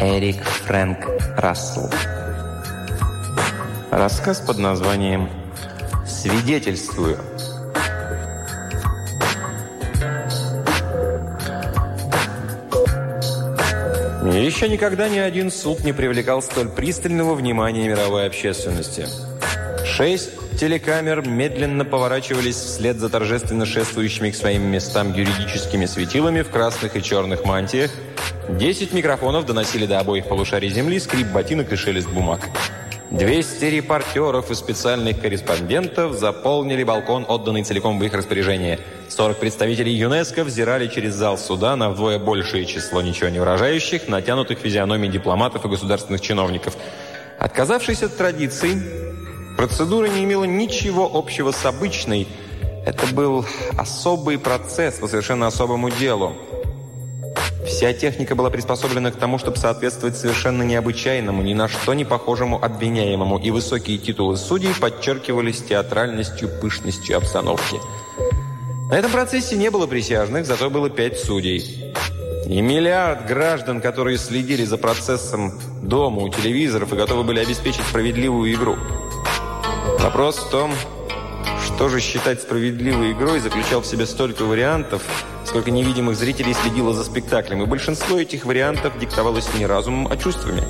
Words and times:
Эрик 0.00 0.42
Фрэнк 0.44 0.98
Рассел. 1.38 1.90
Рассказ 3.90 4.40
под 4.40 4.58
названием 4.58 5.30
«Свидетельствую». 6.06 7.18
Еще 14.34 14.68
никогда 14.68 15.08
ни 15.08 15.18
один 15.18 15.50
суд 15.50 15.82
не 15.82 15.94
привлекал 15.94 16.42
столь 16.42 16.68
пристального 16.68 17.34
внимания 17.34 17.88
мировой 17.88 18.26
общественности. 18.26 19.06
Шесть 19.84 20.30
телекамер 20.58 21.26
медленно 21.26 21.86
поворачивались 21.86 22.56
вслед 22.56 22.96
за 22.96 23.08
торжественно 23.08 23.64
шествующими 23.64 24.30
к 24.30 24.36
своим 24.36 24.62
местам 24.62 25.14
юридическими 25.14 25.86
светилами 25.86 26.42
в 26.42 26.50
красных 26.50 26.96
и 26.96 27.02
черных 27.02 27.44
мантиях. 27.44 27.90
Десять 28.48 28.92
микрофонов 28.92 29.44
доносили 29.44 29.86
до 29.86 29.98
обоих 29.98 30.26
полушарий 30.26 30.68
земли 30.68 31.00
скрип 31.00 31.26
ботинок 31.28 31.72
и 31.72 31.76
шелест 31.76 32.08
бумаг. 32.08 32.48
200 33.10 33.64
репортеров 33.64 34.50
и 34.52 34.54
специальных 34.54 35.20
корреспондентов 35.20 36.12
заполнили 36.16 36.84
балкон, 36.84 37.24
отданный 37.28 37.64
целиком 37.64 37.98
в 37.98 38.04
их 38.04 38.14
распоряжение. 38.14 38.78
40 39.08 39.38
представителей 39.38 39.92
ЮНЕСКО 39.94 40.44
взирали 40.44 40.86
через 40.86 41.14
зал 41.14 41.38
суда 41.38 41.74
на 41.74 41.90
вдвое 41.90 42.20
большее 42.20 42.66
число 42.66 43.02
ничего 43.02 43.30
не 43.30 43.40
выражающих, 43.40 44.06
натянутых 44.06 44.60
физиономий 44.60 45.08
дипломатов 45.08 45.64
и 45.64 45.68
государственных 45.68 46.20
чиновников. 46.20 46.76
Отказавшись 47.40 48.04
от 48.04 48.16
традиций, 48.16 48.80
процедура 49.56 50.06
не 50.06 50.22
имела 50.22 50.44
ничего 50.44 51.10
общего 51.12 51.50
с 51.50 51.64
обычной. 51.66 52.28
Это 52.86 53.06
был 53.08 53.44
особый 53.76 54.38
процесс 54.38 55.00
по 55.00 55.08
совершенно 55.08 55.48
особому 55.48 55.90
делу. 55.90 56.36
Вся 57.66 57.92
техника 57.92 58.36
была 58.36 58.48
приспособлена 58.48 59.10
к 59.10 59.16
тому, 59.16 59.38
чтобы 59.38 59.56
соответствовать 59.56 60.16
совершенно 60.16 60.62
необычайному, 60.62 61.42
ни 61.42 61.52
на 61.52 61.66
что 61.68 61.94
не 61.94 62.04
похожему 62.04 62.62
обвиняемому, 62.62 63.38
и 63.38 63.50
высокие 63.50 63.98
титулы 63.98 64.36
судей 64.36 64.72
подчеркивались 64.72 65.62
театральностью, 65.62 66.48
пышностью 66.60 67.16
обстановки. 67.16 67.80
На 68.88 68.94
этом 68.94 69.10
процессе 69.10 69.56
не 69.56 69.70
было 69.70 69.88
присяжных, 69.88 70.46
зато 70.46 70.70
было 70.70 70.88
пять 70.88 71.18
судей. 71.18 71.92
И 72.46 72.60
миллиард 72.60 73.26
граждан, 73.26 73.80
которые 73.80 74.16
следили 74.16 74.64
за 74.64 74.78
процессом 74.78 75.60
дома, 75.82 76.22
у 76.22 76.28
телевизоров 76.28 76.92
и 76.92 76.96
готовы 76.96 77.24
были 77.24 77.40
обеспечить 77.40 77.82
справедливую 77.82 78.54
игру. 78.54 78.76
Вопрос 79.98 80.38
в 80.38 80.50
том, 80.50 80.72
что 81.66 81.88
же 81.88 82.00
считать 82.00 82.40
справедливой 82.40 83.10
игрой, 83.10 83.40
заключал 83.40 83.80
в 83.80 83.86
себе 83.86 84.06
столько 84.06 84.44
вариантов– 84.44 85.02
Сколько 85.56 85.70
невидимых 85.70 86.16
зрителей 86.16 86.52
следило 86.52 86.92
за 86.92 87.02
спектаклем, 87.02 87.62
и 87.62 87.66
большинство 87.66 88.18
этих 88.18 88.44
вариантов 88.44 88.98
диктовалось 88.98 89.48
не 89.54 89.64
разумом, 89.64 90.06
а 90.06 90.14
чувствами. 90.18 90.62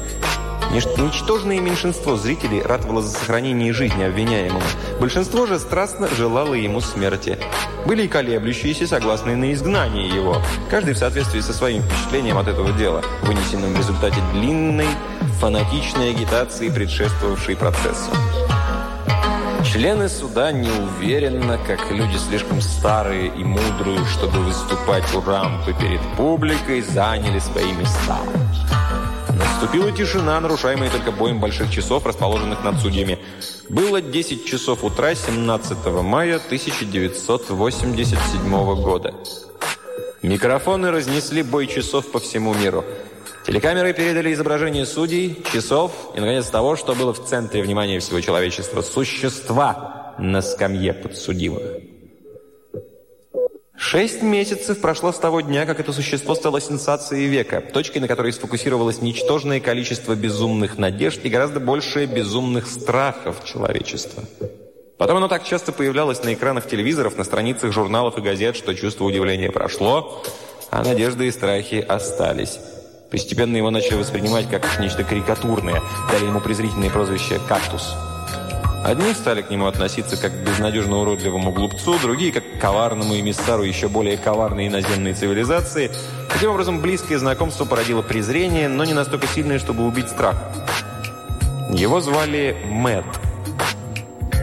Ничтожное 0.73 1.59
меньшинство 1.59 2.15
зрителей 2.15 2.63
ратовало 2.63 3.03
за 3.03 3.11
сохранение 3.11 3.73
жизни 3.73 4.05
обвиняемого. 4.05 4.63
Большинство 5.01 5.47
же 5.47 5.59
страстно 5.59 6.07
желало 6.17 6.55
ему 6.55 6.81
смерти. 6.81 7.37
Были 7.85 8.05
и 8.05 8.09
колеблющиеся, 8.09 8.87
согласные 8.87 9.35
на 9.35 9.53
изгнание 9.53 10.07
его. 10.07 10.41
Каждый 10.71 10.95
в 10.95 10.99
соответствии 10.99 11.41
со 11.41 11.53
своим 11.53 11.83
впечатлением 11.83 12.39
от 12.39 12.47
этого 12.47 12.71
дела, 12.71 13.03
вынесенным 13.23 13.75
в 13.75 13.79
результате 13.79 14.21
длинной, 14.35 14.87
фанатичной 15.41 16.11
агитации, 16.11 16.69
предшествовавшей 16.69 17.57
процессу. 17.57 18.13
Члены 19.77 20.09
суда 20.09 20.53
неуверенно, 20.53 21.59
как 21.59 21.91
люди 21.91 22.17
слишком 22.17 22.63
старые 22.63 23.27
и 23.27 23.45
мудрые, 23.45 24.03
чтобы 24.07 24.39
выступать 24.39 25.05
у 25.15 25.21
рампы 25.21 25.75
перед 25.75 26.01
публикой, 26.17 26.81
заняли 26.81 27.39
свои 27.41 27.71
места. 27.73 28.19
Наступила 29.35 29.93
тишина, 29.93 30.41
нарушаемая 30.41 30.89
только 30.89 31.13
боем 31.13 31.41
больших 31.41 31.71
часов, 31.71 32.07
расположенных 32.07 32.65
над 32.65 32.81
судьями. 32.81 33.19
Было 33.69 34.01
10 34.01 34.47
часов 34.47 34.83
утра 34.83 35.15
17 35.15 35.85
мая 36.03 36.37
1987 36.37 38.83
года. 38.83 39.15
Микрофоны 40.23 40.91
разнесли 40.91 41.43
бой 41.43 41.67
часов 41.67 42.11
по 42.11 42.19
всему 42.19 42.55
миру. 42.55 42.83
Телекамеры 43.47 43.93
передали 43.93 44.33
изображение 44.33 44.85
судей, 44.85 45.41
часов 45.53 45.93
и, 46.17 46.19
наконец, 46.19 46.47
того, 46.47 46.75
что 46.75 46.97
было 46.97 47.15
в 47.15 47.25
центре 47.25 47.63
внимания 47.63 48.01
всего 48.01 48.21
человечества– 48.21 48.81
существа 48.83 50.17
на 50.19 50.43
скамье 50.43 50.93
подсудимых. 50.93 51.63
Шесть 53.77 54.21
месяцев 54.21 54.81
прошло 54.81 55.13
с 55.13 55.19
того 55.19 55.43
дня, 55.43 55.65
как 55.65 55.79
это 55.79 55.93
существо 55.93 56.35
стало 56.35 56.61
сенсацией 56.61 57.29
века, 57.29 57.61
точкой, 57.61 57.99
на 57.99 58.09
которой 58.09 58.33
сфокусировалось 58.33 59.01
ничтожное 59.01 59.61
количество 59.61 60.17
безумных 60.17 60.77
надежд 60.77 61.21
и 61.23 61.29
гораздо 61.29 61.61
большее 61.61 62.09
безумных 62.09 62.67
страхов 62.67 63.45
человечества. 63.45 64.25
Потом 64.99 65.19
оно 65.19 65.29
так 65.29 65.45
часто 65.45 65.71
появлялось 65.71 66.25
на 66.25 66.35
экранах 66.35 66.67
телевизоров, 66.67 67.17
на 67.17 67.23
страницах 67.23 67.71
журналов 67.71 68.19
и 68.19 68.23
газет, 68.23 68.57
что 68.57 68.75
чувство 68.75 69.05
удивления 69.05 69.53
прошло, 69.53 70.25
а 70.71 70.83
надежды 70.83 71.29
и 71.29 71.31
страхи 71.31 71.77
остались. 71.77 72.59
Постепенно 73.11 73.57
его 73.57 73.71
начали 73.71 73.95
воспринимать 73.95 74.49
как 74.49 74.81
нечто 74.81 75.05
карикатурное, 75.05 75.81
дали 76.11 76.25
ему 76.25 76.41
презрительное 76.41 76.91
прозвище 76.91 77.41
«кактус». 77.49 77.95
Одни 78.85 79.13
стали 79.15 79.43
к 79.43 79.51
нему 79.51 79.67
относиться 79.67 80.17
как 80.17 80.31
к 80.31 80.49
безнадежно 80.49 80.99
уродливому 80.99 81.51
глупцу, 81.51 81.99
другие 81.99 82.31
как 82.31 82.45
к 82.45 82.61
коварному 82.61 83.19
эмиссару 83.19 83.65
еще 83.65 83.89
более 83.89 84.17
коварной 84.17 84.69
иноземной 84.69 85.13
цивилизации. 85.13 85.91
Таким 86.33 86.51
образом, 86.51 86.81
близкое 86.81 87.19
знакомство 87.19 87.65
породило 87.65 88.03
презрение, 88.03 88.69
но 88.69 88.85
не 88.85 88.93
настолько 88.93 89.27
сильное, 89.27 89.59
чтобы 89.59 89.85
убить 89.85 90.09
страх. 90.09 90.37
Его 91.73 92.01
звали 92.01 92.57
Мэтт. 92.69 93.07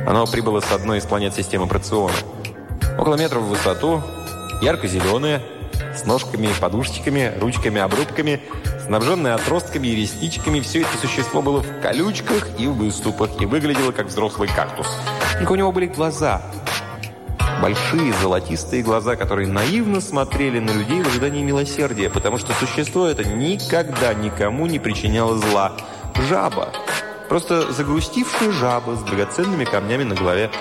Оно 0.05 0.25
прибыло 0.27 0.59
с 0.59 0.69
одной 0.73 0.97
из 0.97 1.05
планет 1.05 1.33
системы 1.33 1.67
Проциона. 1.67 2.13
Около 2.99 3.15
метра 3.15 3.39
в 3.39 3.47
высоту, 3.47 4.01
ярко-зеленое, 4.61 5.41
с 5.95 6.05
ножками, 6.05 6.49
подушечками, 6.59 7.33
ручками, 7.39 7.81
обрубками, 7.81 8.41
снабженное 8.85 9.35
отростками 9.35 9.87
и 9.87 9.95
ресничками, 9.95 10.59
все 10.59 10.81
это 10.81 10.97
существо 10.99 11.41
было 11.41 11.61
в 11.61 11.81
колючках 11.81 12.47
и 12.57 12.67
в 12.67 12.73
выступах 12.73 13.29
и 13.41 13.45
выглядело 13.45 13.91
как 13.91 14.07
взрослый 14.07 14.49
кактус. 14.49 14.87
Только 15.37 15.51
у 15.51 15.55
него 15.55 15.71
были 15.71 15.85
глаза. 15.85 16.41
Большие 17.61 18.11
золотистые 18.13 18.83
глаза, 18.83 19.15
которые 19.15 19.47
наивно 19.47 20.01
смотрели 20.01 20.59
на 20.59 20.71
людей 20.71 21.01
в 21.01 21.07
ожидании 21.07 21.43
милосердия, 21.43 22.09
потому 22.09 22.37
что 22.37 22.53
существо 22.53 23.07
это 23.07 23.23
никогда 23.23 24.13
никому 24.13 24.67
не 24.67 24.79
причиняло 24.79 25.37
зла. 25.37 25.73
Жаба. 26.27 26.69
Просто 27.29 27.71
загрустившая 27.71 28.51
жаба 28.51 28.95
с 28.95 29.03
драгоценными 29.03 29.63
камнями 29.63 30.03
на 30.03 30.15
голове. 30.15 30.51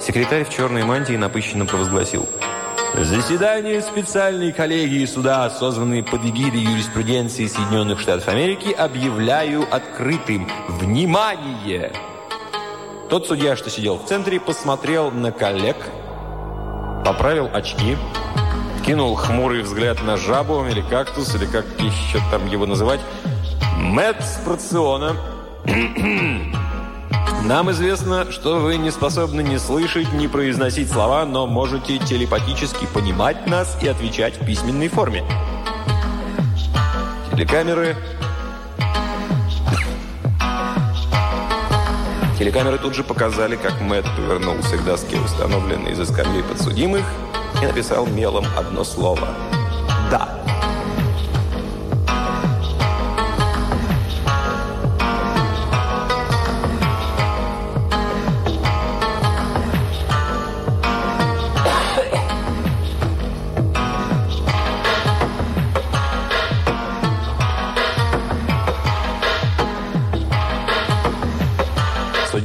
Секретарь 0.00 0.44
в 0.44 0.50
черной 0.50 0.82
мантии 0.82 1.14
напыщенно 1.14 1.66
провозгласил– 1.66 2.28
Заседание 2.98 3.82
специальной 3.82 4.52
коллегии 4.52 5.04
суда, 5.04 5.50
созванной 5.50 6.02
под 6.02 6.24
эгидой 6.24 6.60
юриспруденции 6.60 7.46
Соединенных 7.46 8.00
Штатов 8.00 8.26
Америки, 8.28 8.72
объявляю 8.72 9.66
открытым. 9.70 10.48
Внимание! 10.68 11.92
Тот 13.10 13.26
судья, 13.26 13.54
что 13.54 13.68
сидел 13.68 13.98
в 13.98 14.06
центре, 14.06 14.40
посмотрел 14.40 15.10
на 15.10 15.30
коллег, 15.30 15.76
поправил 17.04 17.50
очки, 17.52 17.98
кинул 18.86 19.14
хмурый 19.14 19.60
взгляд 19.60 20.02
на 20.02 20.16
жабу 20.16 20.64
или 20.64 20.80
кактус, 20.80 21.34
или 21.34 21.44
как 21.44 21.66
еще 21.78 22.18
там 22.30 22.46
его 22.48 22.64
называть, 22.64 23.00
Мэтт 23.76 24.24
Спрациона 24.24 25.16
Нам 27.46 27.70
известно, 27.70 28.32
что 28.32 28.58
вы 28.58 28.76
не 28.76 28.90
способны 28.90 29.40
ни 29.40 29.56
слышать, 29.56 30.12
ни 30.12 30.26
произносить 30.26 30.90
слова, 30.90 31.24
но 31.24 31.46
можете 31.46 31.98
телепатически 31.98 32.86
понимать 32.92 33.46
нас 33.46 33.78
и 33.80 33.86
отвечать 33.86 34.36
в 34.36 34.44
письменной 34.44 34.88
форме. 34.88 35.22
Телекамеры... 37.30 37.96
Телекамеры 42.36 42.78
тут 42.78 42.96
же 42.96 43.04
показали, 43.04 43.54
как 43.54 43.80
Мэтт 43.80 44.08
повернулся 44.16 44.76
к 44.76 44.84
доске, 44.84 45.16
установленной 45.20 45.94
за 45.94 46.04
скамьей 46.04 46.42
подсудимых, 46.42 47.04
и 47.62 47.66
написал 47.66 48.08
мелом 48.08 48.44
одно 48.58 48.82
слово 48.82 49.28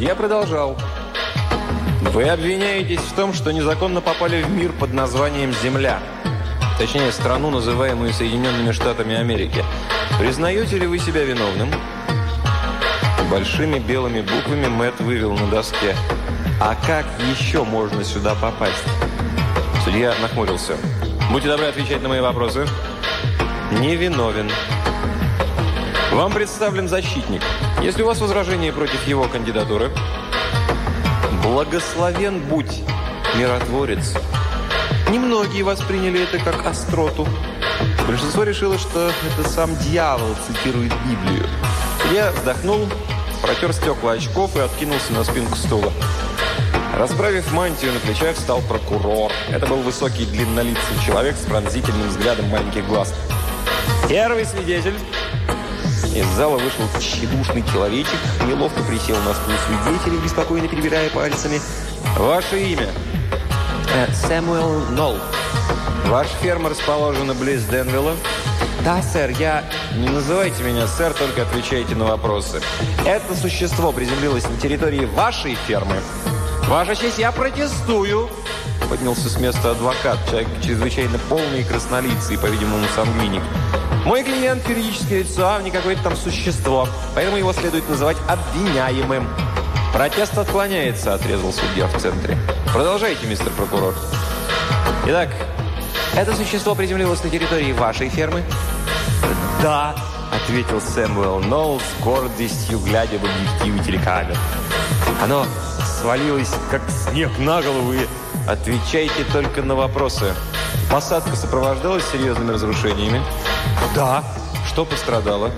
Я 0.02 0.16
продолжал. 0.16 0.76
Вы 2.02 2.28
обвиняетесь 2.28 3.02
в 3.02 3.14
том, 3.14 3.36
что 3.36 3.54
незаконно 3.54 4.02
попали 4.02 4.42
в 4.42 4.50
мир 4.50 4.72
под 4.72 4.94
названием 4.94 5.54
Земля. 5.54 6.00
Точнее, 6.80 7.12
страну, 7.12 7.52
называемую 7.52 8.12
Соединенными 8.12 8.72
Штатами 8.72 9.14
Америки. 9.14 9.64
Признаете 10.18 10.80
ли 10.80 10.88
вы 10.88 10.98
себя 10.98 11.24
виновным? 11.24 11.70
Большими 13.30 13.78
белыми 13.78 14.22
буквами 14.22 14.66
Мэтт 14.66 15.02
вывел 15.02 15.38
на 15.38 15.46
доске. 15.52 15.96
А 16.60 16.76
как 16.88 17.06
еще 17.38 17.64
можно 17.64 18.04
сюда 18.04 18.34
попасть? 18.34 18.84
Судья 19.84 20.16
нахмурился. 20.20 20.78
Будьте 21.32 21.48
добры 21.48 21.68
отвечать 21.68 22.02
на 22.02 22.10
мои 22.10 22.22
вопросы. 22.22 22.66
Невиновен. 23.80 24.50
Вам 26.12 26.34
представлен 26.34 26.90
защитник. 26.90 27.42
Если 27.82 28.04
у 28.04 28.06
вас 28.06 28.20
возражения 28.20 28.74
против 28.74 29.08
его 29.08 29.30
кандидатуры, 29.30 29.92
благословен 31.42 32.42
будь, 32.42 32.82
миротворец. 33.38 34.14
Немногие 35.10 35.64
восприняли 35.64 36.24
это 36.24 36.38
как 36.38 36.66
остроту. 36.66 37.26
Большинство 38.08 38.44
решило, 38.44 38.78
что 38.78 39.10
это 39.10 39.50
сам 39.50 39.74
дьявол 39.78 40.36
цитирует 40.46 40.92
Библию. 41.06 41.48
Я 42.12 42.32
вздохнул, 42.34 42.90
протер 43.42 43.72
стекла 43.72 44.12
очков 44.12 44.58
и 44.58 44.60
откинулся 44.60 45.14
на 45.14 45.24
спинку 45.24 45.56
стула. 45.56 45.94
Расправив 46.98 47.54
мантию 47.54 47.94
на 47.94 48.00
плечах, 48.02 48.36
стал 48.36 48.62
прокурор. 48.62 49.32
Это 49.50 49.66
был 49.66 49.78
высокий 49.78 50.26
длиннолицый 50.26 51.00
человек 51.06 51.38
с 51.38 51.46
пронзительным 51.46 52.10
взглядом 52.10 52.50
маленьких 52.50 52.86
глаз. 52.86 53.14
Первый 54.10 54.46
свидетель. 54.46 54.96
Из 56.14 56.26
зала 56.36 56.58
вышел 56.58 56.84
тщедушный 57.00 57.64
человечек, 57.72 58.18
неловко 58.46 58.84
присел 58.84 59.16
на 59.18 59.34
стул 59.34 59.54
свидетелей, 59.66 60.18
беспокойно 60.22 60.68
перебирая 60.68 61.10
пальцами. 61.10 61.62
«Ваше 62.18 62.62
имя?» 62.62 62.90
э, 63.94 64.14
«Сэмуэл 64.14 64.88
Нолл». 64.90 65.18
«Ваша 66.08 66.36
ферма 66.42 66.70
расположена 66.70 67.34
близ 67.34 67.64
Денвилла?» 67.64 68.16
«Да, 68.84 69.02
сэр, 69.02 69.30
я...» 69.40 69.64
«Не 69.96 70.10
называйте 70.10 70.62
меня 70.64 70.86
сэр, 70.86 71.14
только 71.14 71.44
отвечайте 71.44 71.96
на 71.96 72.06
вопросы. 72.06 72.62
Это 73.06 73.34
существо 73.34 73.94
приземлилось 73.94 74.50
на 74.50 74.58
территории 74.58 75.06
вашей 75.06 75.56
фермы?» 75.56 75.96
«Ваша 76.68 76.94
честь, 76.94 77.20
я 77.20 77.32
протестую!» 77.32 78.30
Поднялся 78.90 79.30
с 79.30 79.38
места 79.38 79.72
адвокат, 79.72 80.18
человек 80.30 80.50
чрезвычайно 80.62 81.18
полный 81.30 81.62
и 81.62 81.64
краснолицый, 81.64 82.38
по-видимому, 82.38 82.86
сангвиник. 82.94 83.44
«Мой 84.06 84.24
клиент– 84.24 84.68
юридическое 84.68 85.20
лицо, 85.20 85.56
а 85.56 85.62
не 85.62 85.70
какое-то 85.70 86.04
там 86.04 86.16
существо, 86.16 86.88
поэтому 87.14 87.38
его 87.38 87.54
следует 87.54 87.88
называть 87.88 88.18
обвиняемым». 88.28 89.28
«Протест 89.94 90.38
отклоняется»,– 90.38 91.14
отрезал 91.16 91.54
судья 91.54 91.86
в 91.86 92.02
центре. 92.02 92.38
«Продолжайте, 92.74 93.28
мистер 93.28 93.52
прокурор». 93.52 93.94
«Итак, 95.06 95.30
это 96.16 96.36
существо 96.36 96.74
приземлилось 96.74 97.24
на 97.24 97.30
территории 97.30 97.74
вашей 97.74 98.10
фермы?» 98.10 98.44
«Да»,– 99.62 99.96
ответил 100.32 100.82
Сэмюэл 100.82 101.40
Нолл 101.42 101.80
с 101.80 102.04
гордостью, 102.04 102.80
глядя 102.80 103.20
в 103.20 103.24
объективы 103.24 103.80
телекамер. 103.86 104.38
«Оно 105.22 105.46
свалилось, 106.00 106.52
как 106.72 106.82
снег 106.90 107.30
на 107.38 107.62
голову, 107.62 107.94
и 107.94 108.08
отвечайте 108.48 109.24
только 109.32 109.62
на 109.62 109.76
вопросы. 109.76 110.34
Посадка 110.90 111.36
сопровождалась 111.36 112.04
серьезными 112.12 112.52
разрушениями?» 112.52 113.22
«Да». 113.96 114.24
Что 114.68 114.86
пострадало? 114.86 115.52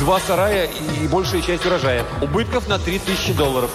Два 0.00 0.18
сарая 0.18 0.66
и 0.66 1.06
большая 1.06 1.40
часть 1.40 1.64
урожая. 1.66 2.04
Убытков 2.20 2.66
на 2.68 2.78
3000 2.80 3.32
долларов. 3.34 3.70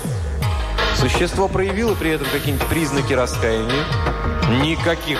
Существо 1.00 1.47
проявило 1.47 1.95
при 1.95 2.12
этом 2.12 2.27
какие-нибудь 2.31 2.68
признаки 2.68 3.13
раскаяния? 3.13 3.86
Никаких. 4.62 5.19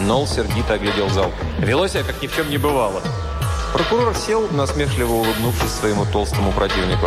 Нол 0.00 0.26
сердито 0.26 0.74
оглядел 0.74 1.08
зал. 1.08 1.30
Вело 1.58 1.86
себя, 1.86 2.02
как 2.02 2.20
ни 2.20 2.26
в 2.26 2.36
чем 2.36 2.50
не 2.50 2.58
бывало. 2.58 3.00
Прокурор 3.72 4.14
сел, 4.14 4.48
насмешливо 4.50 5.12
улыбнувшись 5.12 5.70
своему 5.70 6.04
толстому 6.04 6.52
противнику. 6.52 7.06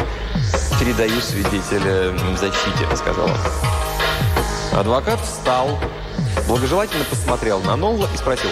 «Передаю 0.80 1.22
свидетеля 1.22 2.18
защите»,— 2.38 2.88
сказал 2.96 3.26
он. 3.26 3.83
Адвокат 4.76 5.20
встал, 5.22 5.78
благожелательно 6.48 7.04
посмотрел 7.06 7.60
на 7.62 7.76
Нолла 7.76 8.10
и 8.14 8.18
спросил. 8.18 8.50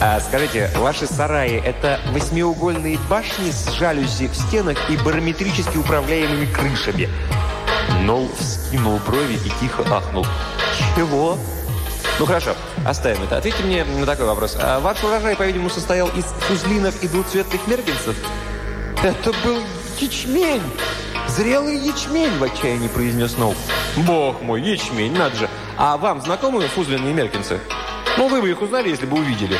А, 0.00 0.20
«Скажите, 0.20 0.70
ваши 0.76 1.06
сараи– 1.06 1.60
это 1.64 2.00
восьмиугольные 2.12 2.98
башни 3.10 3.50
с 3.50 3.70
жалюзи 3.72 4.28
в 4.28 4.34
стенах 4.34 4.78
и 4.90 4.96
барометрически 4.96 5.76
управляемыми 5.76 6.46
крышами?» 6.46 7.08
Нолл 8.02 8.28
вскинул 8.38 8.98
брови 9.06 9.38
и 9.44 9.50
тихо 9.60 9.84
ахнул. 9.90 10.26
«Чего?» 10.96 11.38
Ну 12.18 12.26
хорошо, 12.26 12.56
оставим 12.84 13.22
это. 13.22 13.36
Ответьте 13.36 13.62
мне 13.62 13.84
на 13.84 14.04
такой 14.04 14.26
вопрос. 14.26 14.56
А 14.58 14.80
ваш 14.80 15.02
урожай, 15.04 15.36
по-видимому, 15.36 15.70
состоял 15.70 16.08
из 16.08 16.24
фузлинов 16.24 17.00
и 17.02 17.06
двуцветных 17.06 17.64
мергенцев? 17.68 18.16
Это 19.02 19.32
был 19.44 19.62
ячмень! 20.00 20.62
Зрелый 21.38 21.76
ячмень, 21.76 22.36
в 22.36 22.42
отчаянии 22.42 22.88
произнес 22.88 23.38
Ноу. 23.38 23.54
Бог 23.98 24.42
мой, 24.42 24.60
ячмень, 24.60 25.16
надо 25.16 25.36
же. 25.36 25.48
А 25.76 25.96
вам 25.96 26.20
знакомы 26.20 26.62
фузлины 26.66 27.10
и? 27.10 27.60
Ну, 28.16 28.26
вы 28.26 28.42
бы 28.42 28.50
их 28.50 28.60
узнали, 28.60 28.88
если 28.88 29.06
бы 29.06 29.18
увидели. 29.18 29.56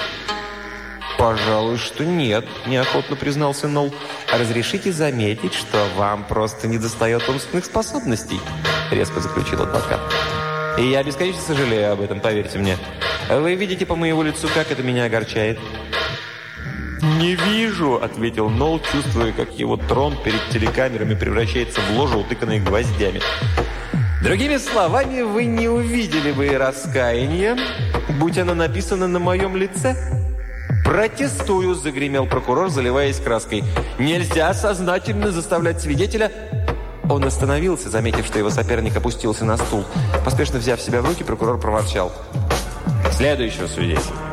«Пожалуй, 1.19 1.79
что 1.79 2.05
нет»,– 2.05 2.45
неохотно 2.67 3.15
признался 3.15 3.69
Нол. 3.69 3.95
«Разрешите 4.33 4.91
заметить, 4.91 5.55
что 5.55 5.87
вам 5.97 6.25
просто 6.25 6.67
недостает 6.67 7.29
умственных 7.29 7.65
способностей»,– 7.65 8.41
резко 8.91 9.21
заключил 9.21 9.63
адвокат. 9.63 10.01
«И 10.79 10.91
я 10.91 11.05
бесконечно 11.05 11.43
сожалею 11.43 11.93
об 11.93 12.01
этом, 12.01 12.19
поверьте 12.19 12.59
мне. 12.59 12.77
Вы 13.31 13.55
видите 13.55 13.87
по 13.87 13.95
моему 13.95 14.23
лицу, 14.23 14.49
как 14.53 14.73
это 14.73 14.83
меня 14.83 15.05
огорчает?» 15.05 15.61
«Не 17.03 17.35
вижу»,– 17.35 18.01
ответил 18.03 18.49
Нол, 18.49 18.81
чувствуя, 18.81 19.33
как 19.33 19.53
его 19.59 19.77
трон 19.77 20.17
перед 20.25 20.41
телекамерами 20.51 21.15
превращается 21.15 21.81
в 21.81 21.97
ложу, 21.97 22.21
утыканной 22.21 22.61
гвоздями. 22.61 23.21
«Другими 24.23 24.57
словами, 24.57 25.23
вы 25.23 25.45
не 25.45 25.69
увидели 25.69 26.33
бы 26.33 26.47
и 26.47 26.57
раскаяния, 26.57 27.57
будь 28.19 28.37
оно 28.39 28.55
написано 28.55 29.07
на 29.07 29.21
моем 29.21 29.57
лице». 29.57 29.95
«Протестую!»– 30.85 31.75
загремел 31.77 32.27
прокурор, 32.27 32.69
заливаясь 32.69 33.21
краской. 33.21 33.63
«Нельзя 33.99 34.53
сознательно 34.55 35.31
заставлять 35.31 35.81
свидетеля...» 35.81 36.33
Он 37.09 37.25
остановился, 37.25 37.89
заметив, 37.89 38.27
что 38.27 38.39
его 38.39 38.51
соперник 38.51 38.97
опустился 38.97 39.45
на 39.45 39.57
стул. 39.57 39.85
Поспешно 40.25 40.59
взяв 40.59 40.81
себя 40.81 41.01
в 41.01 41.07
руки, 41.07 41.25
прокурор 41.25 41.59
проворчал. 41.59 42.13
«Следующего 43.13 43.67
свидетеля». 43.67 44.28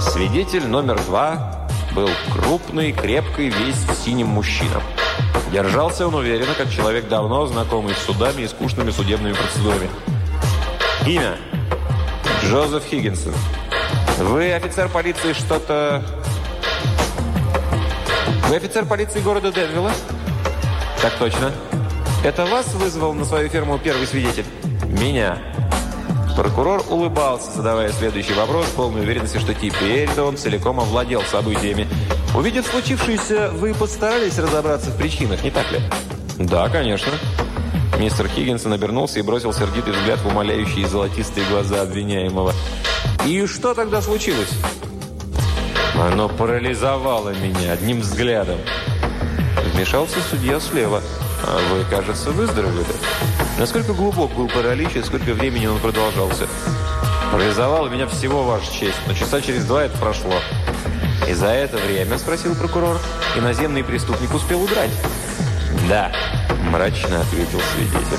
Свидетель 0.00 0.66
номер 0.66 1.00
два 1.06 1.68
был 1.92 2.08
крупный, 2.32 2.92
крепкий, 2.92 3.50
весь 3.50 3.76
в 3.76 3.94
синем 3.96 4.28
мужчина. 4.28 4.80
Держался 5.52 6.06
он 6.06 6.14
уверенно, 6.14 6.54
как 6.54 6.70
человек, 6.70 7.08
давно 7.08 7.46
знакомый 7.46 7.94
с 7.94 7.98
судами 7.98 8.42
и 8.42 8.48
скучными 8.48 8.90
судебными 8.90 9.32
процедурами. 9.32 9.88
Имя– 11.06 11.36
Джозеф 12.44 12.84
Хиггинсон. 12.84 13.34
Вы 14.18 14.52
офицер 14.52 14.88
полиции 14.88 15.32
что-то... 15.32 16.04
Вы 18.48 18.56
офицер 18.56 18.84
полиции 18.84 19.20
города 19.20 19.50
Денвилла? 19.50 19.92
Так 21.02 21.12
точно. 21.18 21.52
Это 22.24 22.46
вас 22.46 22.72
вызвал 22.74 23.14
на 23.14 23.24
свою 23.24 23.48
ферму 23.48 23.78
первый 23.78 24.06
свидетель? 24.06 24.46
Меня. 24.86 25.38
Прокурор 26.38 26.84
улыбался, 26.88 27.50
задавая 27.50 27.90
следующий 27.90 28.32
вопрос, 28.32 28.66
полной 28.68 29.00
уверенности, 29.00 29.38
что 29.38 29.54
теперь-то 29.54 30.22
он 30.22 30.36
целиком 30.36 30.78
овладел 30.78 31.20
событиями. 31.22 31.88
Увидев 32.32 32.64
случившееся, 32.64 33.50
вы 33.54 33.74
постарались 33.74 34.38
разобраться 34.38 34.90
в 34.90 34.96
причинах, 34.96 35.42
не 35.42 35.50
так 35.50 35.68
ли? 35.72 35.80
Да, 36.38 36.68
конечно. 36.68 37.12
Мистер 37.98 38.28
Хиггинсон 38.28 38.72
обернулся 38.72 39.18
и 39.18 39.22
бросил 39.22 39.52
сердитый 39.52 39.92
взгляд 39.92 40.20
в 40.20 40.28
умоляющие 40.28 40.86
золотистые 40.86 41.44
глаза 41.48 41.82
обвиняемого. 41.82 42.52
«И 43.26 43.44
что 43.46 43.74
тогда 43.74 44.00
случилось?» 44.00 44.52
«Оно 45.96 46.28
парализовало 46.28 47.30
меня 47.30 47.72
одним 47.72 47.98
взглядом». 47.98 48.58
Вмешался 49.74 50.20
судья 50.30 50.60
слева. 50.60 51.02
«А 51.42 51.58
вы, 51.74 51.84
кажется, 51.90 52.30
выздоровели». 52.30 52.86
Насколько 53.58 53.92
глубок 53.92 54.32
был 54.34 54.46
паралич 54.46 54.94
и 54.94 55.02
сколько 55.02 55.34
времени 55.34 55.66
он 55.66 55.80
продолжался? 55.80 56.46
«Парализовало 57.32 57.88
меня 57.88 58.06
всего, 58.06 58.44
Ваша 58.44 58.72
честь, 58.72 58.98
но 59.08 59.14
часа 59.14 59.40
через 59.40 59.64
два 59.64 59.82
это 59.82 59.98
прошло». 59.98 60.32
«И 61.28 61.34
за 61.34 61.48
это 61.48 61.76
время,— 61.76 62.18
спросил 62.20 62.54
прокурор,— 62.54 62.98
иноземный 63.36 63.82
преступник 63.82 64.32
успел 64.32 64.62
удрать?» 64.62 64.92
«Да»,— 65.88 66.12
мрачно 66.70 67.20
ответил 67.20 67.60
свидетель. 67.74 68.18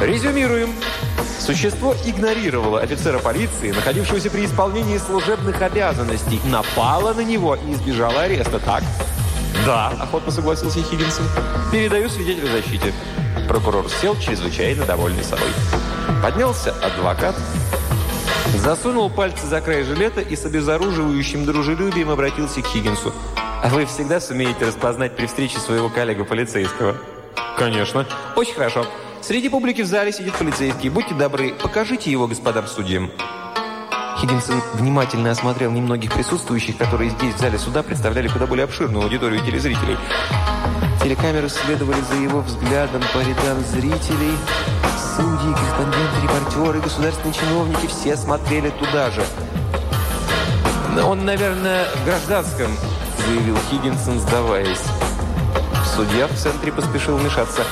«Резюмируем. 0.00 0.72
Существо 1.40 1.94
игнорировало 2.04 2.80
офицера 2.80 3.18
полиции, 3.18 3.72
находившегося 3.72 4.30
при 4.30 4.46
исполнении 4.46 4.98
служебных 4.98 5.60
обязанностей, 5.60 6.40
напало 6.44 7.12
на 7.12 7.24
него 7.24 7.56
и 7.56 7.72
избежало 7.72 8.22
ареста, 8.22 8.60
так?» 8.60 8.84
«Да»,— 9.66 9.88
охотно 10.00 10.30
согласился 10.30 10.80
Хиггинсон. 10.80 11.26
«Передаю 11.72 12.08
свидетелю 12.08 12.52
защите». 12.52 12.94
Прокурор 13.50 13.90
сел, 13.90 14.16
чрезвычайно 14.16 14.86
довольный 14.86 15.24
собой. 15.24 15.48
Поднялся 16.22 16.70
адвокат. 16.84 17.34
Засунул 18.58 19.10
пальцы 19.10 19.44
за 19.44 19.60
край 19.60 19.82
жилета 19.82 20.20
и 20.20 20.36
с 20.36 20.44
обезоруживающим 20.44 21.44
дружелюбием 21.44 22.10
обратился 22.10 22.62
к 22.62 22.66
Хиггинсу. 22.66 23.12
«А 23.36 23.68
вы 23.70 23.86
всегда 23.86 24.20
сумеете 24.20 24.66
распознать 24.66 25.16
при 25.16 25.26
встрече 25.26 25.58
своего 25.58 25.88
коллегу 25.88 26.24
полицейского?» 26.24 26.94
«Конечно». 27.58 28.06
«Очень 28.36 28.54
хорошо. 28.54 28.86
Среди 29.20 29.48
публики 29.48 29.82
в 29.82 29.86
зале 29.86 30.12
сидит 30.12 30.34
полицейский. 30.34 30.88
Будьте 30.88 31.14
добры, 31.14 31.52
покажите 31.60 32.08
его 32.08 32.28
господам 32.28 32.68
судьям». 32.68 33.10
Хиггинсон 34.20 34.62
внимательно 34.74 35.32
осмотрел 35.32 35.72
немногих 35.72 36.12
присутствующих, 36.12 36.76
которые 36.76 37.10
здесь, 37.10 37.34
в 37.34 37.38
зале 37.40 37.58
суда, 37.58 37.82
представляли 37.82 38.28
куда 38.28 38.46
более 38.46 38.62
обширную 38.62 39.02
аудиторию 39.02 39.44
телезрителей. 39.44 39.96
Телекамеры 41.02 41.48
следовали 41.48 42.00
за 42.02 42.14
его 42.16 42.40
взглядом 42.42 43.02
по 43.14 43.18
рядам 43.18 43.64
зрителей. 43.72 44.36
Судьи, 45.16 45.54
корреспонденты, 45.54 46.20
репортеры, 46.22 46.80
государственные 46.80 47.32
чиновники 47.32 47.86
все 47.86 48.16
смотрели 48.16 48.68
туда 48.70 49.10
же. 49.10 49.22
«Он, 51.02 51.24
наверное, 51.24 51.86
в 51.86 52.04
гражданском»,– 52.04 52.70
заявил 53.26 53.56
Хиггинсон, 53.70 54.20
сдаваясь. 54.20 54.82
Судья 55.96 56.26
в 56.26 56.34
центре 56.34 56.70
поспешил 56.70 57.16
вмешаться. 57.16 57.62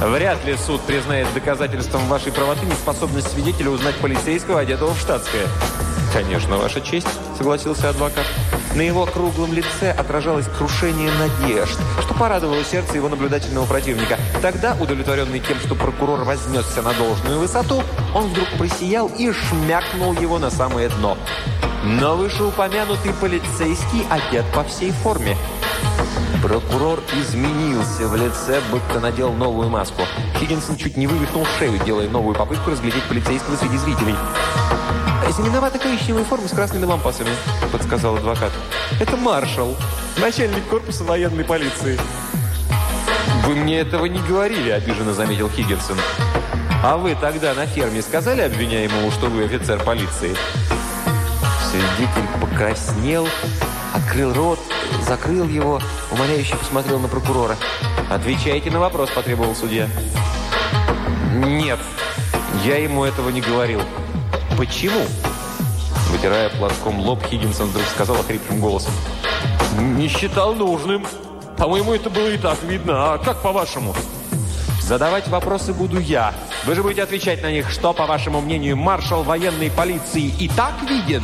«Вряд 0.00 0.44
ли 0.44 0.56
суд 0.56 0.80
признает 0.82 1.26
доказательством 1.34 2.06
вашей 2.06 2.32
правоты 2.32 2.66
неспособность 2.66 3.32
свидетеля 3.32 3.70
узнать 3.70 3.96
полицейского, 3.96 4.60
одетого 4.60 4.94
в 4.94 5.00
штатское». 5.00 5.46
«Конечно, 6.12 6.56
Ваша 6.56 6.80
честь»,— 6.80 7.08
согласился 7.36 7.90
адвокат. 7.90 8.24
На 8.74 8.82
его 8.82 9.06
круглом 9.06 9.52
лице 9.52 9.90
отражалось 9.90 10.46
крушение 10.46 11.10
надежд, 11.12 11.78
что 12.02 12.14
порадовало 12.14 12.64
сердце 12.64 12.96
его 12.96 13.08
наблюдательного 13.08 13.66
противника. 13.66 14.18
Тогда, 14.40 14.76
удовлетворенный 14.80 15.40
тем, 15.40 15.58
что 15.58 15.74
прокурор 15.74 16.24
вознесся 16.24 16.82
на 16.82 16.92
должную 16.94 17.40
высоту, 17.40 17.82
он 18.14 18.28
вдруг 18.28 18.48
просиял 18.56 19.08
и 19.08 19.32
шмякнул 19.32 20.14
его 20.14 20.38
на 20.38 20.50
самое 20.50 20.88
дно. 20.88 21.18
Но 21.84 22.16
вышеупомянутый 22.16 23.12
полицейский 23.14 24.06
одет 24.10 24.44
по 24.54 24.64
всей 24.64 24.90
форме. 24.90 25.36
Прокурор 26.42 27.02
изменился 27.12 28.06
в 28.06 28.14
лице, 28.14 28.60
будто 28.70 29.00
надел 29.00 29.32
новую 29.32 29.68
маску. 29.68 30.02
Хиггинсон 30.38 30.76
чуть 30.76 30.96
не 30.96 31.06
вывихнул 31.06 31.44
шею, 31.58 31.78
делая 31.84 32.08
новую 32.08 32.36
попытку 32.36 32.70
разглядеть 32.70 33.02
полицейского 33.04 33.56
среди 33.56 33.76
зрителей. 33.76 34.14
«Зеленовато-коричневая 35.36 36.24
форма 36.24 36.48
с 36.48 36.52
красными 36.52 36.84
лампасами»,— 36.84 37.30
подсказал 37.72 38.16
адвокат. 38.16 38.52
«Это 39.00 39.16
маршал, 39.16 39.76
начальник 40.18 40.64
корпуса 40.68 41.04
военной 41.04 41.44
полиции». 41.44 41.98
«Вы 43.44 43.54
мне 43.56 43.80
этого 43.80 44.06
не 44.06 44.20
говорили»,— 44.20 44.70
обиженно 44.70 45.12
заметил 45.12 45.48
Хиггинсон. 45.48 45.96
«А 46.82 46.96
вы 46.96 47.16
тогда 47.20 47.54
на 47.54 47.66
ферме 47.66 48.02
сказали 48.02 48.42
обвиняемому, 48.42 49.10
что 49.10 49.26
вы 49.26 49.44
офицер 49.44 49.82
полиции?» 49.82 50.36
Свидетель 51.70 52.28
покраснел, 52.40 53.28
открыл 53.94 54.32
рот, 54.32 54.60
закрыл 55.08 55.48
его, 55.48 55.80
умоляюще 56.12 56.54
посмотрел 56.56 57.00
на 57.00 57.08
прокурора. 57.08 57.56
«Отвечайте 58.10 58.70
на 58.70 58.78
вопрос»,— 58.78 59.10
потребовал 59.14 59.54
судья. 59.54 59.88
«Нет, 61.34 61.78
я 62.64 62.76
ему 62.76 63.04
этого 63.04 63.30
не 63.30 63.40
говорил». 63.40 63.80
«Почему?» 64.56 65.00
Вытирая 66.10 66.50
платком 66.50 67.00
лоб, 67.00 67.22
Хиггинсон 67.24 67.68
вдруг 67.68 67.86
сказал 67.86 68.16
хриплым 68.16 68.60
голосом. 68.60 68.92
«Не 69.78 70.08
считал 70.08 70.54
нужным. 70.54 71.06
По-моему, 71.56 71.94
это 71.94 72.10
было 72.10 72.28
и 72.28 72.38
так 72.38 72.62
видно. 72.62 73.14
А 73.14 73.18
как 73.18 73.40
по-вашему?» 73.42 73.94
«Задавать 74.82 75.28
вопросы 75.28 75.72
буду 75.72 75.98
я. 75.98 76.34
Вы 76.64 76.74
же 76.74 76.82
будете 76.82 77.02
отвечать 77.02 77.42
на 77.42 77.50
них, 77.50 77.70
что, 77.70 77.92
по 77.92 78.06
вашему 78.06 78.40
мнению, 78.40 78.76
маршал 78.76 79.22
военной 79.22 79.70
полиции 79.70 80.32
и 80.38 80.48
так 80.48 80.74
виден?» 80.88 81.22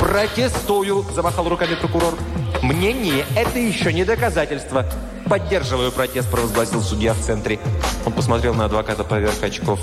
«Протестую!»– 0.00 1.04
замахал 1.14 1.48
руками 1.48 1.74
прокурор. 1.74 2.14
«Мнение– 2.62 3.24
это 3.36 3.58
еще 3.58 3.92
не 3.92 4.04
доказательство. 4.04 4.86
Поддерживаю 5.28 5.92
протест»,– 5.92 6.30
провозгласил 6.30 6.82
судья 6.82 7.14
в 7.14 7.18
центре. 7.18 7.58
Он 8.06 8.12
посмотрел 8.12 8.54
на 8.54 8.66
адвоката 8.66 9.04
поверх 9.04 9.42
очков. 9.42 9.80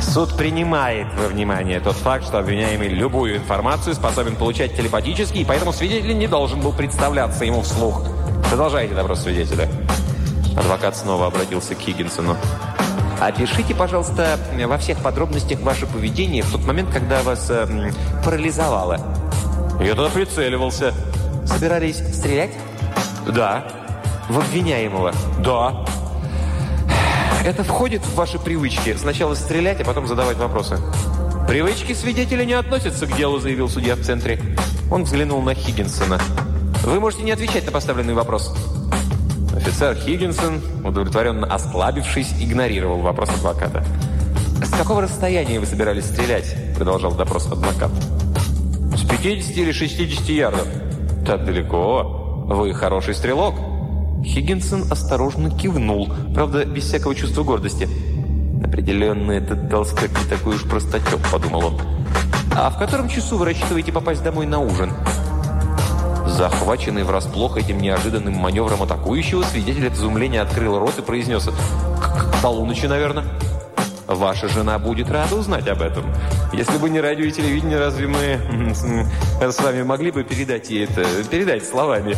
Суд 0.00 0.36
принимает 0.36 1.08
во 1.18 1.28
внимание 1.28 1.80
тот 1.80 1.96
факт, 1.96 2.24
что 2.24 2.38
обвиняемый 2.38 2.88
любую 2.88 3.36
информацию 3.36 3.94
способен 3.94 4.36
получать 4.36 4.76
телепатически, 4.76 5.38
и 5.38 5.44
поэтому 5.44 5.72
свидетель 5.72 6.16
не 6.16 6.28
должен 6.28 6.60
был 6.60 6.72
представляться 6.72 7.44
ему 7.44 7.62
вслух. 7.62 8.04
Продолжайте 8.48 8.94
допрос 8.94 9.22
свидетеля. 9.22 9.68
Адвокат 10.56 10.96
снова 10.96 11.26
обратился 11.26 11.74
к 11.74 11.80
Хиггинсону. 11.80 12.36
Опишите, 13.20 13.74
пожалуйста, 13.74 14.38
во 14.66 14.78
всех 14.78 14.98
подробностях 14.98 15.60
ваше 15.60 15.86
поведение 15.86 16.42
в 16.42 16.52
тот 16.52 16.64
момент, 16.64 16.90
когда 16.92 17.22
вас 17.22 17.48
э, 17.48 17.66
парализовало. 18.24 19.00
Я 19.80 19.94
туда 19.94 20.10
прицеливался. 20.10 20.94
Собирались 21.46 21.98
стрелять? 22.14 22.52
Да. 23.26 23.64
В 24.28 24.38
обвиняемого? 24.38 25.12
Да. 25.40 25.84
Это 27.44 27.62
входит 27.62 28.02
в 28.02 28.14
ваши 28.14 28.38
привычки? 28.38 28.96
Сначала 28.96 29.34
стрелять, 29.34 29.80
а 29.80 29.84
потом 29.84 30.06
задавать 30.06 30.36
вопросы. 30.36 30.78
«Привычки 31.46 31.92
свидетеля 31.92 32.46
не 32.46 32.54
относятся 32.54 33.06
к 33.06 33.14
делу», 33.16 33.38
заявил 33.38 33.68
судья 33.68 33.96
в 33.96 34.00
центре. 34.00 34.40
Он 34.90 35.04
взглянул 35.04 35.42
на 35.42 35.54
Хиггинсона. 35.54 36.18
«Вы 36.84 36.98
можете 37.00 37.22
не 37.22 37.32
отвечать 37.32 37.66
на 37.66 37.70
поставленный 37.70 38.14
вопрос». 38.14 38.56
Офицер 39.54 39.94
Хиггинсон, 39.94 40.62
удовлетворенно 40.84 41.46
осклабившись, 41.46 42.32
игнорировал 42.40 43.02
вопрос 43.02 43.28
адвоката. 43.28 43.84
«С 44.64 44.70
какого 44.70 45.02
расстояния 45.02 45.60
вы 45.60 45.66
собирались 45.66 46.06
стрелять?» 46.06 46.56
продолжал 46.76 47.12
допрос 47.12 47.46
адвокат. 47.46 47.90
«С 48.96 49.06
50 49.06 49.56
или 49.58 49.72
60 49.72 50.28
ярдов». 50.30 50.66
«Так 51.24 51.44
далеко. 51.44 52.44
Вы 52.46 52.74
хороший 52.74 53.14
стрелок». 53.14 53.54
Хиггинсон 54.24 54.84
осторожно 54.90 55.50
кивнул, 55.50 56.08
правда, 56.34 56.64
без 56.64 56.84
всякого 56.84 57.14
чувства 57.14 57.42
гордости. 57.42 57.88
«Определенно, 58.62 59.32
этот 59.32 59.70
толстяк 59.70 60.10
не 60.10 60.28
такой 60.28 60.56
уж 60.56 60.64
простачок»,— 60.64 61.20
подумал 61.32 61.66
он. 61.66 61.80
«А 62.54 62.70
в 62.70 62.78
котором 62.78 63.08
часу 63.08 63.38
вы 63.38 63.46
рассчитываете 63.46 63.92
попасть 63.92 64.22
домой 64.22 64.46
на 64.46 64.58
ужин?» 64.58 64.92
Захваченный 66.26 67.04
врасплох 67.04 67.56
этим 67.56 67.78
неожиданным 67.78 68.34
маневром 68.34 68.82
атакующего, 68.82 69.42
свидетель 69.42 69.86
от 69.86 69.94
изумления 69.94 70.40
открыл 70.40 70.78
рот 70.78 70.98
и 70.98 71.02
произнес 71.02 71.44
«К, 71.44 72.42
полуночи, 72.42 72.86
наверное». 72.86 73.24
Ваша 74.06 74.48
жена 74.48 74.78
будет 74.78 75.10
рада 75.10 75.34
узнать 75.36 75.66
об 75.68 75.80
этом. 75.80 76.04
Если 76.52 76.76
бы 76.78 76.90
не 76.90 77.00
радио 77.00 77.24
и 77.24 77.32
телевидение, 77.32 77.78
разве 77.78 78.06
мы 78.06 78.38
с 79.40 79.62
вами 79.62 79.82
могли 79.82 80.10
бы 80.10 80.24
передать 80.24 80.70
ей 80.70 80.84
это, 80.84 81.04
передать 81.30 81.64
словами?» 81.66 82.16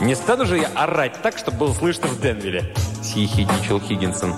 «Не 0.00 0.14
стану 0.14 0.46
же 0.46 0.58
я 0.58 0.68
орать 0.74 1.20
так, 1.22 1.38
чтобы 1.38 1.58
было 1.58 1.72
слышно 1.72 2.06
в 2.06 2.20
Денвере?»– 2.20 2.72
съехидничал 3.02 3.80
Хиггинсон. 3.80 4.34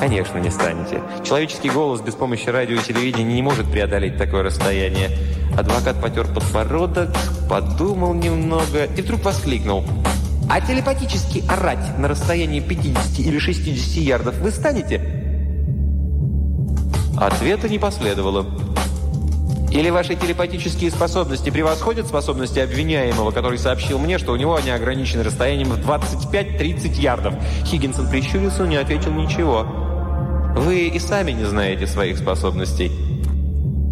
«Конечно, 0.00 0.38
не 0.38 0.50
станете. 0.50 1.00
Человеческий 1.24 1.70
голос 1.70 2.00
без 2.00 2.14
помощи 2.14 2.48
радио 2.48 2.76
и 2.76 2.82
телевидения 2.82 3.34
не 3.34 3.42
может 3.42 3.70
преодолеть 3.70 4.18
такое 4.18 4.42
расстояние». 4.42 5.10
Адвокат 5.56 6.00
потер 6.00 6.26
подбородок, 6.26 7.10
подумал 7.48 8.14
немного 8.14 8.84
и 8.84 9.02
вдруг 9.02 9.24
воскликнул. 9.24 9.84
«А 10.50 10.60
телепатически 10.60 11.44
орать 11.48 11.98
на 11.98 12.08
расстоянии 12.08 12.60
50 12.60 13.20
или 13.20 13.38
60 13.38 13.96
ярдов 14.02 14.36
вы 14.38 14.50
станете?» 14.50 15.21
Ответа 17.22 17.68
не 17.68 17.78
последовало. 17.78 18.44
Или 19.70 19.90
ваши 19.90 20.16
телепатические 20.16 20.90
способности 20.90 21.50
превосходят 21.50 22.08
способности 22.08 22.58
обвиняемого, 22.58 23.30
который 23.30 23.58
сообщил 23.58 24.00
мне, 24.00 24.18
что 24.18 24.32
у 24.32 24.36
него 24.36 24.56
они 24.56 24.70
ограничены 24.70 25.22
расстоянием 25.22 25.68
в 25.68 25.88
25-30 25.88 27.00
ярдов? 27.00 27.34
Хиггинсон 27.64 28.10
прищурился, 28.10 28.66
не 28.66 28.74
ответил 28.74 29.12
ничего. 29.12 29.62
Вы 30.56 30.88
и 30.88 30.98
сами 30.98 31.30
не 31.30 31.44
знаете 31.44 31.86
своих 31.86 32.18
способностей. 32.18 32.90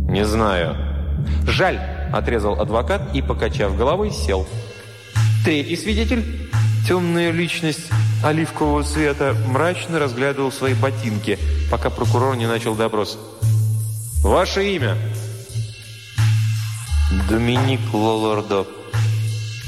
Не 0.08 0.24
знаю. 0.24 0.74
Жаль, 1.46 1.78
отрезал 2.12 2.60
адвокат 2.60 3.14
и, 3.14 3.22
покачав 3.22 3.76
головой, 3.76 4.10
сел. 4.10 4.44
Третий 5.44 5.76
свидетель, 5.76 6.50
темная 6.88 7.30
личность 7.30 7.90
оливкового 8.22 8.82
цвета, 8.82 9.34
мрачно 9.46 9.98
разглядывал 9.98 10.52
свои 10.52 10.74
ботинки, 10.74 11.38
пока 11.70 11.90
прокурор 11.90 12.36
не 12.36 12.46
начал 12.46 12.74
допрос. 12.74 13.18
«Ваше 14.22 14.64
имя?» 14.74 14.96
Доминик 17.28 17.80
Лолордо. 17.92 18.66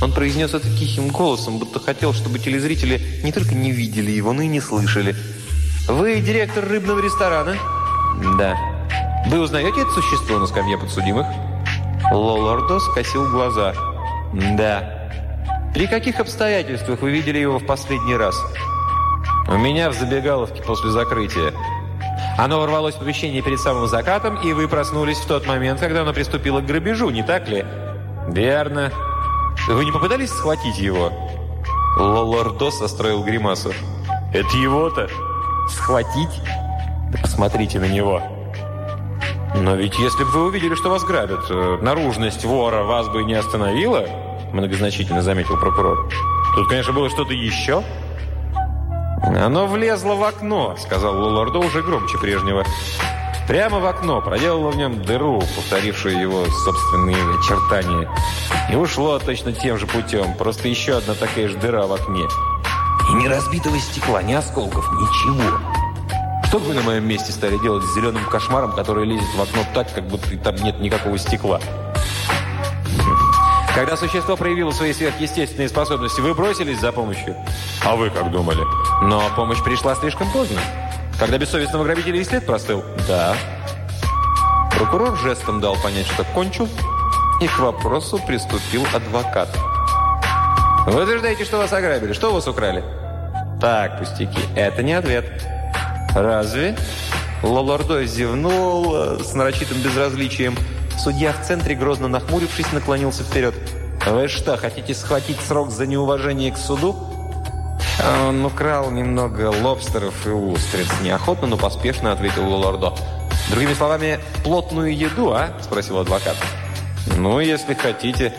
Он 0.01 0.13
произнес 0.13 0.53
это 0.53 0.69
тихим 0.69 1.09
голосом, 1.09 1.59
будто 1.59 1.81
хотел, 1.81 2.13
чтобы 2.13 2.39
телезрители 2.39 3.21
не 3.23 3.33
только 3.33 3.55
не 3.55 3.71
видели 3.71 4.11
его, 4.11 4.33
но 4.33 4.43
и 4.43 4.49
не 4.49 4.61
слышали. 4.61 5.15
«Вы 5.89 6.21
директор 6.21 6.65
рыбного 6.65 7.01
ресторана?» 7.01 7.57
«Да». 8.37 8.57
«Вы 9.29 9.41
узнаете 9.41 9.83
это 9.83 9.91
существо 9.91 10.39
на 10.39 10.47
скамье 10.47 10.77
подсудимых?» 10.77 11.27
Лолордо 12.13 12.81
скосил 12.81 13.31
глаза. 13.31 13.75
«Да». 14.33 15.02
«При 15.75 15.87
каких 15.87 16.21
обстоятельствах 16.21 17.01
вы 17.01 17.11
видели 17.11 17.39
его 17.39 17.59
в 17.59 17.67
последний 17.67 18.17
раз?» 18.17 18.37
«У 19.49 19.57
меня 19.57 19.91
в 19.91 19.95
забегаловке 19.95 20.63
после 20.63 20.91
закрытия». 20.91 21.53
Оно 22.39 22.61
ворвалось 22.61 22.95
в 22.95 22.99
помещение 22.99 23.43
перед 23.43 23.61
самым 23.61 23.87
закатом, 23.87 24.37
и 24.37 24.53
вы 24.53 24.69
проснулись 24.69 25.19
в 25.19 25.27
тот 25.27 25.47
момент, 25.47 25.81
когда 25.81 26.03
оно 26.03 26.13
приступило 26.13 26.61
к 26.61 26.67
грабежу, 26.67 27.11
не 27.11 27.23
так 27.23 27.49
ли? 27.49 27.65
Верно. 28.29 28.91
Вы 29.69 29.85
не 29.85 29.93
попытались 29.93 30.31
схватить 30.31 30.79
его? 30.79 31.13
Лолордо 31.97 32.71
состроил 32.71 33.23
гримасу. 33.23 33.73
Это 34.33 34.57
его-то? 34.57 35.09
Схватить? 35.69 36.41
Да 37.11 37.19
посмотрите 37.21 37.79
на 37.79 37.87
него. 37.87 38.23
Но 39.55 39.75
ведь 39.75 39.99
если 39.99 40.25
бы 40.25 40.31
вы 40.31 40.47
увидели, 40.47 40.75
что 40.75 40.89
вас 40.89 41.05
грабят, 41.05 41.45
э, 41.51 41.79
наружность 41.83 42.45
вора 42.45 42.85
вас 42.85 43.09
бы 43.09 43.23
не 43.23 43.35
остановила, 43.35 44.07
многозначительно 44.53 45.23
заметил 45.23 45.57
прокурор. 45.57 46.09
Тут, 46.55 46.69
конечно, 46.69 46.93
было 46.93 47.09
что-то 47.11 47.33
еще. 47.33 47.83
«Оно 49.23 49.67
влезло 49.67 50.15
в 50.15 50.25
окно»,— 50.25 50.77
сказал 50.79 51.17
Лолордо 51.17 51.59
уже 51.61 51.83
громче 51.83 52.19
прежнего. 52.19 52.65
Прямо 53.49 53.81
в 53.81 53.87
окно, 53.87 54.21
проделало 54.21 54.71
в 54.71 54.77
нем 54.77 55.03
дыру, 55.03 55.41
повторившую 55.41 56.19
его 56.19 56.45
собственные 56.47 57.17
очертания. 57.39 58.09
И 58.71 58.77
ушло 58.77 59.19
точно 59.19 59.53
тем 59.53 59.79
же 59.79 59.87
путем, 59.87 60.35
просто 60.35 60.69
еще 60.69 60.97
одна 60.97 61.15
такая 61.15 61.49
же 61.49 61.57
дыра 61.57 61.87
в 61.87 61.93
окне. 61.93 62.25
И 63.11 63.15
ни 63.15 63.27
разбитого 63.27 63.79
стекла, 63.79 64.23
ни 64.23 64.33
осколков, 64.33 64.89
ничего. 64.93 65.59
Что 66.47 66.59
бы 66.61 66.67
вы 66.67 66.75
на 66.75 66.83
моем 66.83 67.09
месте 67.09 67.33
стали 67.33 67.59
делать 67.59 67.85
с 67.85 67.95
зеленым 67.95 68.25
кошмаром, 68.27 68.73
который 68.73 69.07
лезет 69.07 69.35
в 69.35 69.43
окно 69.43 69.63
так, 69.75 69.93
как 69.93 70.07
будто 70.07 70.37
там 70.39 70.55
нет 70.57 70.79
никакого 70.81 71.19
стекла? 71.19 71.61
Когда 73.75 73.97
существо 73.97 74.37
проявило 74.37 74.71
свои 74.71 74.93
сверхъестественные 74.93 75.69
способности, 75.69 76.21
вы 76.21 76.35
бросились 76.35 76.79
за 76.79 76.93
помощью? 76.93 77.35
А 77.83 77.97
вы 77.97 78.11
как 78.11 78.31
думали? 78.31 78.61
Но 79.03 79.23
помощь 79.35 79.63
пришла 79.63 79.95
слишком 79.95 80.31
поздно. 80.31 80.61
Когда 81.19 81.39
бессовестного 81.39 81.85
грабителя 81.85 82.21
и 82.21 82.25
след 82.25 82.45
простыл? 82.45 82.85
Да. 83.09 83.35
Прокурор 84.77 85.17
жестом 85.17 85.61
дал 85.61 85.77
понять, 85.77 86.07
что 86.07 86.25
кончил, 86.25 86.69
и 87.41 87.47
к 87.47 87.59
вопросу 87.59 88.19
приступил 88.19 88.85
адвокат. 88.93 89.49
Вы 90.87 91.03
утверждаете, 91.05 91.45
что 91.45 91.57
вас 91.57 91.73
ограбили. 91.73 92.13
Что 92.13 92.31
у 92.31 92.35
вас 92.35 92.47
украли? 92.47 92.85
Так, 93.61 93.99
пустяки. 93.99 94.41
Это 94.55 94.83
не 94.83 94.93
ответ. 94.93 95.25
Разве? 96.15 96.77
Лолордо 97.43 98.05
зевнул 98.05 98.95
э, 98.95 99.19
с 99.23 99.33
нарочитым 99.35 99.79
безразличием. 99.79 100.57
Судья 100.99 101.33
в 101.33 101.47
центре, 101.47 101.75
грозно 101.75 102.09
нахмурившись, 102.09 102.73
наклонился 102.73 103.25
вперед. 103.25 103.55
«Вы 104.07 104.29
что, 104.29 104.57
хотите 104.57 104.95
схватить 104.95 105.41
срок 105.41 105.71
за 105.71 105.87
неуважение 105.87 106.53
к 106.53 106.57
суду?» 106.57 106.97
«Он 108.29 108.45
украл 108.45 108.91
немного 108.91 109.53
лобстеров 109.63 110.27
и 110.27 110.31
устриц». 110.31 110.89
Неохотно, 111.03 111.47
но 111.47 111.57
поспешно 111.57 112.13
ответил 112.13 112.49
Лолордо. 112.49 112.95
«Другими 113.51 113.75
словами, 113.75 114.19
плотную 114.45 114.97
еду, 114.97 115.33
а?»– 115.33 115.51
спросил 115.63 115.99
адвокат. 115.99 116.37
«Ну, 117.17 117.39
если 117.41 117.75
хотите». 117.75 118.33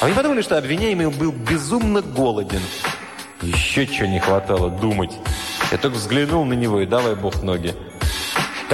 «А 0.00 0.04
вы 0.04 0.10
не 0.10 0.16
подумали, 0.16 0.42
что 0.42 0.58
обвиняемый 0.58 1.08
был 1.08 1.32
безумно 1.32 2.02
голоден?» 2.02 2.62
«Еще 3.42 3.86
чего 3.86 4.06
не 4.06 4.20
хватало 4.20 4.70
думать. 4.70 5.12
Я 5.72 5.78
только 5.78 5.96
взглянул 5.96 6.44
на 6.44 6.54
него 6.54 6.80
и 6.80 6.86
давай 6.86 7.14
бог 7.14 7.42
ноги». 7.42 7.74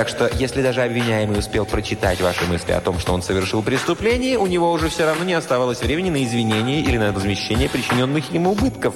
Так 0.00 0.08
что, 0.08 0.30
если 0.38 0.62
даже 0.62 0.80
обвиняемый 0.80 1.40
успел 1.40 1.66
прочитать 1.66 2.22
ваши 2.22 2.46
мысли 2.46 2.72
о 2.72 2.80
том, 2.80 2.98
что 2.98 3.12
он 3.12 3.22
совершил 3.22 3.62
преступление, 3.62 4.38
у 4.38 4.46
него 4.46 4.72
уже 4.72 4.88
все 4.88 5.04
равно 5.04 5.24
не 5.24 5.34
оставалось 5.34 5.82
времени 5.82 6.08
на 6.08 6.24
извинения 6.24 6.80
или 6.80 6.96
на 6.96 7.12
возмещение 7.12 7.68
причиненных 7.68 8.32
ему 8.32 8.52
убытков. 8.52 8.94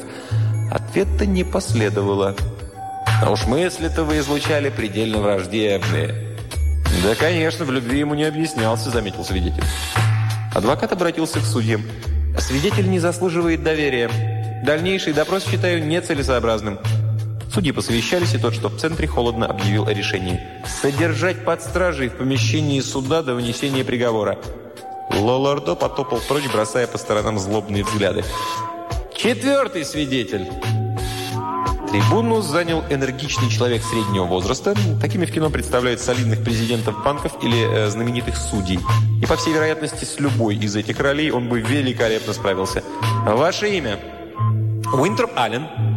Ответа 0.73 1.26
не 1.26 1.44
последовало. 1.44 2.34
А 3.23 3.30
уж 3.30 3.44
мысли-то 3.44 4.04
вы 4.04 4.20
излучали 4.20 4.70
предельно 4.70 5.18
враждебные. 5.18 6.38
Да, 7.02 7.14
конечно, 7.14 7.66
в 7.66 7.70
любви 7.70 7.99
ему 7.99 8.14
не 8.14 8.25
объяснялся, 8.25 8.88
заметил 8.88 9.26
свидетель. 9.26 9.64
Адвокат 10.54 10.92
обратился 10.92 11.38
к 11.38 11.44
судьям. 11.44 11.82
Свидетель 12.38 12.88
не 12.88 12.99
заслуживает 12.99 13.62
доверия. 13.62 14.08
Дальнейший 14.64 15.12
допрос 15.12 15.44
считаю 15.46 15.86
нецелесообразным. 15.86 16.78
Судьи 17.54 17.71
посовещались, 17.71 18.34
и 18.34 18.38
тот, 18.38 18.52
что 18.52 18.69
в 18.69 18.76
центре, 18.78 19.06
холодно 19.06 19.47
объявил 19.47 19.86
о 19.86 19.95
решении. 19.95 20.40
«Содержать 20.67 21.45
под 21.45 21.62
стражей 21.62 22.08
в 22.08 22.17
помещении 22.17 22.80
суда 22.80 23.23
до 23.23 23.34
вынесения 23.34 23.84
приговора». 23.84 24.40
Лолардо 25.12 25.76
потопал 25.76 26.19
прочь, 26.26 26.50
бросая 26.52 26.88
по 26.88 26.99
сторонам 26.99 27.38
злобные 27.38 27.84
взгляды. 27.84 28.25
«Четвертый 29.17 29.84
свидетель!» 29.84 30.49
Трибуну 31.93 32.43
занял 32.43 32.82
энергичный 32.90 33.49
человек 33.49 33.84
среднего 33.84 34.25
возраста. 34.25 34.75
Такими 35.00 35.25
в 35.25 35.30
кино 35.30 35.49
представляют 35.49 36.00
солидных 36.00 36.43
президентов 36.43 37.04
банков 37.04 37.34
или 37.40 37.71
э, 37.71 37.88
знаменитых 37.88 38.36
судей. 38.36 38.80
И, 39.23 39.26
по 39.26 39.36
всей 39.36 39.54
вероятности, 39.54 40.04
с 40.04 40.19
любой 40.19 40.56
из 40.56 40.75
этих 40.75 40.99
ролей 40.99 41.30
он 41.30 41.49
бы 41.49 41.60
великолепно 41.60 42.32
справился. 42.32 42.82
«Ваше 43.25 43.69
имя?» 43.69 44.00
«Уинтроп 44.93 45.30
Аллен». 45.36 45.94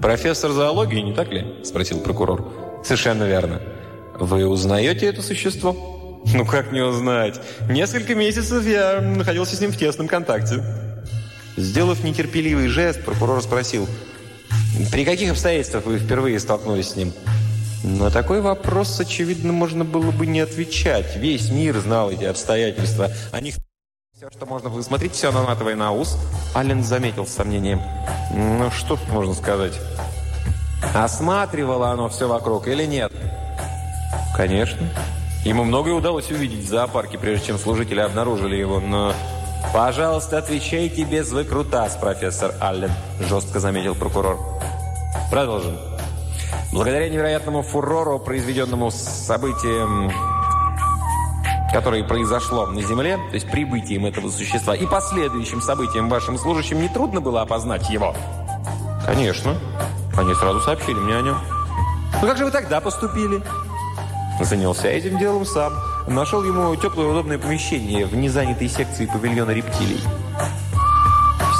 «Профессор 0.00 0.52
зоологии, 0.52 1.00
не 1.00 1.12
так 1.12 1.30
ли?»– 1.30 1.46
спросил 1.64 2.00
прокурор. 2.00 2.52
«Совершенно 2.82 3.24
верно. 3.24 3.60
Вы 4.18 4.46
узнаете 4.46 5.06
это 5.06 5.22
существо?» 5.22 6.22
«Ну 6.34 6.44
как 6.44 6.72
не 6.72 6.80
узнать? 6.80 7.40
Несколько 7.68 8.14
месяцев 8.14 8.66
я 8.66 9.00
находился 9.00 9.56
с 9.56 9.60
ним 9.60 9.72
в 9.72 9.76
тесном 9.76 10.08
контакте». 10.08 10.62
Сделав 11.56 12.02
нетерпеливый 12.04 12.68
жест, 12.68 13.04
прокурор 13.04 13.42
спросил, 13.42 13.86
«При 14.90 15.04
каких 15.04 15.32
обстоятельствах 15.32 15.84
вы 15.84 15.98
впервые 15.98 16.38
столкнулись 16.40 16.90
с 16.90 16.96
ним?» 16.96 17.12
На 17.82 18.10
такой 18.10 18.42
вопрос, 18.42 19.00
очевидно, 19.00 19.52
можно 19.52 19.84
было 19.84 20.10
бы 20.10 20.26
не 20.26 20.40
отвечать. 20.40 21.16
Весь 21.16 21.50
мир 21.50 21.78
знал 21.78 22.10
эти 22.10 22.24
обстоятельства. 22.24 23.10
О 23.32 23.40
них 23.40 23.54
все, 24.20 24.28
что 24.30 24.44
можно 24.44 24.68
высмотреть, 24.68 25.14
все 25.14 25.32
наматывая 25.32 25.74
на 25.76 25.92
ус. 25.92 26.18
Аллен 26.54 26.84
заметил 26.84 27.26
с 27.26 27.30
сомнением. 27.30 27.80
Ну, 28.34 28.70
что 28.70 28.96
тут 28.96 29.08
можно 29.08 29.32
сказать? 29.32 29.80
Осматривало 30.94 31.88
оно 31.88 32.10
все 32.10 32.28
вокруг 32.28 32.68
или 32.68 32.84
нет? 32.84 33.10
Конечно. 34.36 34.86
Ему 35.42 35.64
многое 35.64 35.94
удалось 35.94 36.30
увидеть 36.30 36.66
в 36.66 36.68
зоопарке, 36.68 37.16
прежде 37.16 37.46
чем 37.46 37.58
служители 37.58 38.00
обнаружили 38.00 38.56
его, 38.56 38.78
но... 38.78 39.14
«Пожалуйста, 39.72 40.36
отвечайте 40.36 41.04
без 41.04 41.32
выкрутас, 41.32 41.96
профессор 41.96 42.54
Аллен»,– 42.60 42.90
жестко 43.20 43.58
заметил 43.58 43.94
прокурор. 43.94 44.38
Продолжим. 45.30 45.78
Благодаря 46.72 47.08
невероятному 47.08 47.62
фурору, 47.62 48.18
произведенному 48.18 48.90
событием 48.90 50.12
которое 51.72 52.04
произошло 52.04 52.66
на 52.66 52.82
Земле, 52.82 53.16
то 53.16 53.34
есть 53.34 53.50
прибытием 53.50 54.06
этого 54.06 54.30
существа 54.30 54.74
и 54.74 54.86
последующим 54.86 55.60
событиям 55.60 56.08
вашим 56.08 56.38
служащим, 56.38 56.82
нетрудно 56.82 57.20
было 57.20 57.42
опознать 57.42 57.88
его? 57.90 58.14
Конечно. 59.06 59.56
Они 60.16 60.34
сразу 60.34 60.60
сообщили 60.60 60.98
мне 60.98 61.16
о 61.16 61.22
нем. 61.22 61.36
Ну 62.20 62.28
как 62.28 62.36
же 62.36 62.44
вы 62.44 62.50
тогда 62.50 62.80
поступили? 62.80 63.42
Занялся 64.40 64.88
этим 64.88 65.18
делом 65.18 65.44
сам. 65.44 65.72
Нашел 66.06 66.42
ему 66.42 66.74
теплое 66.76 67.06
удобное 67.06 67.38
помещение 67.38 68.06
в 68.06 68.14
незанятой 68.14 68.68
секции 68.68 69.06
павильона 69.06 69.50
рептилий. 69.50 70.00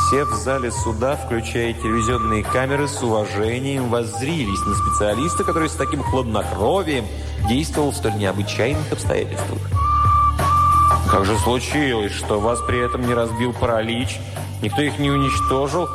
Все 0.06 0.24
в 0.24 0.34
зале 0.34 0.72
суда, 0.72 1.14
включая 1.14 1.72
телевизионные 1.72 2.42
камеры, 2.42 2.88
с 2.88 3.00
уважением 3.00 3.90
воззрились 3.90 4.66
на 4.66 4.74
специалиста, 4.74 5.44
который 5.44 5.68
с 5.68 5.74
таким 5.74 6.02
хладнокровием 6.02 7.06
действовал 7.48 7.92
в 7.92 7.96
столь 7.96 8.14
необычайных 8.14 8.90
обстоятельствах. 8.90 9.79
Как 11.10 11.24
же 11.24 11.36
случилось, 11.38 12.12
что 12.12 12.38
вас 12.38 12.60
при 12.60 12.78
этом 12.78 13.04
не 13.04 13.14
разбил 13.14 13.52
паралич, 13.52 14.20
никто 14.62 14.80
их 14.80 14.98
не 15.00 15.10
уничтожил? 15.10 15.88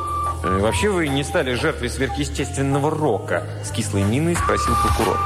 Э, 0.44 0.58
вообще 0.60 0.90
вы 0.90 1.08
не 1.08 1.24
стали 1.24 1.54
жертвой 1.54 1.88
сверхъестественного 1.88 2.90
рока? 2.90 3.46
С 3.64 3.70
кислой 3.70 4.02
миной 4.02 4.36
спросил 4.36 4.74
прокурор. 4.82 5.18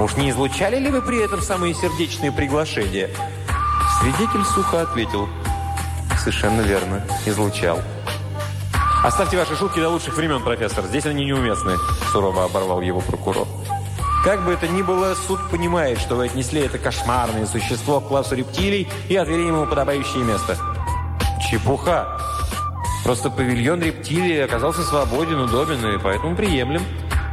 Уж 0.00 0.16
не 0.16 0.30
излучали 0.30 0.78
ли 0.78 0.90
вы 0.90 1.02
при 1.02 1.22
этом 1.22 1.42
самые 1.42 1.74
сердечные 1.74 2.32
приглашения? 2.32 3.10
Свидетель 4.00 4.44
сухо 4.44 4.80
ответил. 4.80 5.28
Совершенно 6.18 6.62
верно, 6.62 7.04
излучал. 7.26 7.80
«Оставьте 9.04 9.36
ваши 9.36 9.54
шутки 9.54 9.80
до 9.80 9.90
лучших 9.90 10.16
времен, 10.16 10.42
профессор. 10.42 10.86
Здесь 10.86 11.04
они 11.04 11.26
неуместны»,– 11.26 11.76
сурово 12.10 12.46
оборвал 12.46 12.80
его 12.80 13.02
прокурор. 13.02 13.46
Как 14.24 14.42
бы 14.42 14.54
это 14.54 14.66
ни 14.66 14.80
было, 14.80 15.14
суд 15.14 15.38
понимает, 15.50 15.98
что 15.98 16.14
вы 16.14 16.24
отнесли 16.24 16.62
это 16.62 16.78
кошмарное 16.78 17.44
существо 17.44 18.00
к 18.00 18.08
классу 18.08 18.34
рептилий 18.34 18.88
и 19.10 19.16
отвели 19.16 19.46
ему 19.46 19.66
подобающее 19.66 20.24
место. 20.24 20.56
Чепуха. 21.42 22.18
Просто 23.04 23.28
павильон 23.28 23.82
рептилии 23.82 24.38
оказался 24.38 24.82
свободен, 24.82 25.40
удобен 25.40 25.94
и 25.94 25.98
поэтому 25.98 26.34
приемлем. 26.34 26.82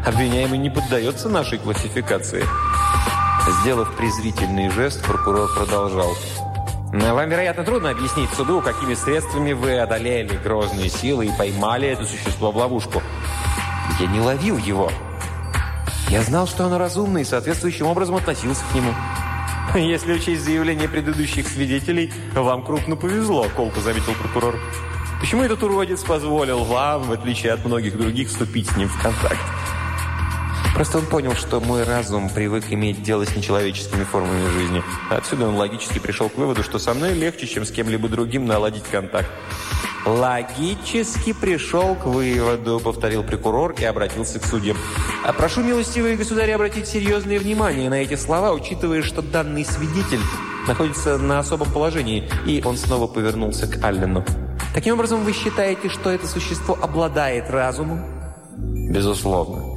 Обвиняемый 0.05 0.57
не 0.57 0.69
поддается 0.69 1.29
нашей 1.29 1.59
классификации. 1.59 2.43
Сделав 3.61 3.95
презрительный 3.95 4.69
жест, 4.69 5.01
прокурор 5.05 5.49
продолжал. 5.55 6.13
Вам, 6.91 7.29
вероятно, 7.29 7.63
трудно 7.63 7.91
объяснить 7.91 8.29
суду, 8.31 8.61
какими 8.61 8.95
средствами 8.95 9.53
вы 9.53 9.79
одолели 9.79 10.37
грозные 10.43 10.89
силы 10.89 11.27
и 11.27 11.37
поймали 11.37 11.87
это 11.87 12.03
существо 12.03 12.51
в 12.51 12.57
ловушку. 12.57 13.01
Я 13.97 14.07
не 14.07 14.19
ловил 14.19 14.57
его. 14.57 14.91
Я 16.11 16.23
знал, 16.23 16.45
что 16.45 16.65
он 16.65 16.73
разумный 16.73 17.21
и 17.21 17.23
соответствующим 17.23 17.87
образом 17.87 18.17
относился 18.17 18.63
к 18.69 18.75
нему. 18.75 18.93
«Если 19.75 20.11
учесть 20.11 20.43
заявление 20.43 20.89
предыдущих 20.89 21.47
свидетелей, 21.47 22.11
вам 22.33 22.65
крупно 22.65 22.97
повезло»,– 22.97 23.47
колко 23.55 23.79
заметил 23.79 24.13
прокурор. 24.15 24.59
«Почему 25.21 25.41
этот 25.43 25.63
уродец 25.63 26.03
позволил 26.03 26.65
вам, 26.65 27.03
в 27.03 27.13
отличие 27.13 27.53
от 27.53 27.63
многих 27.63 27.97
других, 27.97 28.27
вступить 28.27 28.69
с 28.69 28.75
ним 28.75 28.89
в 28.89 29.01
контакт?» 29.01 29.39
Просто 30.75 30.97
он 30.97 31.05
понял, 31.05 31.33
что 31.33 31.61
мой 31.61 31.83
разум 31.83 32.29
привык 32.29 32.65
иметь 32.71 33.01
дело 33.01 33.25
с 33.25 33.33
нечеловеческими 33.33 34.03
формами 34.03 34.49
жизни. 34.49 34.83
Отсюда 35.09 35.47
он 35.47 35.55
логически 35.55 35.99
пришел 35.99 36.27
к 36.27 36.37
выводу, 36.37 36.61
что 36.61 36.77
со 36.77 36.93
мной 36.93 37.13
легче, 37.13 37.47
чем 37.47 37.63
с 37.63 37.71
кем-либо 37.71 38.09
другим 38.09 38.45
наладить 38.45 38.83
контакт. 38.83 39.29
«Логически 40.05 41.33
пришел 41.33 41.95
к 41.95 42.05
выводу»,— 42.05 42.79
повторил 42.83 43.23
прокурор 43.23 43.75
и 43.77 43.83
обратился 43.83 44.39
к 44.39 44.45
судьям. 44.45 44.77
«А 45.23 45.31
прошу, 45.31 45.61
милостивые 45.61 46.15
государи, 46.15 46.51
обратить 46.51 46.87
серьезное 46.87 47.39
внимание 47.39 47.89
на 47.89 48.01
эти 48.01 48.15
слова, 48.15 48.51
учитывая, 48.51 49.03
что 49.03 49.21
данный 49.21 49.63
свидетель 49.63 50.21
находится 50.67 51.17
на 51.19 51.39
особом 51.39 51.71
положении». 51.71 52.27
И 52.47 52.63
он 52.65 52.77
снова 52.77 53.05
повернулся 53.05 53.67
к 53.67 53.83
Аллену. 53.83 54.25
«Таким 54.73 54.95
образом, 54.95 55.23
вы 55.23 55.33
считаете, 55.33 55.89
что 55.89 56.09
это 56.09 56.27
существо 56.27 56.77
обладает 56.81 57.51
разумом?» 57.51 58.03
«Безусловно». 58.57 59.71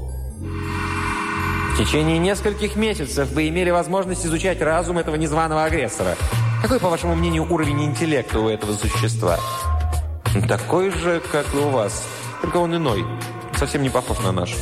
В 1.75 1.77
течение 1.77 2.19
нескольких 2.19 2.77
месяцев 2.77 3.31
вы 3.33 3.49
имели 3.49 3.71
возможность 3.71 4.25
изучать 4.25 4.63
разум 4.63 4.99
этого 4.99 5.17
незваного 5.17 5.65
агрессора. 5.65 6.17
Какой, 6.63 6.79
по 6.79 6.89
вашему 6.89 7.15
мнению, 7.15 7.53
уровень 7.53 7.83
интеллекта 7.85 8.39
у 8.39 8.49
этого 8.49 8.73
существа? 8.73 9.39
Такой 10.49 10.91
же, 10.91 11.23
как 11.33 11.47
и 11.55 11.57
у 11.57 11.69
вас. 11.69 12.07
Только 12.43 12.59
он 12.59 12.75
иной. 12.75 13.05
Совсем 13.57 13.83
не 13.83 13.91
похож 13.91 14.19
на 14.21 14.33
наш. 14.33 14.55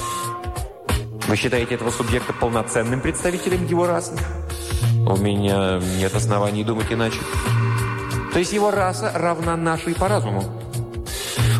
Вы 1.26 1.36
считаете 1.36 1.74
этого 1.74 1.90
субъекта 1.90 2.32
полноценным 2.32 3.00
представителем 3.00 3.66
его 3.66 3.86
расы? 3.86 4.12
У 5.06 5.16
меня 5.16 5.80
нет 5.98 6.14
оснований 6.14 6.64
думать 6.64 6.92
иначе. 6.92 7.18
То 8.32 8.38
есть 8.38 8.52
его 8.52 8.70
раса 8.70 9.12
равна 9.14 9.56
нашей 9.56 9.94
по 9.94 10.08
разуму? 10.08 10.44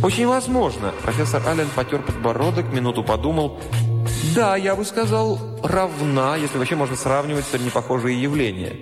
Очень 0.02 0.26
возможно. 0.26 0.92
Профессор 1.02 1.42
Аллен 1.46 1.68
потер 1.74 2.02
подбородок, 2.02 2.72
минуту 2.72 3.02
подумал– 3.02 3.60
да, 4.34 4.56
я 4.56 4.74
бы 4.74 4.84
сказал, 4.84 5.38
равна, 5.62 6.36
если 6.36 6.56
вообще 6.56 6.74
можно 6.74 6.96
сравнивать 6.96 7.44
столь 7.44 7.64
непохожие 7.64 8.20
явления. 8.20 8.76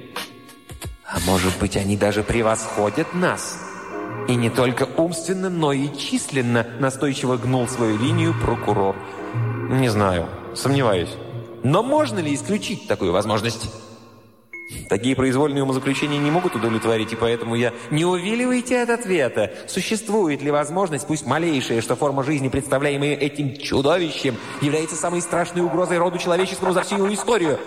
А 1.04 1.18
может 1.26 1.58
быть, 1.58 1.76
они 1.76 1.96
даже 1.96 2.22
превосходят 2.22 3.14
нас? 3.14 3.58
И 4.28 4.36
не 4.36 4.50
только 4.50 4.88
умственно, 4.96 5.50
но 5.50 5.72
и 5.72 5.88
численно 5.96 6.66
настойчиво 6.78 7.36
гнул 7.36 7.66
свою 7.66 7.98
линию 7.98 8.34
прокурор. 8.40 8.94
Не 9.68 9.88
знаю, 9.88 10.26
сомневаюсь. 10.54 11.10
Но 11.62 11.82
можно 11.82 12.20
ли 12.20 12.34
исключить 12.34 12.86
такую 12.86 13.12
возможность? 13.12 13.68
Такие 14.88 15.16
произвольные 15.16 15.62
умозаключения 15.62 16.18
не 16.18 16.30
могут 16.30 16.54
удовлетворить, 16.54 17.12
и 17.12 17.16
поэтому 17.16 17.54
я... 17.54 17.72
Не 17.90 18.04
увиливайте 18.04 18.82
от 18.82 18.90
ответа. 18.90 19.52
Существует 19.66 20.42
ли 20.42 20.50
возможность, 20.50 21.06
пусть 21.06 21.26
малейшая, 21.26 21.80
что 21.80 21.96
форма 21.96 22.22
жизни, 22.22 22.48
представляемая 22.48 23.14
этим 23.14 23.56
чудовищем, 23.56 24.36
является 24.60 24.96
самой 24.96 25.20
страшной 25.22 25.64
угрозой 25.64 25.98
роду 25.98 26.18
человеческому 26.18 26.72
за 26.72 26.82
всю 26.82 26.96
его 26.96 27.12
историю? 27.12 27.58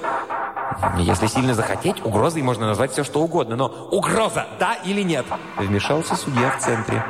Если 0.98 1.28
сильно 1.28 1.54
захотеть, 1.54 2.04
угрозой 2.06 2.42
можно 2.42 2.68
назвать 2.68 2.92
все, 2.92 3.04
что 3.04 3.22
угодно, 3.22 3.56
но 3.56 3.68
угроза, 3.92 4.48
да 4.60 4.76
или 4.86 5.02
нет? 5.02 5.26
Вмешался 5.58 6.16
судья 6.16 6.52
в 6.52 6.60
центре. 6.60 7.04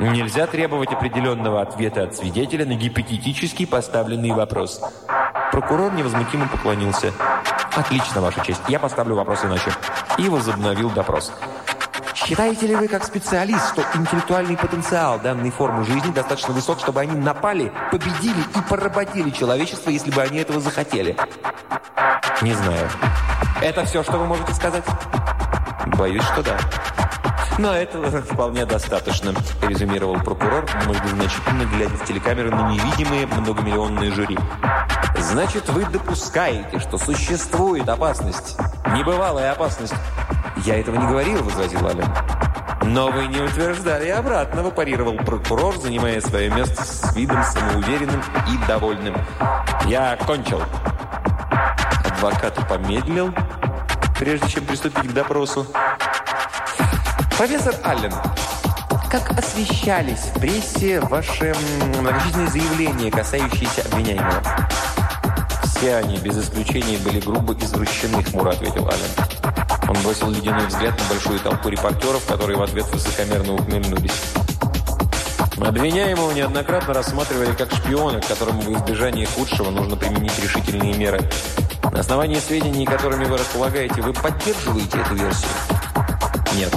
Нельзя 0.00 0.46
требовать 0.46 0.92
определенного 0.92 1.60
ответа 1.60 2.04
от 2.04 2.16
свидетеля 2.16 2.64
на 2.64 2.74
гипотетически 2.74 3.66
поставленный 3.66 4.32
вопрос. 4.32 4.80
Прокурор 5.52 5.92
невозмутимо 5.92 6.48
поклонился. 6.48 7.12
«Отлично, 7.76 8.22
Ваша 8.22 8.40
честь. 8.40 8.62
Я 8.68 8.78
поставлю 8.78 9.14
вопрос 9.14 9.44
иначе». 9.44 9.70
И 10.16 10.28
возобновил 10.28 10.88
допрос. 10.90 11.30
Считаете 12.14 12.68
ли 12.68 12.74
вы, 12.74 12.88
как 12.88 13.04
специалист, 13.04 13.68
что 13.72 13.84
интеллектуальный 13.94 14.56
потенциал 14.56 15.18
данной 15.18 15.50
формы 15.50 15.84
жизни 15.84 16.10
достаточно 16.10 16.54
высок, 16.54 16.78
чтобы 16.80 17.00
они 17.00 17.14
напали, 17.14 17.70
победили 17.90 18.40
и 18.40 18.60
поработили 18.68 19.28
человечество, 19.30 19.90
если 19.90 20.10
бы 20.10 20.22
они 20.22 20.38
этого 20.38 20.58
захотели? 20.58 21.16
Не 22.40 22.54
знаю. 22.54 22.88
Это 23.60 23.84
все, 23.84 24.02
что 24.02 24.18
вы 24.18 24.26
можете 24.26 24.54
сказать? 24.54 24.84
Боюсь, 25.98 26.24
что 26.24 26.42
да. 26.42 26.58
Но 27.58 27.74
этого 27.74 28.22
вполне 28.22 28.64
достаточно, 28.64 29.34
резюмировал 29.62 30.14
прокурор, 30.14 30.64
многозначительно 30.86 31.64
глядя 31.64 31.94
в 31.96 32.04
телекамеры 32.04 32.50
на 32.50 32.70
невидимые 32.70 33.26
многомиллионные 33.26 34.10
жюри. 34.12 34.38
Значит, 35.22 35.68
вы 35.68 35.84
допускаете, 35.84 36.78
что 36.80 36.98
существует 36.98 37.88
опасность, 37.88 38.56
небывалая 38.94 39.52
опасность. 39.52 39.94
Я 40.64 40.78
этого 40.78 40.96
не 40.96 41.06
говорил, 41.06 41.42
возразил 41.44 41.86
Ален. 41.86 42.06
Но 42.82 43.10
вы 43.10 43.28
не 43.28 43.40
утверждали 43.40 44.08
обратного, 44.08 44.70
парировал 44.70 45.16
прокурор, 45.16 45.76
занимая 45.76 46.20
свое 46.20 46.50
место 46.50 46.84
с 46.84 47.14
видом 47.14 47.42
самоуверенным 47.44 48.22
и 48.48 48.66
довольным. 48.66 49.14
Я 49.86 50.16
кончил. 50.26 50.60
Адвокат 52.04 52.58
помедлил, 52.68 53.32
прежде 54.18 54.48
чем 54.48 54.66
приступить 54.66 55.08
к 55.08 55.12
допросу. 55.12 55.66
Профессор 57.38 57.74
Аллен, 57.84 58.12
как 59.10 59.30
освещались 59.38 60.30
в 60.34 60.40
прессе 60.40 61.00
ваши 61.00 61.54
многочисленные 61.96 62.48
заявления, 62.48 63.10
касающиеся 63.10 63.82
обвиняемого? 63.82 64.42
Все 65.82 65.96
они, 65.96 66.16
без 66.18 66.38
исключения, 66.38 66.96
были 66.98 67.18
грубо 67.18 67.54
извращены, 67.54 68.22
хмуро 68.22 68.50
ответил 68.50 68.86
Аллен. 68.86 69.88
Он 69.88 70.00
бросил 70.04 70.30
ледяной 70.30 70.64
взгляд 70.68 70.96
на 70.96 71.04
большую 71.12 71.40
толпу 71.40 71.70
репортеров, 71.70 72.24
которые 72.24 72.56
в 72.56 72.62
ответ 72.62 72.86
высокомерно 72.92 73.54
ухмыльнулись. 73.54 74.12
Обвиняемого 75.58 76.30
неоднократно 76.30 76.94
рассматривали 76.94 77.52
как 77.54 77.72
шпиона, 77.72 78.20
к 78.20 78.28
которому 78.28 78.60
в 78.60 78.72
избежании 78.72 79.24
худшего 79.24 79.70
нужно 79.70 79.96
применить 79.96 80.38
решительные 80.38 80.94
меры. 80.94 81.28
На 81.90 81.98
основании 81.98 82.38
сведений, 82.38 82.86
которыми 82.86 83.24
вы 83.24 83.38
располагаете, 83.38 84.02
вы 84.02 84.12
поддерживаете 84.12 85.00
эту 85.00 85.16
версию? 85.16 85.50
Нет. 86.54 86.72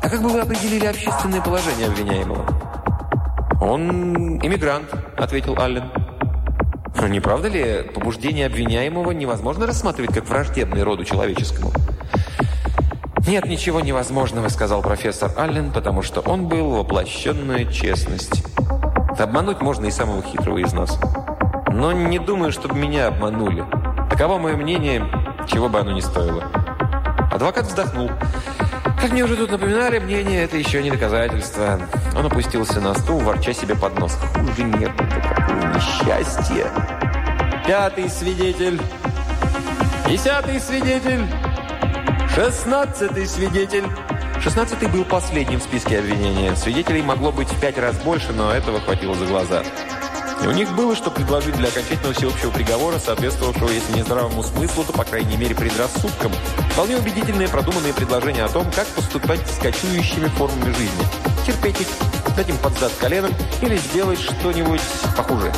А 0.00 0.08
как 0.08 0.22
бы 0.22 0.30
вы 0.30 0.40
определили 0.40 0.86
общественное 0.86 1.42
положение 1.42 1.88
обвиняемого? 1.88 2.46
«Он 3.60 4.38
иммигрант»,— 4.38 4.88
ответил 5.18 5.54
Аллен. 5.58 6.03
Но 7.04 7.08
не 7.08 7.20
правда 7.20 7.48
ли, 7.48 7.82
побуждение 7.94 8.46
обвиняемого 8.46 9.10
невозможно 9.10 9.66
рассматривать 9.66 10.14
как 10.14 10.26
враждебный 10.26 10.82
роду 10.84 11.04
человеческому? 11.04 11.70
«Нет 13.26 13.44
ничего 13.44 13.80
невозможного»,— 13.80 14.48
сказал 14.48 14.80
профессор 14.80 15.30
Аллен, 15.36 15.70
потому 15.70 16.00
что 16.00 16.22
он 16.22 16.48
был 16.48 16.70
воплощенная 16.70 17.66
честность. 17.66 18.42
Обмануть 19.18 19.60
можно 19.60 19.84
и 19.84 19.90
самого 19.90 20.22
хитрого 20.22 20.56
из 20.56 20.72
нас. 20.72 20.98
Но 21.68 21.92
не 21.92 22.18
думаю, 22.18 22.52
чтобы 22.52 22.74
меня 22.76 23.08
обманули. 23.08 23.66
Таково 24.08 24.38
мое 24.38 24.56
мнение, 24.56 25.04
чего 25.46 25.68
бы 25.68 25.80
оно 25.80 25.92
ни 25.92 26.00
стоило. 26.00 26.44
Адвокат 27.30 27.66
вздохнул. 27.66 28.08
Как 28.98 29.12
мне 29.12 29.24
уже 29.24 29.36
тут 29.36 29.50
напоминали, 29.50 29.98
мнение– 29.98 30.42
это 30.44 30.56
еще 30.56 30.82
не 30.82 30.90
доказательство. 30.90 31.78
Он 32.16 32.24
опустился 32.24 32.80
на 32.80 32.94
стул, 32.94 33.18
ворча 33.20 33.52
себе 33.52 33.74
под 33.74 33.98
нос. 33.98 34.16
Хуже 34.32 34.70
это 34.80 35.04
какое 35.28 35.74
несчастье. 35.74 36.93
Пятый 37.66 38.10
свидетель. 38.10 38.78
Десятый 40.06 40.60
свидетель. 40.60 41.26
Шестнадцатый 42.34 43.26
свидетель. 43.26 43.84
Шестнадцатый 44.38 44.86
был 44.88 45.06
последним 45.06 45.60
в 45.60 45.62
списке 45.62 45.98
обвинения. 45.98 46.54
Свидетелей 46.56 47.00
могло 47.00 47.32
быть 47.32 47.48
в 47.48 47.58
пять 47.58 47.78
раз 47.78 47.96
больше, 47.96 48.32
но 48.32 48.52
этого 48.52 48.80
хватило 48.80 49.14
за 49.14 49.24
глаза. 49.24 49.62
И 50.42 50.46
у 50.46 50.50
них 50.50 50.74
было 50.74 50.94
что 50.94 51.10
предложить 51.10 51.56
для 51.56 51.68
окончательного 51.68 52.12
всеобщего 52.12 52.50
приговора, 52.50 52.98
соответствовавшего, 52.98 53.70
если 53.70 53.94
не 53.94 54.02
здравому 54.02 54.42
смыслу, 54.42 54.84
то, 54.84 54.92
по 54.92 55.04
крайней 55.04 55.38
мере, 55.38 55.54
предрассудкам. 55.54 56.32
Вполне 56.72 56.98
убедительные 56.98 57.48
продуманные 57.48 57.94
предложения 57.94 58.44
о 58.44 58.48
том, 58.50 58.70
как 58.72 58.86
поступать 58.88 59.40
с 59.48 59.56
кочующими 59.58 60.26
формами 60.26 60.70
жизни. 60.72 61.06
Терпеть 61.46 61.80
их, 61.80 61.86
дать 62.36 62.48
им 62.48 62.58
под 62.58 62.78
зад 62.78 62.92
коленом 63.00 63.32
или 63.60 63.76
сделать 63.76 64.20
что-нибудь 64.20 64.80
похуже. 65.16 65.52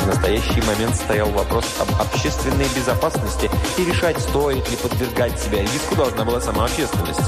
В 0.00 0.06
настоящий 0.06 0.62
момент 0.62 0.94
стоял 0.94 1.28
вопрос 1.30 1.64
об 1.80 1.88
общественной 2.00 2.66
безопасности 2.76 3.50
и 3.76 3.84
решать, 3.84 4.18
стоит 4.20 4.68
ли 4.70 4.76
подвергать 4.76 5.38
себя 5.40 5.62
риску 5.62 5.96
должна 5.96 6.24
была 6.24 6.40
сама 6.40 6.64
общественность. 6.66 7.20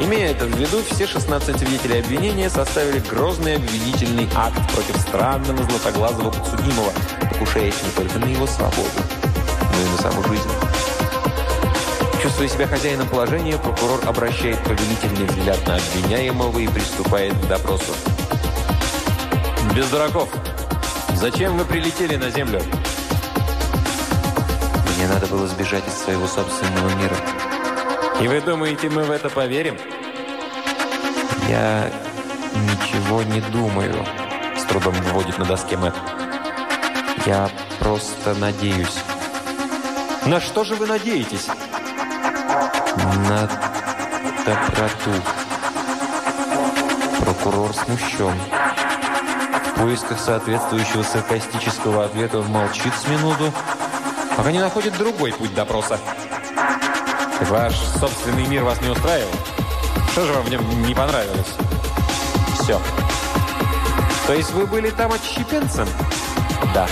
Имея 0.00 0.30
это 0.30 0.46
в 0.46 0.58
виду, 0.58 0.82
все 0.90 1.06
16 1.06 1.58
свидетелей 1.58 2.00
обвинения 2.00 2.50
составили 2.50 2.98
грозный 2.98 3.56
обвинительный 3.56 4.28
акт 4.34 4.60
против 4.72 4.96
странного 5.00 5.62
златоглазого 5.62 6.30
подсудимого, 6.30 6.92
покушаясь 7.30 7.80
не 7.84 7.90
только 7.94 8.18
на 8.18 8.24
его 8.24 8.46
свободу, 8.46 8.90
но 9.60 9.80
и 9.80 9.90
на 9.90 9.98
саму 9.98 10.24
жизнь. 10.24 10.91
Чувствуя 12.22 12.46
себя 12.46 12.66
хозяином 12.68 13.08
положения, 13.08 13.58
прокурор 13.58 14.00
обращает 14.06 14.56
повелительный 14.62 15.26
взгляд 15.26 15.58
на 15.66 15.74
обвиняемого 15.74 16.56
и 16.60 16.68
приступает 16.68 17.34
к 17.34 17.48
допросу. 17.48 17.92
«Без 19.74 19.88
дураков! 19.90 20.28
Зачем 21.16 21.58
вы 21.58 21.64
прилетели 21.64 22.14
на 22.14 22.30
землю?» 22.30 22.62
Мне 24.96 25.08
надо 25.08 25.26
было 25.26 25.48
сбежать 25.48 25.82
из 25.88 25.94
своего 25.94 26.28
собственного 26.28 26.94
мира. 26.94 27.16
И 28.20 28.28
вы 28.28 28.40
думаете, 28.40 28.88
мы 28.88 29.02
в 29.02 29.10
это 29.10 29.28
поверим? 29.28 29.76
Я 31.48 31.90
ничего 32.54 33.24
не 33.24 33.40
думаю, 33.40 34.06
с 34.56 34.62
трудом 34.62 34.94
выводит 34.94 35.38
на 35.38 35.44
доске 35.44 35.76
Мэтт. 35.76 35.96
Я 37.26 37.50
просто 37.80 38.34
надеюсь. 38.34 39.00
На 40.26 40.40
что 40.40 40.62
же 40.62 40.76
вы 40.76 40.86
надеетесь? 40.86 41.48
На 42.96 43.48
доброту. 44.44 45.22
Прокурор 47.20 47.72
смущен. 47.74 48.34
В 49.66 49.80
поисках 49.80 50.20
соответствующего 50.20 51.02
саркастического 51.02 52.04
ответа 52.04 52.40
он 52.40 52.46
молчит 52.48 52.92
с 52.94 53.08
минуту, 53.08 53.52
пока 54.36 54.52
не 54.52 54.60
находит 54.60 54.96
другой 54.98 55.32
путь 55.32 55.54
допроса. 55.54 55.98
Ваш 57.48 57.74
собственный 57.98 58.46
мир 58.46 58.64
вас 58.64 58.80
не 58.82 58.90
устраивал? 58.90 59.32
Что 60.12 60.26
же 60.26 60.32
вам 60.32 60.42
в 60.42 60.50
нем 60.50 60.82
не 60.82 60.94
понравилось? 60.94 61.54
Все. 62.60 62.80
То 64.26 64.34
есть 64.34 64.50
вы 64.52 64.66
были 64.66 64.90
там 64.90 65.12
отщепенцем? 65.12 65.88
Да. 66.74 66.86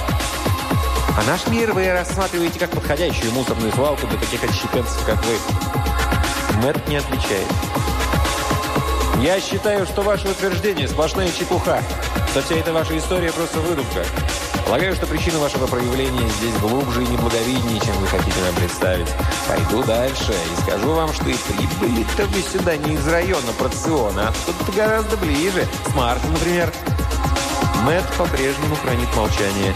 А 1.16 1.22
наш 1.30 1.46
мир 1.48 1.72
вы 1.72 1.92
рассматриваете 1.92 2.58
как 2.58 2.70
подходящую 2.70 3.32
мусорную 3.32 3.72
свалку 3.72 4.06
для 4.06 4.18
таких 4.18 4.42
отщепенцев, 4.42 5.04
как 5.04 5.22
вы. 5.24 5.89
Мэтт 6.62 6.88
не 6.88 6.96
отвечает. 6.96 7.46
Я 9.22 9.40
считаю, 9.40 9.86
что 9.86 10.02
ваше 10.02 10.28
утверждение 10.28 10.88
сплошная 10.88 11.30
чепуха, 11.32 11.82
что 12.30 12.42
вся 12.42 12.56
эта 12.56 12.72
ваша 12.72 12.98
история 12.98 13.32
просто 13.32 13.60
выдумка. 13.60 14.04
Полагаю, 14.66 14.94
что 14.94 15.06
причина 15.06 15.38
вашего 15.38 15.66
проявления 15.66 16.28
здесь 16.28 16.54
глубже 16.60 17.02
и 17.02 17.06
неблаговиднее, 17.06 17.80
чем 17.80 17.94
вы 17.96 18.06
хотите 18.08 18.38
нам 18.40 18.54
представить. 18.56 19.08
Пойду 19.48 19.82
дальше 19.84 20.32
и 20.32 20.60
скажу 20.60 20.92
вам, 20.92 21.12
что 21.14 21.30
и 21.30 21.34
прибыли-то 21.34 22.26
вы 22.26 22.42
сюда 22.42 22.76
не 22.76 22.94
из 22.94 23.08
района 23.08 23.52
Проциона, 23.58 24.28
а 24.28 24.52
тут 24.66 24.74
гораздо 24.74 25.16
ближе. 25.16 25.66
С 25.90 25.94
Марса, 25.94 26.26
например. 26.26 26.70
Мэтт 27.84 28.12
по-прежнему 28.18 28.76
хранит 28.76 29.08
молчание. 29.16 29.74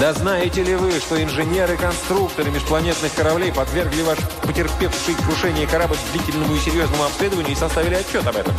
Да 0.00 0.12
знаете 0.14 0.62
ли 0.64 0.74
вы, 0.74 0.90
что 0.98 1.22
инженеры-конструкторы 1.22 2.50
межпланетных 2.50 3.14
кораблей 3.14 3.52
подвергли 3.52 4.02
ваш 4.02 4.18
потерпевший 4.42 5.14
крушение 5.14 5.66
корабль 5.66 5.96
длительному 6.12 6.54
и 6.54 6.58
серьезному 6.58 7.04
обследованию 7.04 7.52
и 7.52 7.56
составили 7.56 7.94
отчет 7.94 8.26
об 8.26 8.36
этом? 8.36 8.54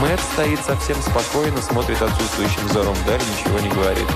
Мэтт 0.00 0.22
стоит 0.32 0.60
совсем 0.64 0.96
спокойно, 1.02 1.60
смотрит 1.60 2.00
отсутствующим 2.00 2.66
взором 2.68 2.94
вдаль, 2.94 3.20
ничего 3.20 3.58
не 3.58 3.68
говорит. 3.68 4.06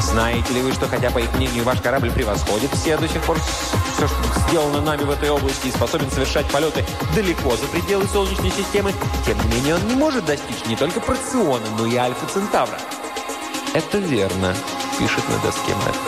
Знаете 0.00 0.52
ли 0.54 0.62
вы, 0.62 0.72
что 0.72 0.86
хотя, 0.86 1.10
по 1.10 1.18
их 1.18 1.32
мнению, 1.34 1.64
ваш 1.64 1.80
корабль 1.80 2.10
превосходит 2.10 2.70
все 2.74 2.96
до 2.96 3.08
сих 3.08 3.22
пор 3.22 3.38
все, 3.38 4.06
что 4.06 4.16
сделано 4.48 4.80
нами 4.80 5.02
в 5.02 5.10
этой 5.10 5.30
области 5.30 5.68
и 5.68 5.72
способен 5.72 6.10
совершать 6.10 6.46
полеты 6.46 6.84
далеко 7.14 7.56
за 7.56 7.66
пределы 7.66 8.06
Солнечной 8.06 8.50
системы, 8.50 8.92
тем 9.26 9.36
не 9.38 9.56
менее 9.56 9.74
он 9.74 9.86
не 9.88 9.94
может 9.94 10.24
достичь 10.24 10.64
не 10.66 10.76
только 10.76 11.00
Проциона, 11.00 11.66
но 11.76 11.86
и 11.86 11.96
Альфа 11.96 12.26
Центавра. 12.26 12.78
Это 13.74 13.98
верно 13.98 14.54
пишет 14.98 15.28
на 15.28 15.38
доске 15.38 15.74
Мэтт. 15.74 15.98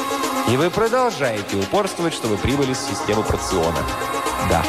И 0.48 0.56
вы 0.56 0.68
продолжаете 0.68 1.56
упорствовать, 1.56 2.12
что 2.12 2.28
вы 2.28 2.36
прибыли 2.36 2.74
с 2.74 2.86
системы 2.88 3.22
Проциона. 3.22 3.78
Да. 4.48 4.64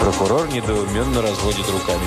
Прокурор 0.00 0.48
недоуменно 0.48 1.22
разводит 1.22 1.68
руками. 1.70 2.06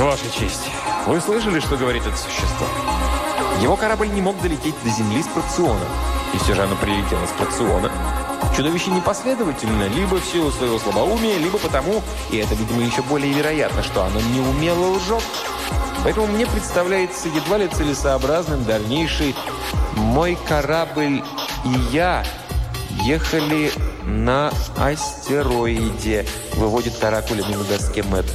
Ваша 0.00 0.28
честь, 0.30 0.68
вы 1.06 1.20
слышали, 1.20 1.60
что 1.60 1.76
говорит 1.76 2.06
это 2.06 2.16
существо? 2.16 2.66
Его 3.60 3.76
корабль 3.76 4.08
не 4.08 4.20
мог 4.20 4.40
долететь 4.40 4.74
до 4.82 4.90
Земли 4.90 5.22
с 5.22 5.26
Проциона. 5.26 5.86
И 6.34 6.38
все 6.38 6.54
же 6.54 6.62
оно 6.62 6.74
прилетело 6.76 7.24
с 7.26 7.30
Проциона. 7.30 7.90
Чудовище 8.56 8.90
непоследовательно, 8.90 9.84
либо 9.88 10.16
в 10.16 10.24
силу 10.24 10.50
своего 10.50 10.78
слабоумия, 10.78 11.38
либо 11.38 11.58
потому, 11.58 12.02
и 12.30 12.38
это, 12.38 12.54
видимо, 12.54 12.82
еще 12.82 13.02
более 13.02 13.32
вероятно, 13.32 13.82
что 13.82 14.02
оно 14.04 14.20
неумело 14.20 14.96
лжет. 14.96 15.22
Поэтому 16.04 16.28
мне 16.28 16.46
представляется 16.46 17.28
едва 17.28 17.58
ли 17.58 17.68
целесообразным 17.68 18.64
дальнейший 18.64 19.34
«Мой 19.96 20.38
корабль 20.48 21.22
и 21.64 21.78
я 21.90 22.24
ехали 23.02 23.72
на 24.04 24.52
астероиде», 24.76 26.26
выводит 26.54 26.96
каракулями 26.96 27.54
на 27.54 27.64
доске 27.64 28.02
Мэтт. 28.04 28.32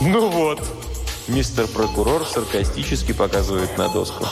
«Ну 0.00 0.28
вот», 0.28 0.60
мистер 1.28 1.66
прокурор 1.68 2.26
саркастически 2.26 3.12
показывает 3.12 3.78
на 3.78 3.88
доску. 3.88 4.26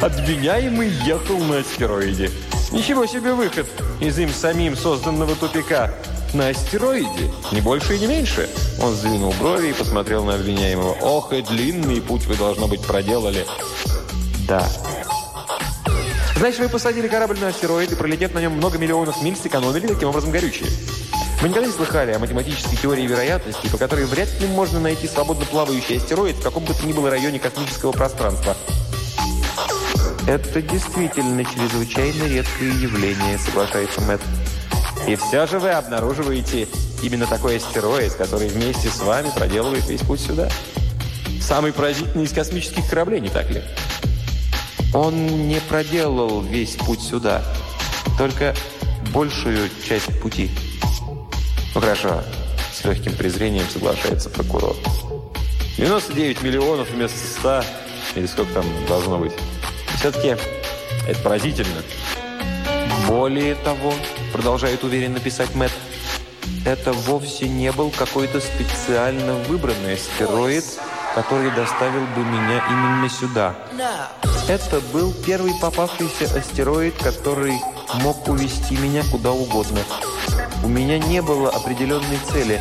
«Обвиняемый 0.00 0.88
ехал 0.88 1.38
на 1.38 1.58
астероиде. 1.58 2.30
Ничего 2.72 3.04
себе 3.04 3.34
выход 3.34 3.66
из 4.00 4.18
им 4.18 4.30
самим 4.30 4.76
созданного 4.76 5.34
тупика. 5.34 5.92
На 6.32 6.48
астероиде, 6.48 7.30
не 7.52 7.60
больше 7.60 7.96
и 7.96 7.98
не 7.98 8.06
меньше». 8.06 8.48
Он 8.80 8.94
сдвинул 8.94 9.34
брови 9.38 9.68
и 9.68 9.72
посмотрел 9.72 10.24
на 10.24 10.34
обвиняемого. 10.34 10.96
«Ох, 11.00 11.32
и 11.32 11.42
длинный 11.42 12.00
путь 12.00 12.26
вы, 12.26 12.36
должно 12.36 12.68
быть, 12.68 12.82
проделали». 12.82 13.44
«Да». 14.46 14.66
«Значит, 16.36 16.60
вы 16.60 16.68
посадили 16.68 17.08
корабль 17.08 17.38
на 17.38 17.48
астероид 17.48 17.92
и, 17.92 17.96
пролетев 17.96 18.32
на 18.32 18.38
нем 18.38 18.52
много 18.52 18.78
миллионов 18.78 19.22
миль, 19.22 19.36
сэкономили 19.36 19.86
таким 19.88 20.08
образом 20.08 20.30
горючее?» 20.30 20.68
Вы 21.40 21.48
никогда 21.48 21.68
не 21.68 21.72
слыхали 21.72 22.12
о 22.12 22.18
математической 22.18 22.76
теории 22.76 23.06
вероятности, 23.06 23.66
по 23.68 23.78
которой 23.78 24.04
вряд 24.04 24.28
ли 24.40 24.46
можно 24.46 24.78
найти 24.78 25.08
свободно 25.08 25.46
плавающий 25.46 25.96
астероид 25.96 26.36
в 26.36 26.42
каком 26.42 26.64
бы 26.64 26.74
то 26.74 26.86
ни 26.86 26.92
было 26.92 27.08
районе 27.08 27.38
космического 27.38 27.92
пространства? 27.92 28.54
Это 30.26 30.60
действительно 30.60 31.42
чрезвычайно 31.46 32.24
редкое 32.24 32.68
явление, 32.68 33.38
соглашается 33.38 34.02
Мэтт. 34.02 34.22
И 35.10 35.16
все 35.16 35.44
же 35.48 35.58
вы 35.58 35.70
обнаруживаете 35.70 36.68
именно 37.02 37.26
такой 37.26 37.56
астероид, 37.56 38.12
который 38.12 38.46
вместе 38.46 38.88
с 38.88 39.00
вами 39.00 39.28
проделывает 39.34 39.84
весь 39.88 40.02
путь 40.02 40.20
сюда. 40.20 40.48
Самый 41.42 41.72
поразительный 41.72 42.26
из 42.26 42.32
космических 42.32 42.88
кораблей, 42.88 43.20
не 43.20 43.28
так 43.28 43.50
ли? 43.50 43.60
Он 44.94 45.48
не 45.48 45.60
проделал 45.62 46.42
весь 46.42 46.76
путь 46.76 47.02
сюда, 47.02 47.42
только 48.18 48.54
большую 49.12 49.68
часть 49.84 50.20
пути. 50.20 50.48
Ну 51.74 51.80
хорошо, 51.80 52.22
с 52.72 52.84
легким 52.84 53.16
презрением 53.16 53.68
соглашается 53.68 54.30
прокурор. 54.30 54.76
99 55.76 56.40
миллионов 56.42 56.88
вместо 56.88 57.18
100, 57.18 57.64
или 58.14 58.26
сколько 58.26 58.52
там 58.52 58.64
должно 58.86 59.18
быть. 59.18 59.32
Все-таки 59.98 60.36
это 61.08 61.20
поразительно. 61.24 61.82
Более 63.10 63.56
того, 63.56 63.92
продолжает 64.32 64.84
уверенно 64.84 65.18
писать 65.18 65.52
Мэтт, 65.56 65.74
это 66.64 66.92
вовсе 66.92 67.48
не 67.48 67.72
был 67.72 67.90
какой-то 67.90 68.40
специально 68.40 69.34
выбранный 69.48 69.94
астероид, 69.94 70.64
который 71.16 71.50
доставил 71.50 72.06
бы 72.14 72.24
меня 72.24 72.64
именно 72.70 73.10
сюда. 73.10 73.56
Это 74.46 74.80
был 74.92 75.12
первый 75.26 75.52
попавшийся 75.60 76.32
астероид, 76.38 76.94
который 77.02 77.54
мог 77.94 78.28
увести 78.28 78.76
меня 78.76 79.02
куда 79.10 79.32
угодно. 79.32 79.80
У 80.62 80.68
меня 80.68 81.00
не 81.00 81.20
было 81.20 81.50
определенной 81.50 82.20
цели. 82.30 82.60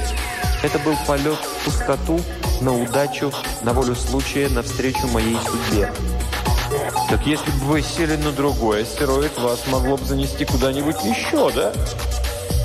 Это 0.63 0.79
был 0.79 0.95
полет 1.05 1.37
в 1.37 1.65
пустоту, 1.65 2.19
на 2.61 2.75
удачу, 2.75 3.31
на 3.61 3.73
волю 3.73 3.95
случая, 3.95 4.49
навстречу 4.49 5.05
моей 5.09 5.37
судьбе. 5.45 5.93
Так 7.09 7.25
если 7.25 7.49
бы 7.49 7.65
вы 7.65 7.81
сели 7.81 8.15
на 8.17 8.31
другой 8.31 8.83
астероид, 8.83 9.35
вас 9.39 9.65
могло 9.67 9.97
бы 9.97 10.05
занести 10.05 10.45
куда-нибудь 10.45 11.03
еще, 11.03 11.51
да? 11.51 11.73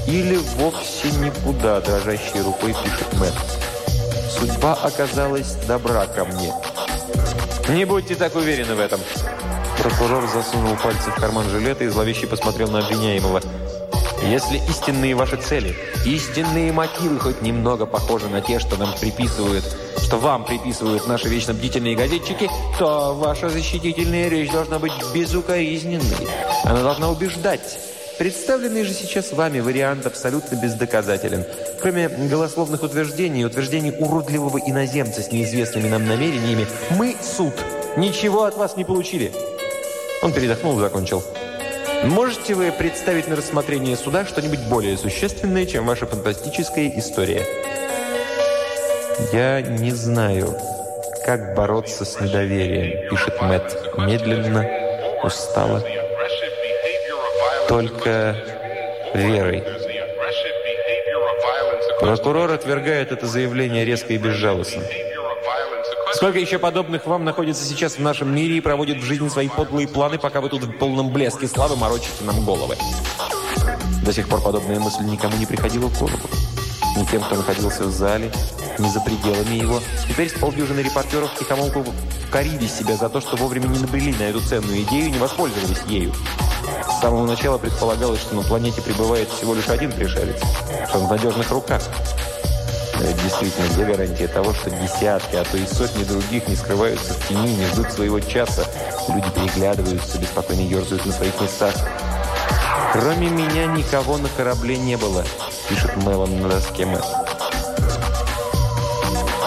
Или 0.07 0.37
вовсе 0.59 1.09
никуда, 1.13 1.81
дрожащей 1.81 2.43
рукой 2.43 2.75
пишет 2.75 3.11
Мэтт. 3.15 3.35
Судьба 4.39 4.75
оказалась 4.75 5.55
добра 5.67 6.05
ко 6.07 6.27
мне. 6.27 6.53
Не 7.71 7.87
будьте 7.87 8.17
так 8.17 8.37
уверены 8.37 8.75
в 8.75 8.81
этом. 8.81 9.01
Прокурор 9.79 10.29
засунул 10.29 10.77
пальцы 10.77 11.11
в 11.11 11.15
карман 11.15 11.49
жилета 11.49 11.85
и 11.85 11.89
зловеще 11.89 12.27
посмотрел 12.27 12.71
на 12.71 12.81
обвиняемого. 12.81 13.41
Если 14.25 14.57
истинные 14.71 15.15
ваши 15.15 15.37
цели, 15.37 15.77
истинные 16.07 16.73
мотивы 16.73 17.21
хоть 17.21 17.43
немного 17.43 17.85
похожи 17.85 18.27
на 18.29 18.41
те, 18.41 18.59
что 18.59 18.77
нам 18.77 18.95
приписывают, 18.99 19.65
что 20.03 20.17
вам 20.17 20.47
приписывают 20.47 21.07
наши 21.07 21.29
вечно 21.29 21.53
бдительные 21.53 21.95
газетчики, 21.95 22.49
то 22.79 23.15
ваша 23.15 23.51
защитительная 23.51 24.29
речь 24.29 24.51
должна 24.51 24.79
быть 24.79 24.93
безукоризненной. 25.15 26.27
Она 26.65 26.83
должна 26.83 27.11
убеждать. 27.11 27.79
Представленный 28.19 28.85
же 28.85 28.95
сейчас 28.95 29.33
вами 29.33 29.61
вариант 29.61 30.07
абсолютно 30.07 30.57
бездоказателен. 30.57 31.45
Кроме 31.83 32.09
голословных 32.09 32.83
утверждений 32.83 33.45
утверждений 33.45 33.93
уродливого 33.99 34.59
иноземца 34.59 35.21
с 35.21 35.33
неизвестными 35.33 35.89
нам 35.89 36.07
намерениями, 36.07 36.67
мы, 36.91 37.15
суд, 37.21 37.53
ничего 37.99 38.45
от 38.45 38.57
вас 38.57 38.77
не 38.77 38.85
получили. 38.85 39.33
Он 40.23 40.33
передохнул 40.33 40.79
и 40.79 40.81
закончил. 40.81 41.23
Можете 42.07 42.55
вы 42.55 42.71
представить 42.73 43.29
на 43.29 43.37
рассмотрение 43.37 43.97
суда 43.97 44.25
что-нибудь 44.27 44.61
более 44.69 44.97
существенное, 44.97 45.67
чем 45.67 45.87
ваша 45.87 46.07
фантастическая 46.07 46.93
история? 46.97 47.43
«Я 49.33 49.63
не 49.63 49.91
знаю, 49.93 50.55
как 51.25 51.55
бороться 51.55 52.05
с 52.05 52.21
недоверием»,– 52.21 53.09
пишет 53.11 53.41
Мэтт 53.41 53.97
медленно, 53.97 54.69
устало. 55.23 55.83
только 57.69 58.37
верой. 59.15 59.65
Прокурор 62.01 62.51
отвергает 62.51 63.13
это 63.13 63.27
заявление 63.27 63.85
резко 63.85 64.13
и 64.13 64.19
безжалостно. 64.19 64.83
Сколько 66.25 66.39
еще 66.39 66.59
подобных 66.59 67.05
вам 67.05 67.23
находится 67.23 67.67
сейчас 67.67 67.97
в 67.97 67.99
нашем 68.01 68.35
мире 68.35 68.57
и 68.57 68.61
проводит 68.63 68.97
в 68.97 69.05
жизни 69.05 69.29
свои 69.29 69.47
подлые 69.51 69.87
планы, 69.87 70.19
пока 70.19 70.41
вы 70.41 70.49
тут 70.49 70.63
в 70.63 70.73
полном 70.79 71.13
блеске 71.13 71.47
славы 71.47 71.77
морочите 71.77 72.25
нам 72.25 72.43
головы? 72.47 72.77
До 74.03 74.11
сих 74.11 74.27
пор 74.27 74.41
подобная 74.41 74.81
мысль 74.81 75.03
никому 75.03 75.37
не 75.37 75.45
приходила 75.45 75.87
в 75.89 75.99
голову. 75.99 76.27
Ни 76.97 77.05
тем, 77.05 77.21
кто 77.21 77.37
находился 77.37 77.85
в 77.85 77.91
зале, 77.91 78.33
ни 78.79 78.89
за 78.89 79.03
пределами 79.03 79.57
его. 79.57 79.81
Теперь 80.09 80.31
с 80.31 80.33
полдюжины 80.33 80.81
репортеров 80.81 81.29
тихомолку 81.39 81.85
корили 82.31 82.69
себя 82.69 82.97
за 82.97 83.11
то, 83.11 83.21
что 83.21 83.37
вовремя 83.37 83.67
не 83.67 83.81
набрели 83.81 84.15
на 84.15 84.23
эту 84.23 84.41
ценную 84.41 84.81
идею 84.85 85.09
и 85.09 85.11
не 85.11 85.19
воспользовались 85.19 85.83
ею. 85.89 86.15
С 86.89 87.03
самого 87.03 87.27
начала 87.27 87.59
предполагалось, 87.59 88.21
что 88.21 88.35
на 88.35 88.43
планете 88.45 88.81
пребывает 88.81 89.29
всего 89.29 89.55
лишь 89.55 89.69
один 89.69 89.93
пришелец, 89.93 90.41
что 90.89 91.01
он 91.01 91.07
в 91.07 91.11
надежных 91.11 91.51
руках. 91.51 91.83
Ведь 93.05 93.23
действительно, 93.23 93.67
где 93.69 93.85
гарантия 93.85 94.29
того, 94.29 94.55
что 94.55 94.71
десятки, 94.71 95.37
а 95.37 95.45
то 95.45 95.59
и 95.59 95.67
сотни 95.67 96.05
других 96.05 96.49
не 96.49 96.57
скрываются 96.57 97.13
в 97.13 97.29
тени, 97.29 97.55
не 97.55 97.67
ждут 97.67 97.93
своего 97.93 98.19
часа? 98.19 98.65
Люди 99.09 99.29
переглядываются, 99.35 100.19
беспокойно 100.19 100.63
ерзают 100.63 101.05
на 101.05 101.13
своих 101.13 101.39
местах. 101.39 101.75
«Кроме 102.95 103.29
меня 103.29 103.67
никого 103.67 104.17
на 104.17 104.29
корабле 104.31 104.79
не 104.79 104.97
было»,– 104.97 105.23
пишет 105.69 105.95
Мелон 105.97 106.41
на 106.41 106.49
доске 106.49 106.87
Мэтт. 106.87 107.05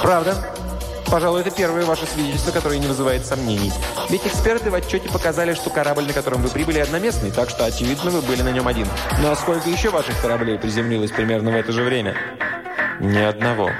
«Правда?» 0.04 0.36
Пожалуй, 1.10 1.40
это 1.40 1.52
первое 1.52 1.86
ваше 1.86 2.06
свидетельство, 2.06 2.52
которое 2.52 2.80
не 2.80 2.88
вызывает 2.88 3.26
сомнений. 3.26 3.72
Ведь 4.10 4.28
эксперты 4.28 4.70
в 4.70 4.76
отчете 4.76 5.08
показали, 5.08 5.54
что 5.54 5.70
корабль, 5.70 6.06
на 6.06 6.12
котором 6.12 6.42
вы 6.42 6.50
прибыли, 6.50 6.80
одноместный, 6.80 7.32
так 7.32 7.50
что, 7.50 7.66
очевидно, 7.66 8.12
вы 8.12 8.22
были 8.22 8.42
на 8.42 8.50
нем 8.50 8.68
один. 8.68 8.88
Но 9.22 9.34
сколько 9.36 9.70
еще 9.70 9.90
ваших 9.90 10.20
кораблей 10.22 10.60
приземлилось 10.60 11.12
примерно 11.12 11.52
в 11.52 11.56
это 11.56 11.72
же 11.72 11.84
время? 11.84 12.18
Ни 13.00 13.20
одного. 13.20 13.72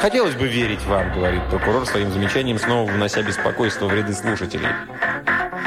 «Хотелось 0.00 0.34
бы 0.34 0.48
верить 0.48 0.82
вам»,— 0.86 1.12
говорит 1.14 1.42
прокурор 1.50 1.86
своим 1.86 2.10
замечанием, 2.10 2.58
снова 2.58 2.90
внося 2.90 3.22
беспокойство 3.22 3.86
в 3.86 3.94
ряды 3.94 4.14
слушателей. 4.14 4.68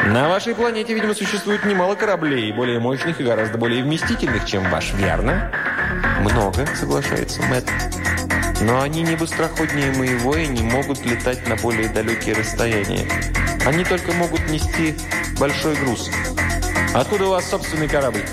«На 0.07 0.27
вашей 0.27 0.55
планете, 0.55 0.93
видимо, 0.93 1.13
существует 1.13 1.65
немало 1.65 1.95
кораблей, 1.95 2.51
более 2.51 2.79
мощных 2.79 3.21
и 3.21 3.23
гораздо 3.23 3.57
более 3.57 3.83
вместительных, 3.83 4.45
чем 4.45 4.69
ваш, 4.71 4.91
верно?» 4.93 5.51
«Много»,— 6.21 6.65
соглашается 6.75 7.43
Мэтт. 7.43 7.69
Но 8.61 8.81
они 8.81 9.01
не 9.01 9.15
быстроходнее 9.15 9.91
моего 9.91 10.35
и 10.35 10.47
не 10.47 10.61
могут 10.61 11.05
летать 11.05 11.47
на 11.47 11.55
более 11.57 11.89
далекие 11.89 12.33
расстояния. 12.33 13.05
Они 13.65 13.83
только 13.83 14.13
могут 14.13 14.47
нести 14.49 14.95
большой 15.37 15.75
груз. 15.75 16.09
Откуда 16.93 17.25
у 17.25 17.29
вас 17.31 17.49
собственный 17.49 17.89
корабль? 17.89 18.23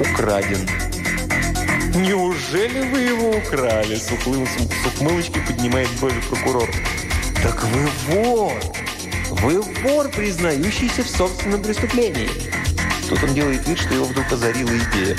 Украден. 0.00 0.68
Неужели 1.94 2.88
вы 2.90 3.00
его 3.00 3.30
украли? 3.36 3.96
С, 3.96 4.10
ухмылочкой 4.10 5.42
поднимает 5.42 5.90
брови 6.00 6.22
прокурор. 6.30 6.68
Так 7.42 7.62
вы 7.64 7.88
вор! 8.08 8.54
Вы 9.30 9.60
вор, 9.60 10.08
признающийся 10.08 11.02
в 11.02 11.08
собственном 11.08 11.62
преступлении. 11.62 12.30
Тут 13.10 13.22
он 13.22 13.34
делает 13.34 13.68
вид, 13.68 13.78
что 13.78 13.92
его 13.92 14.06
вдруг 14.06 14.32
озарила 14.32 14.70
идея. 14.70 15.18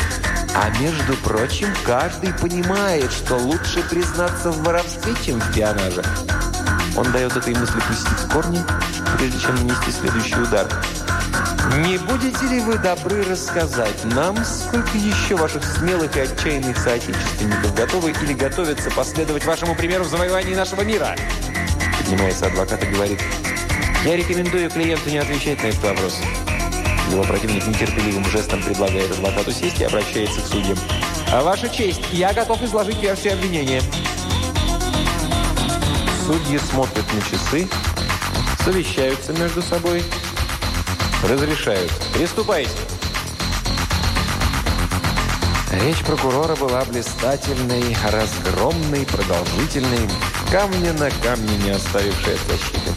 А 0.56 0.72
между 0.80 1.16
прочим, 1.18 1.68
каждый 1.86 2.34
понимает, 2.34 3.12
что 3.12 3.36
лучше 3.36 3.84
признаться 3.88 4.52
в 4.52 4.64
воровстве, 4.64 5.14
чем 5.24 5.40
в 5.40 5.54
пионаже. 5.54 6.04
Он 6.98 7.12
дает 7.12 7.36
этой 7.38 7.54
мысли 7.54 7.80
пустить 7.88 8.32
корни, 8.32 8.64
прежде 9.18 9.40
чем 9.40 9.56
нанести 9.56 9.92
следующий 9.92 10.40
удар. 10.40 10.68
Не 11.71 11.97
будете 11.97 12.45
ли 12.47 12.60
вы 12.60 12.78
добры 12.78 13.23
рассказать 13.23 14.04
нам, 14.04 14.43
сколько 14.43 14.97
еще 14.97 15.36
ваших 15.36 15.63
смелых 15.63 16.15
и 16.17 16.19
отчаянных 16.19 16.78
соотечественников 16.78 17.73
готовы 17.73 18.12
или 18.21 18.34
готовятся 18.34 18.91
последовать 18.91 19.45
вашему 19.45 19.73
примеру 19.73 20.04
в 20.04 20.10
завоевании 20.10 20.56
нашего 20.56 20.82
мира? 20.82 21.15
Поднимается 21.97 22.47
адвокат 22.47 22.84
и 22.84 22.88
говорит, 22.88 23.19
я 24.04 24.17
рекомендую 24.17 24.69
клиенту 24.69 25.10
не 25.10 25.19
отвечать 25.19 25.63
на 25.63 25.67
этот 25.67 25.84
вопрос. 25.84 26.19
Его 27.10 27.23
противник 27.23 27.65
нетерпеливым 27.65 28.26
жестом 28.26 28.62
предлагает 28.62 29.12
адвокату 29.12 29.52
сесть 29.54 29.80
и 29.80 29.86
обращается 29.86 30.41
к 30.41 30.45
судьям. 30.45 30.78
«А 31.32 31.41
«Ваша 31.41 31.69
честь, 31.69 32.02
я 32.12 32.34
готов 32.34 32.62
изложить 32.62 33.02
версию 33.02 33.34
обвинения». 33.34 33.82
Судьи 36.26 36.58
смотрят 36.58 37.06
на 37.13 37.21
часы, 37.21 37.69
совещаются 38.63 39.34
между 39.34 39.62
собой, 39.62 40.04
разрешают. 41.24 41.92
«Приступайте». 42.14 42.70
Речь 45.72 46.04
прокурора 46.06 46.56
была 46.56 46.86
блистательной, 46.86 47.96
разгромной, 48.12 49.06
продолжительной, 49.06 50.08
камня 50.52 50.94
на 50.94 51.10
камне 51.24 51.58
не 51.58 51.72
оставившей 51.72 52.38
защиты. 52.48 52.92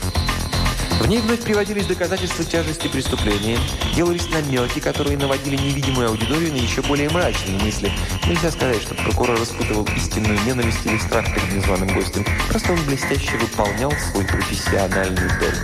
В 1.01 1.09
ней 1.09 1.21
вновь 1.21 1.43
приводились 1.43 1.87
доказательства 1.87 2.45
тяжести 2.45 2.89
преступления, 2.89 3.59
делались 3.95 4.29
намеки, 4.31 4.81
которые 4.81 5.17
наводили 5.17 5.57
невидимую 5.57 6.09
аудиторию 6.09 6.53
на 6.53 6.57
еще 6.57 6.83
более 6.83 7.09
мрачные 7.11 7.59
мысли. 7.63 7.93
Нельзя 8.27 8.51
сказать, 8.51 8.83
что 8.83 8.95
прокурор 8.95 9.41
испытывал 9.43 9.87
истинную 9.97 10.39
ненависть 10.45 10.85
или 10.85 10.99
страх 10.99 11.27
перед 11.33 11.53
незваным 11.53 11.95
гостем. 11.95 12.27
Просто 12.49 12.73
он 12.73 12.83
блестяще 12.85 13.37
выполнял 13.37 13.93
свой 14.11 14.25
профессиональный 14.25 15.29
долг. 15.39 15.55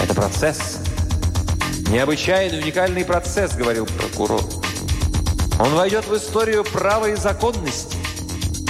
«Это 0.00 0.14
процесс. 0.14 0.81
Необычайный, 1.92 2.58
уникальный 2.58 3.04
процесс»,— 3.04 3.52
говорил 3.54 3.84
прокурор. 3.84 4.40
«Он 5.60 5.74
войдет 5.74 6.06
в 6.06 6.16
историю 6.16 6.64
права 6.64 7.10
и 7.10 7.16
законности. 7.16 7.98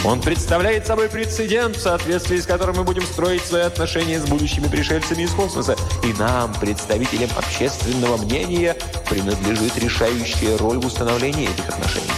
Он 0.04 0.20
представляет 0.20 0.88
собой 0.88 1.08
прецедент, 1.08 1.76
в 1.76 1.80
соответствии 1.80 2.40
с 2.40 2.46
которым 2.46 2.78
мы 2.78 2.82
будем 2.82 3.04
строить 3.04 3.42
свои 3.42 3.62
отношения 3.62 4.18
с 4.18 4.24
будущими 4.24 4.66
пришельцами 4.66 5.22
из 5.22 5.30
космоса. 5.30 5.76
И 6.02 6.12
нам, 6.14 6.52
представителям 6.54 7.30
общественного 7.36 8.16
мнения, 8.16 8.76
принадлежит 9.08 9.78
решающая 9.78 10.58
роль 10.58 10.78
в 10.78 10.86
установлении 10.86 11.48
этих 11.48 11.68
отношений. 11.68 12.10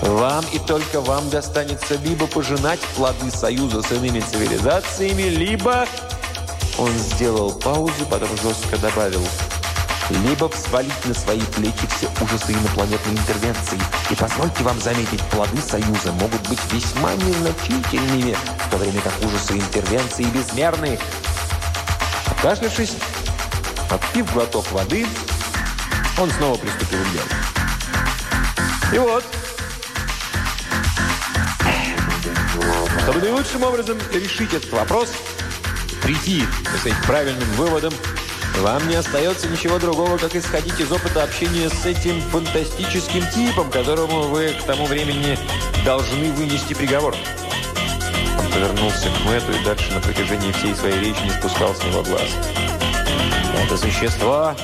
Вам 0.00 0.42
и 0.54 0.58
только 0.58 1.02
вам 1.02 1.28
достанется 1.28 1.96
либо 1.96 2.26
пожинать 2.26 2.80
плоды 2.96 3.30
союза 3.30 3.82
с 3.82 3.92
иными 3.92 4.20
цивилизациями, 4.20 5.24
либо... 5.24 5.86
Он 6.78 6.90
сделал 6.92 7.52
паузу, 7.52 8.06
потом 8.08 8.30
жестко 8.38 8.78
добавил– 8.78 9.20
либо 10.12 10.48
взвалить 10.48 11.04
на 11.04 11.14
свои 11.14 11.40
плечи 11.40 11.86
все 11.96 12.08
ужасы 12.20 12.52
инопланетной 12.52 13.12
интервенции. 13.12 13.78
И 14.10 14.14
позвольте 14.14 14.62
вам 14.62 14.80
заметить, 14.80 15.22
плоды 15.30 15.60
Союза 15.60 16.12
могут 16.12 16.48
быть 16.48 16.60
весьма 16.72 17.14
незначительными, 17.14 18.36
в 18.66 18.70
то 18.70 18.76
время 18.76 19.00
как 19.00 19.12
ужасы 19.22 19.54
интервенции 19.54 20.24
безмерны. 20.24 20.98
Откашлявшись, 22.26 22.96
отпив 23.90 24.32
глоток 24.32 24.70
воды, 24.72 25.06
он 26.18 26.30
снова 26.32 26.56
приступил 26.56 26.98
к 26.98 27.12
делу. 27.12 27.26
И 28.92 28.98
вот, 28.98 29.24
чтобы 33.02 33.20
наилучшим 33.20 33.62
образом 33.62 33.98
решить 34.12 34.52
этот 34.52 34.70
вопрос, 34.72 35.08
прийти 36.02 36.44
с 36.82 36.86
этим 36.86 36.96
правильным 37.06 37.48
выводом, 37.52 37.92
вам 38.58 38.88
не 38.88 38.96
остается 38.96 39.48
ничего 39.48 39.78
другого, 39.78 40.18
как 40.18 40.34
исходить 40.34 40.78
из 40.78 40.90
опыта 40.90 41.22
общения 41.22 41.68
с 41.68 41.86
этим 41.86 42.20
фантастическим 42.30 43.26
типом, 43.30 43.70
которому 43.70 44.22
вы 44.22 44.50
к 44.50 44.62
тому 44.64 44.86
времени 44.86 45.38
должны 45.84 46.32
вынести 46.32 46.74
приговор. 46.74 47.14
Он 48.38 48.52
повернулся 48.52 49.08
к 49.08 49.24
Мэтту 49.26 49.52
и 49.52 49.64
дальше 49.64 49.92
на 49.92 50.00
протяжении 50.00 50.52
всей 50.52 50.74
своей 50.74 50.98
речи 51.00 51.22
не 51.22 51.30
спускал 51.30 51.74
с 51.74 51.82
него 51.84 52.02
глаз. 52.02 52.28
Это 53.64 53.76
существо 53.76 54.54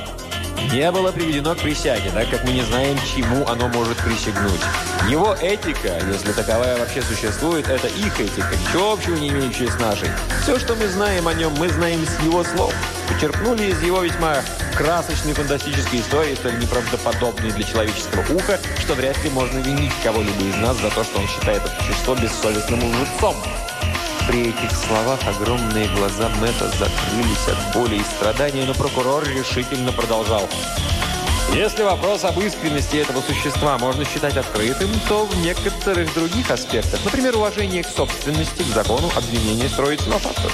не 0.72 0.90
было 0.90 1.12
приведено 1.12 1.54
к 1.54 1.58
присяге, 1.58 2.10
так 2.10 2.28
как 2.30 2.44
мы 2.44 2.52
не 2.52 2.62
знаем, 2.62 2.98
чему 3.14 3.46
оно 3.46 3.68
может 3.68 3.96
присягнуть. 3.98 4.60
Его 5.08 5.34
этика, 5.34 5.98
если 6.12 6.32
таковая 6.32 6.78
вообще 6.78 7.00
существует, 7.02 7.68
это 7.68 7.88
их 7.88 8.20
этика, 8.20 8.50
ничего 8.54 8.92
общего 8.92 9.16
не 9.16 9.28
имеющая 9.28 9.70
с 9.70 9.78
нашей. 9.78 10.08
Все, 10.42 10.58
что 10.58 10.74
мы 10.74 10.88
знаем 10.88 11.28
о 11.28 11.34
нем, 11.34 11.52
мы 11.58 11.68
знаем 11.68 12.04
с 12.04 12.22
его 12.24 12.44
слов. 12.44 12.74
Почерпнули 13.08 13.64
из 13.64 13.82
его 13.82 14.02
весьма 14.02 14.36
красочной 14.76 15.32
фантастической 15.32 16.00
истории, 16.00 16.34
столь 16.34 16.58
неправдоподобной 16.58 17.50
для 17.52 17.64
человеческого 17.64 18.20
уха, 18.34 18.60
что 18.80 18.94
вряд 18.94 19.22
ли 19.24 19.30
можно 19.30 19.58
винить 19.58 19.92
кого-либо 20.02 20.44
из 20.44 20.56
нас 20.56 20.76
за 20.76 20.90
то, 20.90 21.02
что 21.02 21.18
он 21.18 21.26
считает 21.26 21.62
это 21.64 21.82
существо 21.84 22.14
бессовестным 22.14 22.80
лжецом. 22.84 23.34
При 24.28 24.50
этих 24.50 24.70
словах 24.72 25.18
огромные 25.26 25.88
глаза 25.96 26.28
Мэтта 26.40 26.68
закрылись 26.68 27.48
от 27.48 27.74
боли 27.74 27.96
и 27.96 28.04
страдания, 28.16 28.64
но 28.66 28.74
прокурор 28.74 29.24
решительно 29.26 29.90
продолжал. 29.90 30.46
Если 31.52 31.82
вопрос 31.82 32.24
об 32.24 32.38
искренности 32.40 32.96
этого 32.96 33.22
существа 33.22 33.78
можно 33.78 34.04
считать 34.04 34.36
открытым, 34.36 34.90
то 35.08 35.24
в 35.24 35.36
некоторых 35.38 36.12
других 36.14 36.50
аспектах, 36.50 37.00
например, 37.04 37.36
уважение 37.36 37.82
к 37.82 37.88
собственности, 37.88 38.62
к 38.62 38.74
закону, 38.74 39.10
обвинение 39.16 39.68
строится 39.68 40.10
на 40.10 40.18
фактах. 40.18 40.52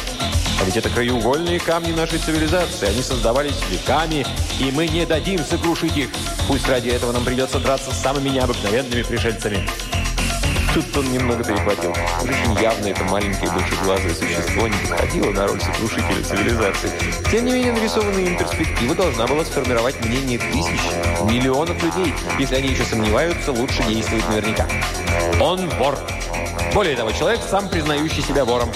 А 0.61 0.65
ведь 0.65 0.77
это 0.77 0.89
краеугольные 0.89 1.59
камни 1.59 1.93
нашей 1.93 2.21
цивилизации. 2.21 2.89
Они 2.89 3.03
создавались 3.03 3.61
веками, 3.71 4.25
и 4.61 4.71
мы 4.71 4.87
не 4.87 5.05
дадим 5.05 5.41
сокрушить 5.41 5.97
их. 5.97 6.11
Пусть 6.47 6.69
ради 6.69 6.91
этого 6.91 7.11
нам 7.11 7.25
придется 7.25 7.59
драться 7.59 7.93
с 7.93 8.01
самыми 8.01 8.29
необыкновенными 8.29 9.03
пришельцами. 9.03 9.69
Тут 10.75 10.97
он 10.97 11.13
немного 11.13 11.45
перехватил. 11.45 11.91
Очень 12.21 12.61
явно 12.61 12.89
это 12.89 13.05
маленькое 13.05 13.49
большеглазое 13.53 14.13
существо 14.13 14.67
не 14.67 14.77
подходило 14.89 15.31
на 15.31 15.47
роль 15.47 15.61
сокрушителя 15.61 16.25
цивилизации. 16.25 16.91
Тем 17.31 17.45
не 17.45 17.53
менее, 17.53 17.73
нарисованная 17.73 18.25
им 18.25 18.37
перспектива 18.37 18.95
должна 18.97 19.29
была 19.29 19.45
сформировать 19.45 20.05
мнение 20.05 20.37
тысяч, 20.37 20.81
миллионов 21.31 21.81
людей. 21.81 22.13
Если 22.41 22.57
они 22.57 22.71
еще 22.71 22.83
сомневаются, 22.83 23.53
лучше 23.53 23.85
действовать 23.85 24.29
наверняка. 24.29 24.67
Он 25.41 25.69
вор. 25.79 25.97
Более 26.75 26.97
того, 26.97 27.13
человек, 27.13 27.41
сам 27.49 27.69
признающий 27.69 28.23
себя 28.23 28.45
вором. 28.45 28.69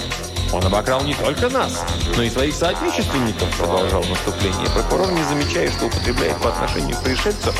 Он 0.51 0.65
обокрал 0.65 1.01
не 1.03 1.13
только 1.13 1.47
нас, 1.49 1.83
но 2.15 2.23
и 2.23 2.29
своих 2.29 2.55
соотечественников, 2.55 3.55
продолжал 3.57 4.03
наступление. 4.03 4.67
Прокурор, 4.73 5.11
не 5.11 5.23
замечая, 5.23 5.69
что 5.71 5.85
употребляет 5.85 6.37
по 6.37 6.49
отношению 6.49 6.97
к 6.97 7.03
пришельцу, 7.03 7.53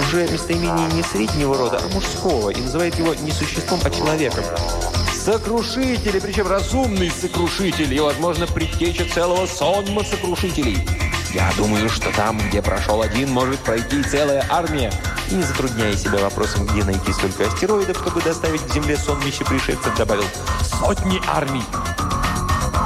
уже 0.00 0.28
местоимение 0.28 0.86
не 0.92 1.02
среднего 1.02 1.58
рода, 1.58 1.80
а 1.84 1.88
мужского, 1.94 2.50
и 2.50 2.60
называет 2.60 2.98
его 2.98 3.14
не 3.14 3.30
существом, 3.32 3.80
а 3.84 3.90
человеком. 3.90 4.44
Сокрушители, 5.14 6.18
причем 6.20 6.48
разумный 6.48 7.10
сокрушитель, 7.10 7.92
и, 7.92 8.00
возможно, 8.00 8.46
предтеча 8.46 9.04
целого 9.12 9.46
сонма 9.46 10.02
сокрушителей. 10.02 10.78
Я 11.34 11.50
думаю, 11.56 11.88
что 11.88 12.10
там, 12.12 12.38
где 12.48 12.60
прошел 12.60 13.02
один, 13.02 13.30
может 13.30 13.58
пройти 13.60 14.02
целая 14.02 14.44
армия. 14.50 14.92
И 15.30 15.34
не 15.34 15.42
затрудняя 15.42 15.96
себя 15.96 16.18
вопросом, 16.18 16.66
где 16.66 16.84
найти 16.84 17.12
столько 17.12 17.46
астероидов, 17.46 17.96
чтобы 17.98 18.20
доставить 18.20 18.62
к 18.62 18.72
Земле 18.72 18.98
сонмище 18.98 19.44
пришельцев, 19.44 19.96
добавил 19.96 20.24
«сотни 20.62 21.22
армий». 21.26 21.62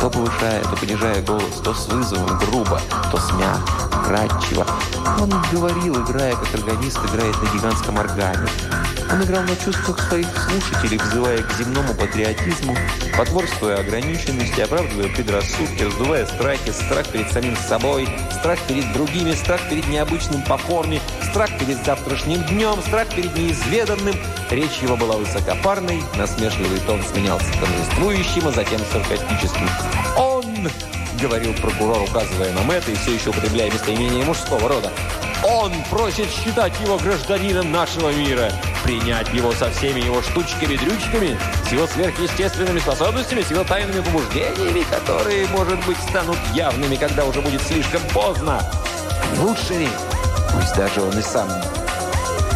То 0.01 0.11
повышая, 0.11 0.63
то 0.63 0.77
понижая 0.77 1.23
голос, 1.23 1.61
то 1.65 1.75
с 1.75 1.89
вызовом, 1.89 2.39
грубо, 2.39 2.81
то 3.11 3.19
с 3.19 3.33
мягко. 3.33 3.87
Он 5.21 5.31
говорил, 5.53 6.01
играя, 6.03 6.37
как 6.37 6.55
органист 6.55 6.99
играет 6.99 7.35
на 7.43 7.59
гигантском 7.59 7.99
органе. 7.99 8.49
Он 9.11 9.23
играл 9.23 9.43
на 9.43 9.57
чувствах 9.57 9.99
своих 10.01 10.27
слушателей, 10.27 10.99
взывая 10.99 11.43
к 11.43 11.53
земному 11.53 11.95
патриотизму, 11.95 12.77
потворствуя 13.17 13.81
ограниченности, 13.81 14.61
оправдывая 14.61 15.09
предрассудки, 15.09 15.83
раздувая 15.83 16.27
страхи, 16.27 16.71
страх 16.73 17.09
перед 17.09 17.33
самим 17.33 17.57
собой, 17.57 18.09
страх 18.39 18.59
перед 18.69 18.93
другими, 18.93 19.33
страх 19.33 19.61
перед 19.69 19.87
необычным 19.89 20.43
по 20.43 20.57
форме, 20.57 21.01
страх 21.37 21.51
перед 21.59 21.85
завтрашним 21.85 22.43
днем, 22.45 22.81
страх 22.81 23.09
перед 23.15 23.37
неизведанным. 23.37 24.17
Речь 24.49 24.79
его 24.79 24.97
была 24.97 25.19
высокопарной, 25.19 26.03
насмешливый 26.17 26.81
тон 26.87 27.03
сменялся 27.03 27.53
торжествующим, 27.61 28.49
а 28.49 28.53
затем 28.53 28.81
саркастическим. 28.91 29.69
«Он!»— 30.17 30.71
говорил 31.21 31.53
прокурор, 31.53 32.01
указывая 32.05 32.51
на 32.55 32.63
Мэтта 32.63 32.91
и 32.91 32.95
все 32.95 33.17
еще 33.17 33.29
употребляя 33.29 33.71
местоимение 33.71 34.25
мужского 34.25 34.67
рода. 34.67 34.91
«Он 35.45 35.71
просит 35.91 36.31
считать 36.31 36.73
его 36.81 36.97
гражданином 36.97 37.71
нашего 37.71 38.11
мира, 38.13 38.51
принять 38.83 39.31
его 39.35 39.53
со 39.53 39.71
всеми 39.73 40.01
его 40.01 40.23
штучками-дрючками, 40.23 41.39
с 41.69 41.71
его 41.71 41.87
сверхъестественными 41.87 42.79
способностями, 42.79 43.43
с 43.43 43.51
его 43.51 43.63
тайными 43.63 44.01
побуждениями, 44.01 44.87
которые, 44.89 45.47
может 45.49 45.85
быть, 45.85 45.99
станут 45.99 46.39
явными, 46.55 46.97
когда 46.97 47.27
уже 47.27 47.43
будет 47.43 47.61
слишком 47.61 48.01
поздно. 48.15 48.63
Лучше 49.39 49.75
ли, 49.75 49.89
пусть 50.57 50.75
даже 50.75 51.03
он 51.03 51.19
и 51.19 51.23
сам 51.23 51.49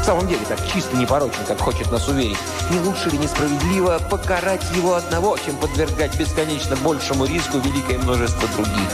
в 0.01 0.05
самом 0.05 0.27
деле 0.27 0.41
так 0.49 0.59
чисто 0.67 0.97
непорочен, 0.97 1.45
как 1.47 1.61
хочет 1.61 1.91
нас 1.93 2.09
уверить. 2.09 2.39
Не 2.71 2.81
лучше 2.81 3.11
ли 3.11 3.19
несправедливо 3.19 4.01
покарать 4.11 4.65
его 4.75 4.95
одного, 4.95 5.37
чем 5.37 5.57
подвергать 5.57 6.17
бесконечно 6.17 6.75
большему 6.77 7.27
риску 7.27 7.59
великое 7.59 7.99
множество 7.99 8.49
других? 8.49 8.91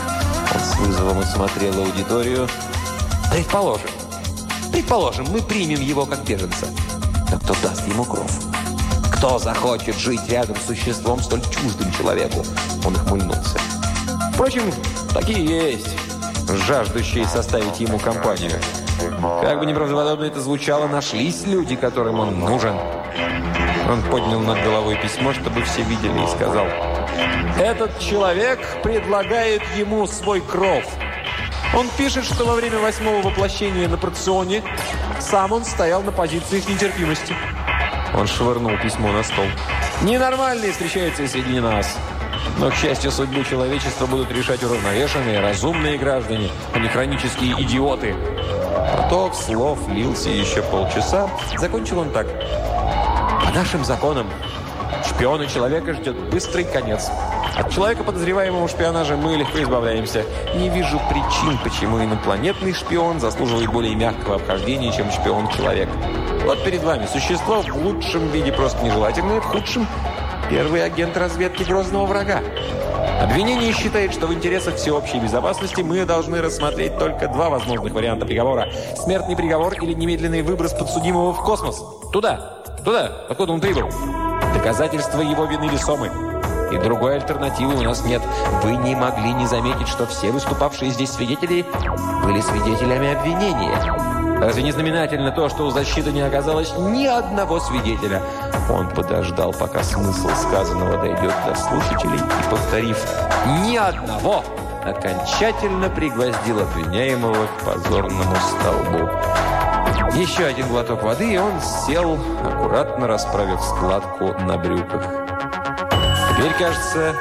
Он 0.53 0.61
с 0.61 0.77
вызовом 0.79 1.19
осмотрел 1.21 1.79
аудиторию. 1.79 2.49
Предположим, 3.31 3.91
предположим, 4.73 5.27
мы 5.31 5.41
примем 5.43 5.81
его 5.81 6.07
как 6.07 6.25
беженца. 6.25 6.67
Но 7.31 7.39
кто 7.39 7.55
даст 7.63 7.87
ему 7.87 8.05
кровь? 8.05 8.33
Кто 9.13 9.39
захочет 9.39 9.97
жить 9.97 10.29
рядом 10.29 10.57
с 10.57 10.67
существом 10.67 11.23
столь 11.23 11.43
чуждым 11.43 11.91
человеку? 11.93 12.45
Он 12.85 12.97
ухмыльнулся. 12.97 13.59
Впрочем, 14.35 14.73
такие 15.15 15.45
есть, 15.45 15.97
жаждущие 16.67 17.27
составить 17.27 17.79
ему 17.81 17.99
компанию. 17.99 18.61
Как 19.43 19.59
бы 19.59 19.67
неправдоподобно 19.67 20.25
это 20.25 20.41
звучало, 20.41 20.87
нашлись 20.89 21.47
люди, 21.47 21.77
которым 21.77 22.21
он 22.21 22.39
нужен. 22.39 22.77
Он 23.89 24.03
поднял 24.11 24.41
над 24.41 24.63
головой 24.65 24.97
письмо, 24.97 25.33
чтобы 25.33 25.63
все 25.63 25.83
видели, 25.83 26.25
и 26.25 26.27
сказал, 26.27 26.67
«Этот 27.59 27.99
человек 28.01 28.59
предлагает 28.83 29.63
ему 29.77 30.07
свой 30.07 30.41
кров. 30.41 30.85
Он 31.75 31.89
пишет, 31.97 32.25
что 32.25 32.45
во 32.45 32.55
время 32.55 32.79
восьмого 32.79 33.23
воплощения 33.23 33.89
на 33.89 33.97
проционе 33.97 34.63
сам 35.21 35.53
он 35.53 35.65
стоял 35.65 36.03
на 36.03 36.13
позициях 36.13 36.69
нетерпимости». 36.69 37.35
Он 38.17 38.27
швырнул 38.27 38.77
письмо 38.79 39.13
на 39.13 39.23
стол. 39.23 39.47
«Ненормальные 40.03 40.73
встречаются 40.73 41.27
среди 41.29 41.61
нас. 41.61 41.97
Но, 42.59 42.71
к 42.71 42.75
счастью, 42.75 43.11
судьбу 43.11 43.45
человечества 43.45 44.07
будут 44.07 44.31
решать 44.33 44.63
уравновешенные, 44.63 45.41
разумные 45.41 45.99
граждане, 45.99 46.51
а 46.75 46.79
не 46.79 46.89
хронические 46.89 47.53
идиоты». 47.63 48.15
Поток 48.97 49.35
слов 49.35 49.79
лился 49.89 50.31
еще 50.31 50.63
полчаса. 50.63 51.29
Закончил 51.57 52.01
он 52.01 52.11
так. 52.11 52.27
По 53.45 53.51
нашим 53.55 53.85
законам 53.85 54.29
шпиона 55.05 55.47
человека 55.47 55.95
ждет 55.95 56.17
быстрый 56.31 56.65
конец. 56.65 57.11
От 57.57 57.71
человека, 57.73 58.05
подозреваемого 58.05 58.67
в 58.67 58.71
шпионаже, 58.71 59.17
мы 59.17 59.37
легко 59.37 59.63
избавляемся. 59.63 60.25
Не 60.57 60.69
вижу 60.69 61.01
причин, 61.09 61.59
почему 61.63 62.03
инопланетный 62.03 62.75
шпион 62.75 63.21
заслуживает 63.21 63.71
более 63.71 63.95
мягкого 63.95 64.37
обхождения, 64.37 64.93
чем 64.93 65.11
шпион-человек. 65.11 65.89
Вот 66.45 66.63
перед 66.65 66.83
вами 66.83 67.07
существо 67.07 67.63
в 67.63 67.77
лучшем 67.77 68.29
виде 68.29 68.53
просто 68.53 68.85
нежелательное, 68.85 69.41
в 69.41 69.45
худшем– 69.45 69.87
первый 70.51 70.85
агент 70.85 71.17
разведки 71.17 71.65
грозного 71.65 72.07
врага. 72.07 72.41
Обвинение 73.21 73.73
считает, 73.73 74.13
что 74.13 74.27
в 74.27 74.35
интересах 74.35 74.77
всеобщей 74.77 75.19
безопасности 75.19 75.81
мы 75.81 76.05
должны 76.05 76.43
рассмотреть 76.43 76.99
только 76.99 77.29
два 77.29 77.49
возможных 77.49 77.95
варианта 77.95 78.27
приговора. 78.27 78.69
Смертный 78.95 79.35
приговор 79.35 79.73
или 79.83 79.95
немедленный 79.95 80.43
выброс 80.43 80.75
подсудимого 80.75 81.33
в 81.33 81.43
космос. 81.43 81.83
Туда, 82.13 82.63
туда, 82.85 83.25
откуда 83.29 83.53
он 83.53 83.61
прибыл. 83.61 83.89
Доказательства 84.53 85.23
его 85.23 85.47
вины 85.47 85.69
весомы. 85.69 86.11
И 86.73 86.79
другой 86.79 87.17
альтернативы 87.17 87.77
у 87.77 87.83
нас 87.83 88.05
нет. 88.05 88.21
Вы 88.63 88.77
не 88.77 88.95
могли 88.95 89.33
не 89.33 89.47
заметить, 89.47 89.89
что 89.89 90.07
все 90.07 90.31
выступавшие 90.31 90.91
здесь 90.91 91.11
свидетели 91.11 91.65
были 92.23 92.41
свидетелями 92.41 93.15
обвинения. 93.15 94.17
Разве 94.41 94.63
не 94.63 94.73
знаменательно 94.73 95.31
то, 95.31 95.49
что 95.49 95.65
у 95.65 95.71
защиты 95.71 96.13
не 96.13 96.21
оказалось 96.21 96.75
ни 96.77 97.07
одного 97.07 97.59
свидетеля? 97.61 98.21
Он 98.69 98.89
подождал, 98.89 99.53
пока 99.53 99.83
смысл 99.83 100.29
сказанного 100.31 100.99
дойдет 100.99 101.35
до 101.47 101.55
слушателей, 101.55 102.19
и, 102.19 102.51
повторив 102.51 102.99
«ни 103.65 103.77
одного», 103.77 104.43
окончательно 104.85 105.89
пригвоздил 105.89 106.61
обвиняемого 106.61 107.47
к 107.47 107.65
позорному 107.65 108.37
столбу. 108.37 109.11
Еще 110.17 110.45
один 110.45 110.69
глоток 110.69 111.03
воды, 111.03 111.35
и 111.35 111.39
он 111.39 111.61
сел, 111.61 112.19
аккуратно 112.45 113.07
расправив 113.07 113.61
складку 113.61 114.33
на 114.41 114.57
брюках. 114.57 115.03
Теперь, 116.31 116.53
кажется, 116.59 117.15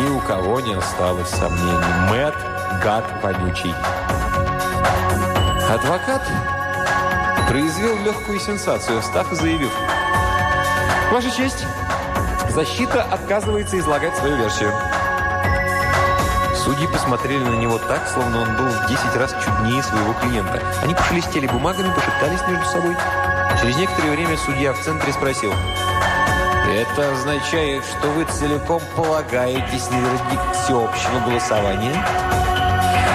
ни 0.00 0.10
у 0.10 0.20
кого 0.20 0.60
не 0.60 0.74
осталось 0.74 1.28
сомнений. 1.28 2.10
Мэт 2.10 2.34
гад 2.82 3.04
вонючий. 3.22 3.74
Адвокат 5.70 6.22
произвел 7.48 7.96
легкую 8.04 8.40
сенсацию, 8.40 9.00
встав 9.00 9.30
и 9.32 9.36
заявив. 9.36 9.72
«Ваша 11.12 11.30
честь, 11.30 11.64
защита 12.50 13.02
отказывается 13.02 13.78
излагать 13.78 14.16
свою 14.16 14.36
версию». 14.36 14.72
Судьи 16.64 16.86
посмотрели 16.86 17.44
на 17.44 17.56
него 17.56 17.78
так, 17.78 18.08
словно 18.08 18.40
он 18.40 18.56
был 18.56 18.64
в 18.64 18.86
10 18.88 19.16
раз 19.16 19.34
чуднее 19.44 19.82
своего 19.82 20.14
клиента. 20.14 20.62
Они 20.82 20.94
пошелестели 20.94 21.46
бумагами, 21.46 21.92
пошептались 21.92 22.40
между 22.48 22.64
собой. 22.64 22.96
Через 23.60 23.76
некоторое 23.76 24.12
время 24.12 24.36
судья 24.38 24.72
в 24.72 24.80
центре 24.80 25.12
спросил. 25.12 25.52
«Это 26.66 27.12
означает, 27.12 27.84
что 27.84 28.08
вы 28.08 28.24
целиком 28.24 28.80
полагаетесь 28.96 29.90
на 29.90 29.96
вердикт 29.96 30.56
всеобщего 30.64 31.20
голосования?» 31.26 32.02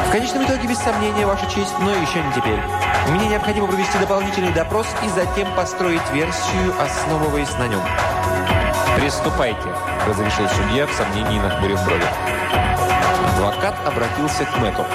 В 0.09 0.11
конечном 0.11 0.43
итоге, 0.43 0.67
без 0.67 0.79
сомнения, 0.79 1.25
Ваша 1.25 1.45
честь, 1.45 1.73
но 1.79 1.91
еще 1.91 2.23
не 2.23 2.33
теперь. 2.33 2.88
Мне 3.09 3.27
необходимо 3.27 3.67
провести 3.67 3.97
дополнительный 3.97 4.53
допрос 4.53 4.85
и 5.03 5.09
затем 5.09 5.47
построить 5.55 6.07
версию, 6.11 6.73
основываясь 6.79 7.51
на 7.57 7.67
нем. 7.67 7.81
«Приступайте»,– 8.95 9.67
разрешил 10.07 10.47
судья 10.49 10.85
в 10.85 10.93
сомнении 10.93 11.39
нахмурив 11.39 11.83
брови. 11.85 12.05
Адвокат 13.33 13.75
обратился 13.87 14.45
к 14.45 14.57
Мэтту. 14.57 14.85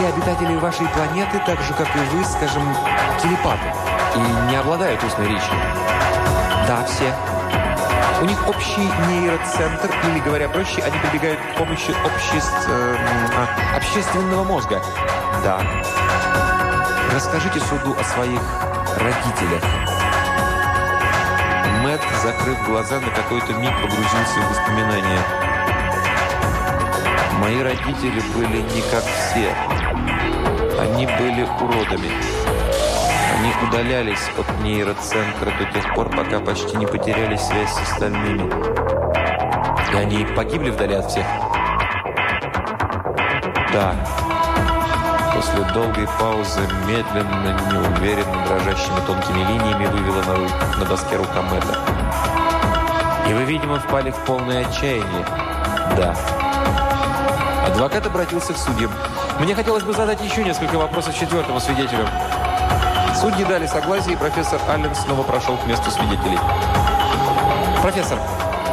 все 0.00 0.06
обитатели 0.06 0.56
вашей 0.56 0.86
планеты, 0.88 1.38
так 1.44 1.60
же, 1.60 1.74
как 1.74 1.88
и 1.94 1.98
вы, 2.16 2.24
скажем, 2.24 2.62
телепаты 3.22 3.72
и 4.16 4.50
не 4.50 4.56
обладают 4.56 5.04
устной 5.04 5.28
речью? 5.28 5.52
Да, 6.66 6.82
все. 6.86 7.12
У 8.22 8.24
них 8.24 8.48
общий 8.48 8.88
нейроцентр, 9.08 9.90
или, 10.04 10.20
говоря 10.20 10.48
проще, 10.48 10.82
они 10.82 10.98
прибегают 10.98 11.40
к 11.40 11.58
помощи 11.58 11.94
обществ, 12.04 12.68
э, 12.68 12.96
общественного 13.76 14.44
мозга. 14.44 14.82
Да. 15.42 15.60
Расскажите 17.14 17.60
суду 17.60 17.96
о 17.98 18.04
своих 18.04 18.40
родителях. 18.98 19.62
Мэтт, 21.82 22.02
закрыв 22.22 22.62
глаза, 22.66 23.00
на 23.00 23.10
какой-то 23.10 23.54
миг 23.54 23.72
погрузился 23.80 24.40
в 24.40 24.50
воспоминания. 24.50 25.20
Мои 27.40 27.62
родители 27.62 28.20
были 28.34 28.58
не 28.58 28.82
как 28.90 29.02
все. 29.02 29.54
Они 30.78 31.06
были 31.06 31.48
уродами. 31.60 32.10
Они 33.38 33.52
удалялись 33.66 34.30
от 34.36 34.60
нейроцентра 34.60 35.50
до 35.58 35.64
тех 35.72 35.94
пор, 35.94 36.10
пока 36.10 36.40
почти 36.40 36.76
не 36.76 36.86
потеряли 36.86 37.36
связь 37.36 37.72
с 37.72 37.92
остальными. 37.92 38.52
И 39.90 39.96
они 39.96 40.26
погибли 40.36 40.68
вдали 40.68 40.96
от 40.96 41.10
всех? 41.10 41.24
Да. 43.72 43.94
После 45.40 45.64
долгой 45.72 46.06
паузы 46.18 46.60
медленно, 46.86 47.58
неуверенно, 47.72 48.46
дрожащими 48.46 49.00
тонкими 49.06 49.38
линиями 49.38 49.86
вывела 49.86 50.22
на, 50.24 50.78
на 50.78 50.84
доске 50.84 51.16
рука 51.16 51.40
Мэтта. 51.40 51.78
«И 53.26 53.32
вы, 53.32 53.44
видимо, 53.44 53.80
впали 53.80 54.10
в 54.10 54.18
полное 54.26 54.66
отчаяние?» 54.66 55.24
«Да». 55.96 56.14
Адвокат 57.66 58.06
обратился 58.06 58.52
к 58.52 58.58
судьям. 58.58 58.92
«Мне 59.38 59.54
хотелось 59.54 59.82
бы 59.82 59.94
задать 59.94 60.22
еще 60.22 60.44
несколько 60.44 60.76
вопросов 60.76 61.18
четвертому 61.18 61.58
свидетелю». 61.58 62.06
Судьи 63.18 63.46
дали 63.46 63.66
согласие, 63.66 64.12
и 64.12 64.16
профессор 64.18 64.60
Аллен 64.68 64.94
снова 64.94 65.22
прошел 65.22 65.56
к 65.56 65.66
месту 65.66 65.90
свидетелей. 65.90 66.38
«Профессор, 67.80 68.18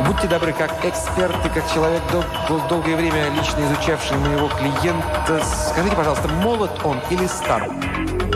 будьте 0.05 0.27
добры, 0.27 0.53
как 0.53 0.71
эксперт 0.83 1.35
и 1.45 1.49
как 1.49 1.71
человек, 1.73 2.01
дол 2.11 2.61
долгое 2.69 2.95
время 2.95 3.29
лично 3.29 3.61
изучавший 3.61 4.17
моего 4.17 4.49
клиента, 4.49 5.41
скажите, 5.69 5.95
пожалуйста, 5.95 6.27
молод 6.27 6.71
он 6.83 6.99
или 7.09 7.25
стар?» 7.27 7.69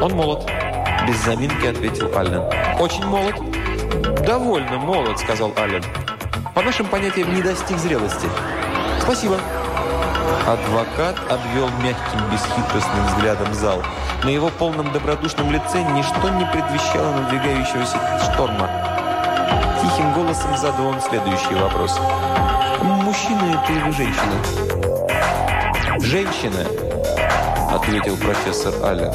«Он 0.01 0.11
молод»,– 0.13 0.49
без 1.07 1.17
заминки 1.23 1.65
ответил 1.67 2.09
Аллен. 2.17 2.43
«Очень 2.79 3.05
молод?» 3.05 3.35
«Довольно 4.25 4.77
молод»,– 4.77 5.19
сказал 5.19 5.51
Аллен. 5.57 5.83
«По 6.55 6.61
нашим 6.61 6.87
понятиям, 6.87 7.33
не 7.33 7.41
достиг 7.41 7.77
зрелости». 7.77 8.27
«Спасибо». 9.01 9.37
Адвокат 10.47 11.15
обвел 11.29 11.69
мягким, 11.83 12.19
бесхитростным 12.31 13.05
взглядом 13.07 13.53
зал. 13.53 13.83
На 14.23 14.29
его 14.29 14.49
полном 14.49 14.91
добродушном 14.91 15.51
лице 15.51 15.83
ничто 15.83 16.29
не 16.29 16.45
предвещало 16.45 17.13
надвигающегося 17.13 17.97
шторма. 18.23 18.90
Тихим 19.81 20.13
голосом 20.13 20.57
задал 20.57 20.87
он 20.87 21.01
следующий 21.01 21.55
вопрос. 21.55 21.99
«Мужчина 22.81 23.61
это 23.63 23.71
или 23.73 23.91
женщина?» 23.91 24.37
«Женщина»,— 25.99 26.65
ответил 27.71 28.17
профессор 28.17 28.73
Аллен. 28.83 29.13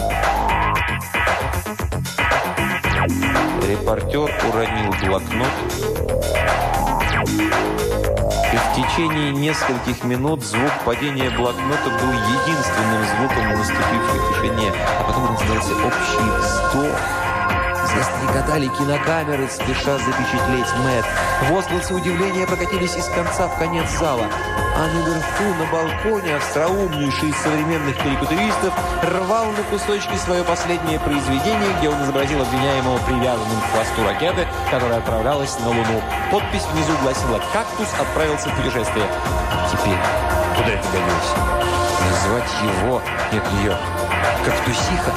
Репортер 3.66 4.30
уронил 4.49 4.95
блокнот 5.03 5.53
и 8.53 8.59
в 8.59 8.74
течение 8.74 9.32
нескольких 9.32 10.05
минут 10.05 10.43
звук 10.43 10.72
падения 10.84 11.28
блокнота 11.30 11.91
был 11.91 12.12
единственным 12.12 13.05
звуком 13.16 13.53
в 13.53 13.59
наступившей 13.59 14.20
тишине. 14.30 14.72
А 14.99 15.05
потом 15.05 15.28
раздался 15.28 15.74
общий 15.84 16.30
вздох. 16.39 17.26
Застрекотали 17.97 18.67
кинокамеры, 18.69 19.49
спеша 19.49 19.97
запечатлеть 19.97 20.73
Мэтт. 20.85 21.07
Возгласы 21.51 21.95
удивления 21.95 22.47
прокатились 22.47 22.95
из 22.95 23.07
конца 23.07 23.49
в 23.49 23.59
конец 23.59 23.91
зала. 23.99 24.27
А 24.77 24.87
наверху, 24.89 25.45
на 25.59 25.65
балконе, 25.73 26.37
остроумнейший 26.37 27.31
из 27.31 27.37
современных 27.37 27.97
карикатуристов 27.97 28.75
рвал 29.03 29.47
на 29.47 29.63
кусочки 29.71 30.15
свое 30.17 30.45
последнее 30.45 31.01
произведение, 31.01 31.73
где 31.79 31.89
он 31.89 32.05
изобразил 32.05 32.43
обвиняемого 32.43 32.99
привязанным 32.99 33.61
к 33.63 33.73
хвосту 33.73 34.05
ракеты, 34.05 34.47
которая 34.71 34.99
отправлялась 34.99 35.59
на 35.61 35.69
Луну. 35.69 36.03
Подпись 36.31 36.67
внизу 36.73 36.93
гласила 37.03 37.41
«Кактус 37.55 37.89
отправился 37.99 38.51
в 38.51 38.57
путешествие». 38.57 39.07
Теперь, 39.73 39.99
куда 40.55 40.69
это 40.69 40.87
годилось? 40.89 41.86
Назвать 42.05 42.51
его, 42.63 43.03
нет 43.33 43.43
ее, 43.61 43.77
кактусиха. 44.45 45.13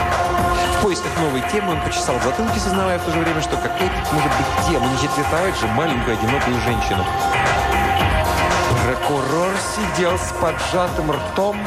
В 0.77 0.81
поисках 0.83 1.11
новой 1.19 1.41
темы 1.51 1.73
он 1.73 1.81
почесал 1.81 2.17
в 2.17 2.23
затылке, 2.23 2.59
сознавая 2.59 2.97
в 2.99 3.03
то 3.03 3.11
же 3.11 3.19
время, 3.19 3.41
что 3.41 3.57
какая 3.57 3.89
то 3.89 4.13
может 4.13 4.31
быть 4.31 4.67
тема, 4.67 4.87
не 4.87 4.97
четвертовать 4.97 5.57
же 5.59 5.67
маленькую 5.67 6.17
одинокую 6.17 6.59
женщину. 6.61 7.03
Прокурор 8.85 9.51
сидел 9.75 10.17
с 10.17 10.33
поджатым 10.41 11.11
ртом, 11.11 11.57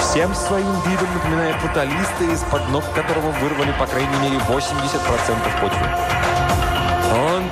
всем 0.00 0.34
своим 0.34 0.74
видом 0.86 1.08
напоминая 1.14 1.54
фаталиста, 1.54 2.24
из-под 2.32 2.68
ног 2.70 2.84
которого 2.94 3.30
вырвали 3.30 3.72
по 3.78 3.86
крайней 3.86 4.16
мере 4.18 4.36
80% 4.48 5.60
почвы. 5.60 6.31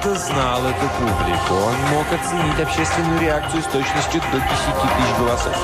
Он-то 0.03 0.19
знал 0.19 0.63
эту 0.65 0.89
публику, 0.99 1.55
он 1.55 1.75
мог 1.95 2.07
оценить 2.11 2.59
общественную 2.59 3.21
реакцию 3.21 3.63
с 3.63 3.67
точностью 3.67 4.23
до 4.33 4.39
10 4.39 4.47
тысяч 4.47 5.19
голосов. 5.19 5.55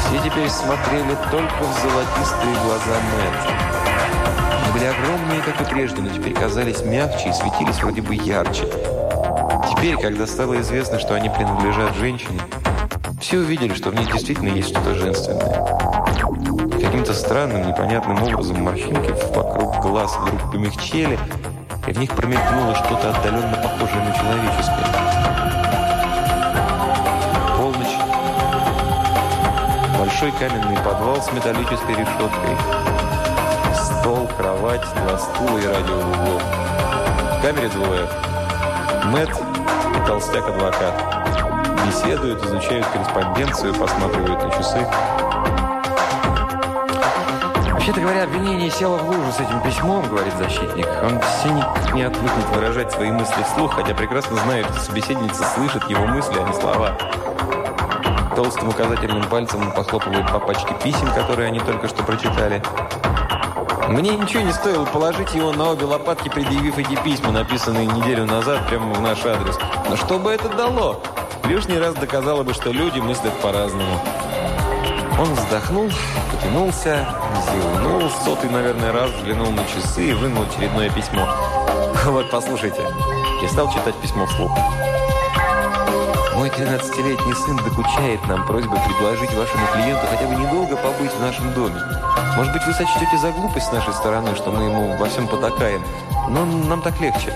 Все 0.00 0.28
теперь 0.28 0.50
смотрели 0.50 1.16
только 1.30 1.62
в 1.62 1.80
золотистые 1.80 2.54
глаза 2.64 2.96
Мэтта. 3.14 3.54
Они 4.52 4.72
были 4.72 4.84
огромные, 4.84 5.40
как 5.40 5.60
и 5.62 5.64
прежде, 5.72 6.02
но 6.02 6.10
теперь 6.10 6.34
казались 6.34 6.82
мягче 6.82 7.30
и 7.30 7.32
светились 7.32 7.80
вроде 7.82 8.02
бы 8.02 8.14
ярче. 8.14 8.68
Теперь, 9.70 9.96
когда 9.96 10.26
стало 10.26 10.60
известно, 10.60 10.98
что 10.98 11.14
они 11.14 11.30
принадлежат 11.30 11.94
женщине, 11.94 12.40
все 13.22 13.38
увидели, 13.38 13.72
что 13.72 13.90
в 13.90 13.94
них 13.94 14.12
действительно 14.12 14.48
есть 14.48 14.68
что-то 14.68 14.94
женственное. 14.94 15.64
Каким-то 16.72 17.14
странным, 17.14 17.66
непонятным 17.66 18.22
образом 18.22 18.62
морщинки 18.62 19.14
вокруг 19.34 19.80
глаз 19.80 20.14
вдруг 20.18 20.52
помягчели, 20.52 21.18
и 21.88 21.92
в 21.92 21.98
них 21.98 22.14
промелькнуло 22.14 22.74
что-то 22.74 23.10
отдаленно 23.10 23.56
похожее 23.56 24.04
на 24.04 24.12
человеческое. 24.12 24.84
Полночь. 27.56 27.96
Большой 29.98 30.32
каменный 30.32 30.76
подвал 30.84 31.22
с 31.22 31.32
металлической 31.32 31.92
решеткой. 31.92 32.56
Стол, 33.74 34.28
кровать, 34.36 34.82
два 34.96 35.18
стула 35.18 35.58
и 35.58 35.66
радио 35.66 36.00
в 36.00 36.10
углу. 36.10 36.40
В 37.38 37.42
камере 37.42 37.68
двое. 37.68 38.06
Мэтт 39.06 39.40
и 39.96 40.06
толстяк-адвокат. 40.06 40.94
Беседуют, 41.86 42.44
изучают 42.44 42.86
корреспонденцию, 42.88 43.74
посматривают 43.74 44.44
на 44.44 44.50
часы. 44.50 44.86
«Вообще-то 47.88 48.06
говоря, 48.06 48.24
обвинение 48.24 48.70
село 48.70 48.98
в 48.98 49.06
лужу 49.06 49.32
с 49.32 49.40
этим 49.40 49.62
письмом»,— 49.62 50.06
говорит 50.10 50.34
защитник. 50.36 50.86
Он 51.02 51.18
все 51.22 51.48
никак 51.48 51.94
не 51.94 52.02
отвыкнет 52.02 52.44
выражать 52.54 52.92
свои 52.92 53.10
мысли 53.10 53.42
вслух, 53.44 53.76
хотя 53.76 53.94
прекрасно 53.94 54.36
знает, 54.36 54.66
что 54.66 54.80
собеседница 54.80 55.42
слышит 55.54 55.88
его 55.88 56.04
мысли, 56.04 56.38
а 56.38 56.46
не 56.46 56.52
слова. 56.52 56.98
Толстым 58.36 58.68
указательным 58.68 59.26
пальцем 59.30 59.62
он 59.62 59.72
похлопывает 59.72 60.30
по 60.30 60.38
пачке 60.38 60.74
писем, 60.84 61.10
которые 61.14 61.48
они 61.48 61.60
только 61.60 61.88
что 61.88 62.02
прочитали. 62.02 62.62
Мне 63.88 64.18
ничего 64.18 64.42
не 64.42 64.52
стоило 64.52 64.84
положить 64.84 65.34
его 65.34 65.52
на 65.52 65.70
обе 65.70 65.86
лопатки, 65.86 66.28
предъявив 66.28 66.76
эти 66.76 66.94
письма, 67.02 67.32
написанные 67.32 67.86
неделю 67.86 68.26
назад 68.26 68.68
прямо 68.68 68.92
в 68.92 69.00
наш 69.00 69.24
адрес. 69.24 69.58
Но 69.88 69.96
что 69.96 70.18
бы 70.18 70.30
это 70.30 70.50
дало? 70.50 71.00
Лишний 71.44 71.78
раз 71.78 71.94
доказало 71.94 72.42
бы, 72.42 72.52
что 72.52 72.70
люди 72.70 72.98
мыслят 72.98 73.32
по-разному. 73.40 73.98
Он 75.18 75.34
вздохнул, 75.34 75.90
потянулся, 76.30 77.08
зевнул, 77.52 78.10
сотый, 78.24 78.50
наверное, 78.50 78.92
раз 78.92 79.10
взглянул 79.10 79.50
на 79.50 79.64
часы 79.64 80.10
и 80.10 80.14
вынул 80.14 80.44
очередное 80.44 80.90
письмо. 80.90 81.28
«Вот, 82.04 82.30
послушайте». 82.30 82.82
Я 83.42 83.48
стал 83.48 83.72
читать 83.72 83.94
письмо 83.96 84.26
вслух. 84.26 84.50
Мой 86.34 86.48
13-летний 86.50 87.34
сын 87.34 87.56
докучает 87.56 88.26
нам 88.28 88.46
просьбой 88.46 88.78
предложить 88.86 89.32
вашему 89.34 89.66
клиенту 89.74 90.06
хотя 90.10 90.26
бы 90.26 90.34
недолго 90.36 90.76
побыть 90.76 91.12
в 91.12 91.20
нашем 91.20 91.52
доме. 91.54 91.80
Может 92.36 92.52
быть, 92.52 92.66
вы 92.66 92.72
сочтете 92.72 93.18
за 93.18 93.32
глупость 93.32 93.66
с 93.66 93.72
нашей 93.72 93.92
стороны, 93.92 94.34
что 94.36 94.50
мы 94.52 94.64
ему 94.64 94.96
во 94.96 95.06
всем 95.06 95.26
потакаем, 95.26 95.82
но 96.28 96.44
нам 96.44 96.82
так 96.82 97.00
легче. 97.00 97.32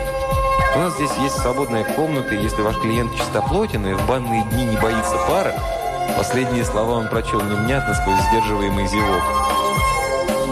У 0.74 0.78
нас 0.78 0.94
здесь 0.94 1.10
есть 1.20 1.38
свободная 1.38 1.84
комната, 1.84 2.34
и 2.34 2.42
если 2.42 2.62
ваш 2.62 2.76
клиент 2.78 3.14
чистоплотен 3.16 3.86
и 3.86 3.94
в 3.94 4.06
банные 4.06 4.44
дни 4.44 4.64
не 4.64 4.76
боится 4.76 5.16
пара, 5.28 5.52
Последние 6.16 6.64
слова 6.64 6.98
он 6.98 7.08
прочел 7.08 7.40
невнятно 7.40 7.94
сквозь 7.94 8.20
сдерживаемый 8.28 8.86
зевок. 8.86 9.22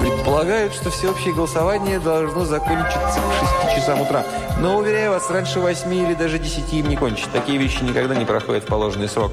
Предполагают, 0.01 0.72
что 0.72 0.90
всеобщее 0.90 1.34
голосование 1.34 2.01
должно 2.01 2.44
закончиться 2.46 3.20
к 3.20 3.68
6 3.68 3.76
часам 3.76 4.01
утра. 4.01 4.24
Но, 4.59 4.78
уверяю 4.78 5.11
вас, 5.11 5.30
раньше 5.30 5.61
8 5.61 5.92
или 5.94 6.14
даже 6.14 6.38
10 6.38 6.72
им 6.72 6.88
не 6.88 6.96
кончить. 6.96 7.30
Такие 7.32 7.59
вещи 7.59 7.82
никогда 7.82 8.14
не 8.14 8.24
проходят 8.24 8.64
в 8.64 8.66
положенный 8.66 9.09
срок. 9.09 9.32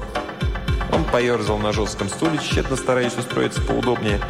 Он 0.92 1.04
поерзал 1.04 1.58
на 1.58 1.72
жестком 1.72 2.08
стуле, 2.08 2.38
тщетно 2.38 2.76
стараясь 2.76 3.16
устроиться 3.16 3.62
поудобнее. 3.62 4.20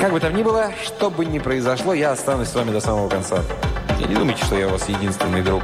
«Как 0.00 0.12
бы 0.12 0.20
там 0.20 0.36
ни 0.36 0.42
было, 0.42 0.72
что 0.84 1.10
бы 1.10 1.24
ни 1.24 1.38
произошло, 1.38 1.94
я 1.94 2.12
останусь 2.12 2.48
с 2.48 2.54
вами 2.54 2.70
до 2.70 2.80
самого 2.80 3.08
конца. 3.08 3.42
И 3.98 4.04
не 4.06 4.16
думайте, 4.16 4.44
что 4.44 4.56
я 4.56 4.66
у 4.66 4.70
вас 4.70 4.88
единственный 4.88 5.42
друг». 5.42 5.62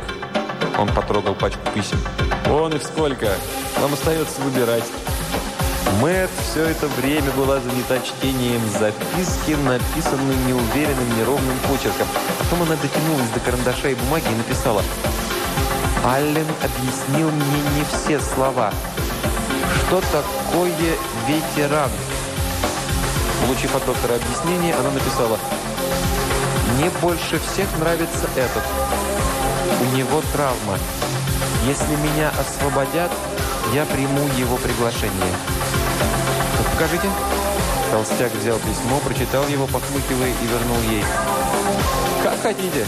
Он 0.78 0.88
потрогал 0.88 1.34
пачку 1.34 1.60
писем. 1.74 1.98
«Вон 2.46 2.72
их 2.74 2.82
сколько! 2.82 3.28
Вам 3.80 3.92
остается 3.92 4.40
выбирать». 4.40 4.84
Мэтт 6.00 6.30
все 6.50 6.64
это 6.66 6.86
время 6.88 7.30
была 7.32 7.60
занята 7.60 7.98
чтением 8.00 8.62
записки, 8.78 9.52
написанной 9.64 10.36
неуверенным, 10.46 11.18
неровным 11.18 11.58
почерком. 11.68 12.06
Потом 12.38 12.62
она 12.62 12.76
дотянулась 12.76 13.28
до 13.34 13.40
карандаша 13.40 13.88
и 13.88 13.94
бумаги 13.94 14.24
и 14.30 14.34
написала 14.34 14.82
«Аллен 16.04 16.46
объяснил 16.62 17.30
мне 17.30 17.60
не 17.76 17.84
все 17.92 18.20
слова. 18.20 18.72
Что 19.86 20.02
такое 20.12 20.72
ветеран?» 21.26 21.90
Получив 23.44 23.74
от 23.74 23.84
доктора 23.84 24.14
объяснение, 24.14 24.74
она 24.74 24.90
написала 24.90 25.38
«Мне 26.76 26.90
больше 27.02 27.40
всех 27.40 27.66
нравится 27.78 28.28
этот. 28.36 28.62
У 29.80 29.96
него 29.96 30.22
травма. 30.32 30.78
Если 31.66 31.96
меня 31.96 32.30
освободят, 32.38 33.10
я 33.74 33.84
приму 33.86 34.26
его 34.38 34.56
приглашение». 34.56 35.59
«Покажите». 36.72 37.08
Толстяк 37.90 38.32
взял 38.34 38.56
письмо, 38.58 39.00
прочитал 39.04 39.46
его, 39.48 39.66
похмыкивая, 39.66 40.28
и 40.28 40.46
вернул 40.46 40.80
ей. 40.90 41.04
«Как 42.22 42.40
хотите. 42.40 42.86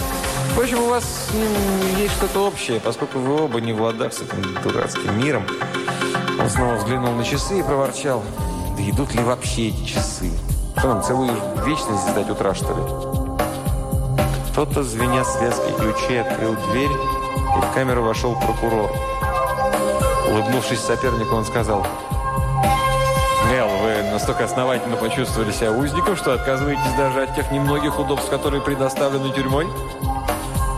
Впрочем, 0.52 0.82
у 0.82 0.88
вас 0.88 1.04
с 1.04 1.34
ним 1.34 1.50
есть 1.98 2.14
что-то 2.14 2.46
общее, 2.46 2.78
поскольку 2.80 3.18
вы 3.18 3.44
оба 3.44 3.60
не 3.60 3.72
в 3.72 3.82
ладах 3.82 4.12
с 4.12 4.20
этим 4.20 4.56
дурацким 4.62 5.18
миром». 5.18 5.44
Он 6.38 6.50
снова 6.50 6.74
взглянул 6.74 7.12
на 7.12 7.24
часы 7.24 7.60
и 7.60 7.62
проворчал. 7.62 8.22
«Да 8.76 8.82
идут 8.88 9.14
ли 9.14 9.22
вообще 9.22 9.68
эти 9.68 9.84
часы? 9.84 10.30
Что 10.78 10.88
нам, 10.88 11.02
целую 11.02 11.32
вечность 11.64 12.08
ждать 12.08 12.30
утра, 12.30 12.54
что 12.54 12.74
ли?» 12.74 13.12
Кто-то, 14.52 14.82
звеня 14.82 15.24
связкой 15.24 15.72
ключей, 15.72 16.20
открыл 16.20 16.54
дверь, 16.70 16.90
и 16.90 17.60
в 17.60 17.74
камеру 17.74 18.02
вошел 18.02 18.34
прокурор. 18.36 18.92
Улыбнувшись 20.28 20.80
сопернику, 20.80 21.34
он 21.34 21.44
сказал... 21.46 21.86
Настолько 24.12 24.44
основательно 24.44 24.96
почувствовали 24.98 25.52
себя 25.52 25.72
узником, 25.72 26.16
что 26.16 26.34
отказываетесь 26.34 26.92
даже 26.98 27.22
от 27.22 27.34
тех 27.34 27.50
немногих 27.50 27.98
удобств, 27.98 28.28
которые 28.28 28.60
предоставлены 28.60 29.32
тюрьмой? 29.32 29.66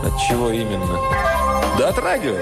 От 0.05 0.17
чего 0.21 0.51
именно? 0.51 0.97
Да 1.77 1.89
от 1.89 1.99
радио. 1.99 2.33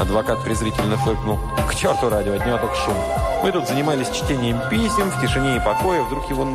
Адвокат 0.00 0.42
презрительно 0.42 0.96
фыркнул. 0.96 1.38
К 1.68 1.74
черту 1.74 2.08
радио, 2.08 2.36
от 2.36 2.46
него 2.46 2.56
только 2.56 2.74
шум. 2.74 2.94
Мы 3.42 3.52
тут 3.52 3.68
занимались 3.68 4.08
чтением 4.08 4.58
писем 4.70 5.10
в 5.10 5.20
тишине 5.20 5.56
и 5.56 5.60
покое. 5.60 6.02
Вдруг 6.04 6.30
его... 6.30 6.46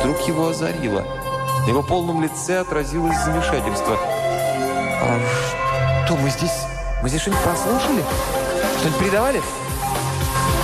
Вдруг 0.00 0.20
его 0.26 0.48
озарило. 0.48 1.04
На 1.66 1.68
его 1.68 1.84
полном 1.84 2.20
лице 2.20 2.58
отразилось 2.58 3.16
замешательство. 3.18 3.96
«А 5.02 5.20
что, 6.04 6.16
мы 6.16 6.30
здесь... 6.30 6.64
Мы 7.00 7.10
здесь 7.10 7.20
что-нибудь 7.20 7.44
прослушали? 7.44 8.02
Что-нибудь 8.80 8.98
передавали?» 8.98 9.40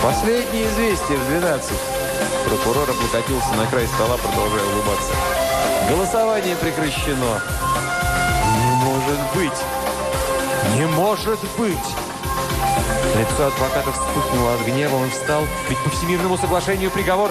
«Последнее 0.03 0.67
известие 0.67 1.17
в 1.17 1.31
12». 1.31 1.92
Прокурор 2.45 2.91
облокотился 2.91 3.53
на 3.55 3.67
край 3.67 3.87
стола, 3.87 4.17
продолжая 4.17 4.65
улыбаться. 4.65 5.13
«Голосование 5.89 6.57
прекращено». 6.57 7.41
«Не 8.59 8.75
может 8.85 9.19
быть! 9.35 10.77
Не 10.77 10.87
может 10.87 11.41
быть!» 11.59 11.79
Лицо 13.17 13.47
адвоката 13.47 13.93
вспыхнуло 13.93 14.55
от 14.55 14.61
гнева, 14.61 14.97
он 14.97 15.11
встал. 15.11 15.43
Ведь 15.69 15.79
по 15.79 15.91
всемирному 15.91 16.39
соглашению 16.39 16.91
приговор... 16.91 17.31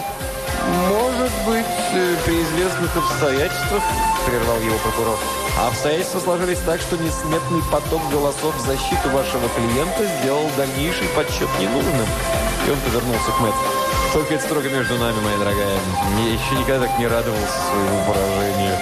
«Может 0.90 1.32
быть, 1.48 1.66
э, 1.94 2.16
при 2.24 2.44
известных 2.44 2.96
обстоятельствах»,— 2.96 3.82
прервал 4.28 4.60
его 4.60 4.78
прокурор. 4.78 5.18
А 5.58 5.68
обстоятельства 5.68 6.20
сложились 6.20 6.60
так, 6.60 6.80
что 6.82 6.98
несметный 6.98 7.62
поток 7.72 8.02
голосов 8.12 8.56
в 8.56 8.66
защиту 8.66 9.10
вашего 9.10 9.50
клиента 9.50 10.06
сделал 10.20 10.48
дальнейший 10.58 11.08
подсчет 11.16 11.50
ненужным. 11.60 12.08
И 12.68 12.72
он 12.72 12.80
повернулся 12.80 13.32
к 13.32 13.40
Мэтт. 13.42 13.81
Только 14.14 14.34
это 14.34 14.44
строго 14.44 14.68
между 14.68 14.98
нами, 14.98 15.20
моя 15.24 15.38
дорогая. 15.38 15.80
Я 16.20 16.34
еще 16.34 16.56
никогда 16.60 16.86
так 16.86 17.00
не 17.00 17.08
радовался 17.08 17.60
своему 17.72 18.06
поражению. 18.06 18.76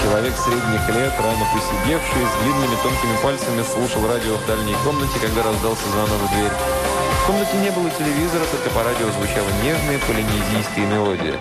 Человек 0.00 0.34
средних 0.36 0.88
лет, 0.88 1.12
рано 1.18 1.44
посидевший, 1.52 2.24
с 2.24 2.42
длинными 2.42 2.76
тонкими 2.82 3.16
пальцами, 3.22 3.62
слушал 3.62 4.08
радио 4.08 4.36
в 4.36 4.46
дальней 4.46 4.74
комнате, 4.82 5.18
когда 5.20 5.42
раздался 5.42 5.86
звонок 5.90 6.16
в 6.16 6.34
дверь. 6.34 6.50
В 6.50 7.26
комнате 7.26 7.56
не 7.58 7.70
было 7.70 7.90
телевизора, 7.90 8.44
только 8.50 8.70
по 8.70 8.82
радио 8.82 9.10
звучала 9.12 9.48
нежная 9.62 9.98
полинезийская 10.06 10.86
мелодия. 10.86 11.36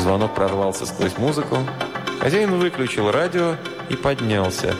Звонок 0.00 0.34
прорвался 0.34 0.86
сквозь 0.86 1.18
музыку. 1.18 1.58
Хозяин 2.20 2.58
выключил 2.58 3.10
радио 3.10 3.56
и 3.90 3.96
поднялся. 3.96 4.74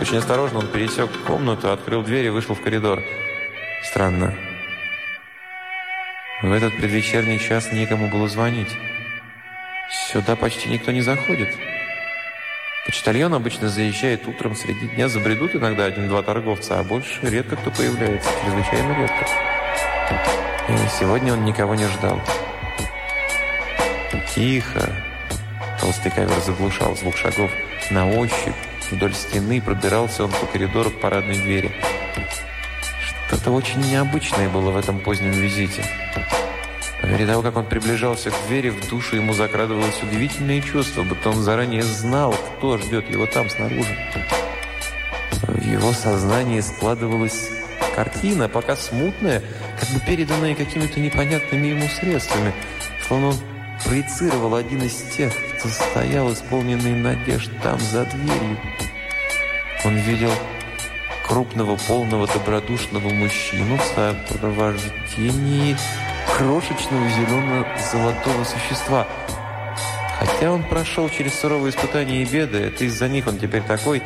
Очень 0.00 0.18
осторожно 0.18 0.58
он 0.58 0.66
пересек 0.66 1.08
комнату, 1.26 1.70
открыл 1.70 2.02
дверь 2.02 2.26
и 2.26 2.30
вышел 2.30 2.56
в 2.56 2.62
коридор. 2.62 3.00
Странно. 3.84 4.34
В 6.42 6.52
этот 6.52 6.76
предвечерний 6.76 7.38
час 7.38 7.72
некому 7.72 8.08
было 8.08 8.28
звонить. 8.28 8.68
Сюда 10.12 10.36
почти 10.36 10.68
никто 10.68 10.92
не 10.92 11.00
заходит. 11.00 11.48
Почтальон 12.84 13.32
обычно 13.32 13.70
заезжает 13.70 14.28
утром 14.28 14.54
среди 14.54 14.86
дня, 14.88 15.08
забредут 15.08 15.54
иногда 15.54 15.86
один-два 15.86 16.22
торговца, 16.22 16.78
а 16.78 16.84
больше 16.84 17.20
редко 17.22 17.56
кто 17.56 17.70
появляется, 17.70 18.28
чрезвычайно 18.42 18.98
редко. 18.98 19.26
И 20.68 21.00
сегодня 21.00 21.32
он 21.32 21.44
никого 21.46 21.74
не 21.74 21.86
ждал. 21.86 22.20
Тихо. 24.34 24.94
Толстый 25.80 26.10
ковер 26.10 26.38
заглушал 26.40 26.94
звук 26.96 27.16
шагов. 27.16 27.50
На 27.90 28.10
ощупь 28.10 28.54
вдоль 28.90 29.14
стены 29.14 29.62
пробирался 29.62 30.24
он 30.24 30.30
по 30.30 30.44
коридору 30.46 30.90
к 30.90 31.00
парадной 31.00 31.36
двери. 31.36 31.72
Что-то 33.26 33.50
очень 33.50 33.80
необычное 33.80 34.48
было 34.48 34.70
в 34.70 34.76
этом 34.76 35.00
позднем 35.00 35.32
визите. 35.32 35.84
По 37.00 37.06
мере 37.06 37.26
того, 37.26 37.42
как 37.42 37.56
он 37.56 37.66
приближался 37.66 38.30
к 38.30 38.34
двери, 38.46 38.70
в 38.70 38.88
душу 38.88 39.16
ему 39.16 39.32
закрадывалось 39.34 40.02
удивительное 40.02 40.60
чувство, 40.60 41.02
будто 41.02 41.30
он 41.30 41.36
заранее 41.36 41.82
знал, 41.82 42.34
кто 42.56 42.78
ждет 42.78 43.10
его 43.10 43.26
там, 43.26 43.50
снаружи. 43.50 43.96
В 45.42 45.64
его 45.64 45.92
сознании 45.92 46.60
складывалась 46.60 47.50
картина, 47.94 48.48
пока 48.48 48.76
смутная, 48.76 49.42
как 49.78 49.88
бы 49.90 50.00
переданная 50.00 50.54
какими-то 50.54 51.00
непонятными 51.00 51.68
ему 51.68 51.88
средствами, 51.88 52.52
словно 53.06 53.28
он 53.28 53.36
проецировал 53.84 54.54
один 54.54 54.82
из 54.82 54.94
тех, 55.16 55.32
кто 55.58 55.68
стоял, 55.68 56.32
исполненный 56.32 56.94
надежд 56.94 57.50
там, 57.62 57.78
за 57.78 58.04
дверью. 58.04 58.58
Он 59.84 59.96
видел 59.96 60.30
крупного, 61.26 61.76
полного, 61.76 62.26
добродушного 62.26 63.08
мужчину 63.08 63.76
в 63.76 63.82
сопровождении 63.82 65.76
крошечного 66.36 67.08
зелено-золотого 67.10 68.44
существа. 68.44 69.06
Хотя 70.18 70.52
он 70.52 70.62
прошел 70.62 71.08
через 71.08 71.38
суровые 71.38 71.70
испытания 71.70 72.22
и 72.22 72.24
беды, 72.24 72.58
это 72.58 72.84
из-за 72.84 73.08
них 73.08 73.26
он 73.26 73.38
теперь 73.38 73.62
такой... 73.62 74.02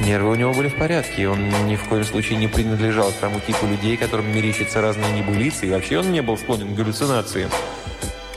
Нервы 0.00 0.30
у 0.30 0.34
него 0.34 0.54
были 0.54 0.68
в 0.68 0.76
порядке, 0.76 1.28
он 1.28 1.48
ни 1.66 1.76
в 1.76 1.84
коем 1.84 2.02
случае 2.02 2.38
не 2.38 2.48
принадлежал 2.48 3.10
к 3.10 3.16
тому 3.16 3.38
типу 3.40 3.66
людей, 3.66 3.96
которым 3.98 4.34
мерещатся 4.34 4.80
разные 4.80 5.12
небылицы, 5.12 5.66
и 5.66 5.70
вообще 5.70 5.98
он 5.98 6.10
не 6.10 6.22
был 6.22 6.38
склонен 6.38 6.72
к 6.72 6.76
галлюцинациям. 6.76 7.50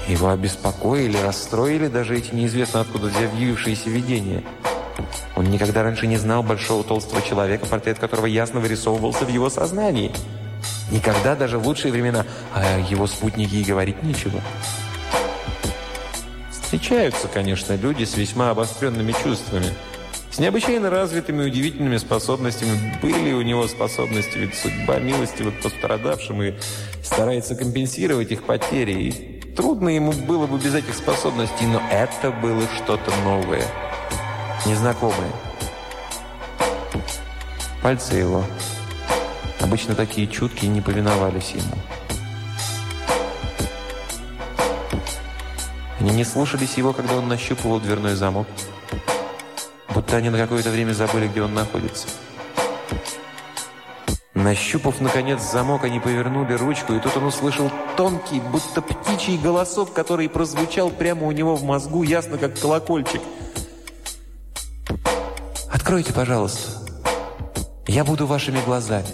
Его 0.08 0.30
обеспокоили, 0.30 1.18
расстроили 1.18 1.88
даже 1.88 2.18
эти 2.18 2.36
неизвестно 2.36 2.82
откуда 2.82 3.08
явившиеся 3.08 3.90
видения. 3.90 4.44
Он 5.36 5.46
никогда 5.46 5.84
раньше 5.84 6.08
не 6.08 6.18
знал 6.18 6.44
большого 6.44 6.84
толстого 6.84 7.22
человека, 7.22 7.66
портрет 7.66 8.00
которого 8.00 8.26
ясно 8.26 8.60
вырисовывался 8.60 9.26
в 9.26 9.30
его 9.30 9.50
сознании. 9.50 10.12
Никогда, 10.92 11.36
даже 11.36 11.58
в 11.58 11.68
лучшие 11.68 11.92
времена, 11.92 12.26
о 12.54 12.80
его 12.80 13.08
спутнике 13.08 13.58
и 13.58 13.64
говорить 13.64 14.02
нечего. 14.04 14.42
Встречаются, 16.52 17.28
конечно, 17.28 17.74
люди 17.74 18.04
с 18.04 18.18
весьма 18.18 18.50
обостренными 18.50 19.14
чувствами. 19.24 19.68
С 20.32 20.40
необычайно 20.40 20.90
развитыми 20.90 21.44
и 21.44 21.48
удивительными 21.48 21.96
способностями. 21.96 23.00
Были 23.02 23.32
у 23.32 23.42
него 23.42 23.68
способности, 23.68 24.38
ведь 24.38 24.56
судьба 24.56 25.00
милости 25.00 25.44
вот 25.44 25.54
пострадавшим 25.62 26.44
и 26.44 26.54
старается 27.02 27.56
компенсировать 27.56 28.32
их 28.32 28.44
потери. 28.44 28.92
И 28.92 29.54
трудно 29.56 29.88
ему 29.88 30.12
было 30.12 30.46
бы 30.46 30.58
без 30.58 30.76
этих 30.76 30.94
способностей, 30.96 31.66
но 31.68 31.82
это 31.90 32.32
было 32.32 32.64
что-то 32.76 33.12
новое, 33.24 33.64
незнакомое. 34.66 35.32
Пальцы 37.82 38.16
его 38.16 38.44
Обычно 39.66 39.96
такие 39.96 40.28
чуткие 40.28 40.70
не 40.70 40.80
повиновались 40.80 41.52
ему. 41.52 41.76
Они 46.00 46.12
не 46.12 46.24
слушались 46.24 46.76
его, 46.76 46.94
когда 46.94 47.16
он 47.16 47.28
нащупывал 47.28 47.80
дверной 47.80 48.14
замок. 48.14 48.48
Будто 49.90 50.18
они 50.18 50.30
на 50.30 50.38
какое-то 50.38 50.70
время 50.70 50.94
забыли, 50.94 51.28
где 51.28 51.42
он 51.42 51.56
находится. 51.56 52.08
Нащупав, 54.36 55.02
наконец, 55.02 55.42
замок, 55.42 55.86
они 55.86 56.00
повернули 56.00 56.54
ручку, 56.54 56.94
и 56.94 57.00
тут 57.00 57.18
он 57.18 57.24
услышал 57.24 57.72
тонкий, 57.98 58.40
будто 58.40 58.84
птичий 58.84 59.38
голосок, 59.38 59.94
который 59.94 60.30
прозвучал 60.30 60.92
прямо 60.92 61.26
у 61.26 61.32
него 61.32 61.56
в 61.56 61.64
мозгу, 61.64 62.04
ясно 62.04 62.38
как 62.38 62.60
колокольчик. 62.60 63.22
«Откройте, 65.86 66.14
пожалуйста. 66.14 66.72
Я 67.86 68.04
буду 68.04 68.26
вашими 68.26 68.60
глазами». 68.66 69.06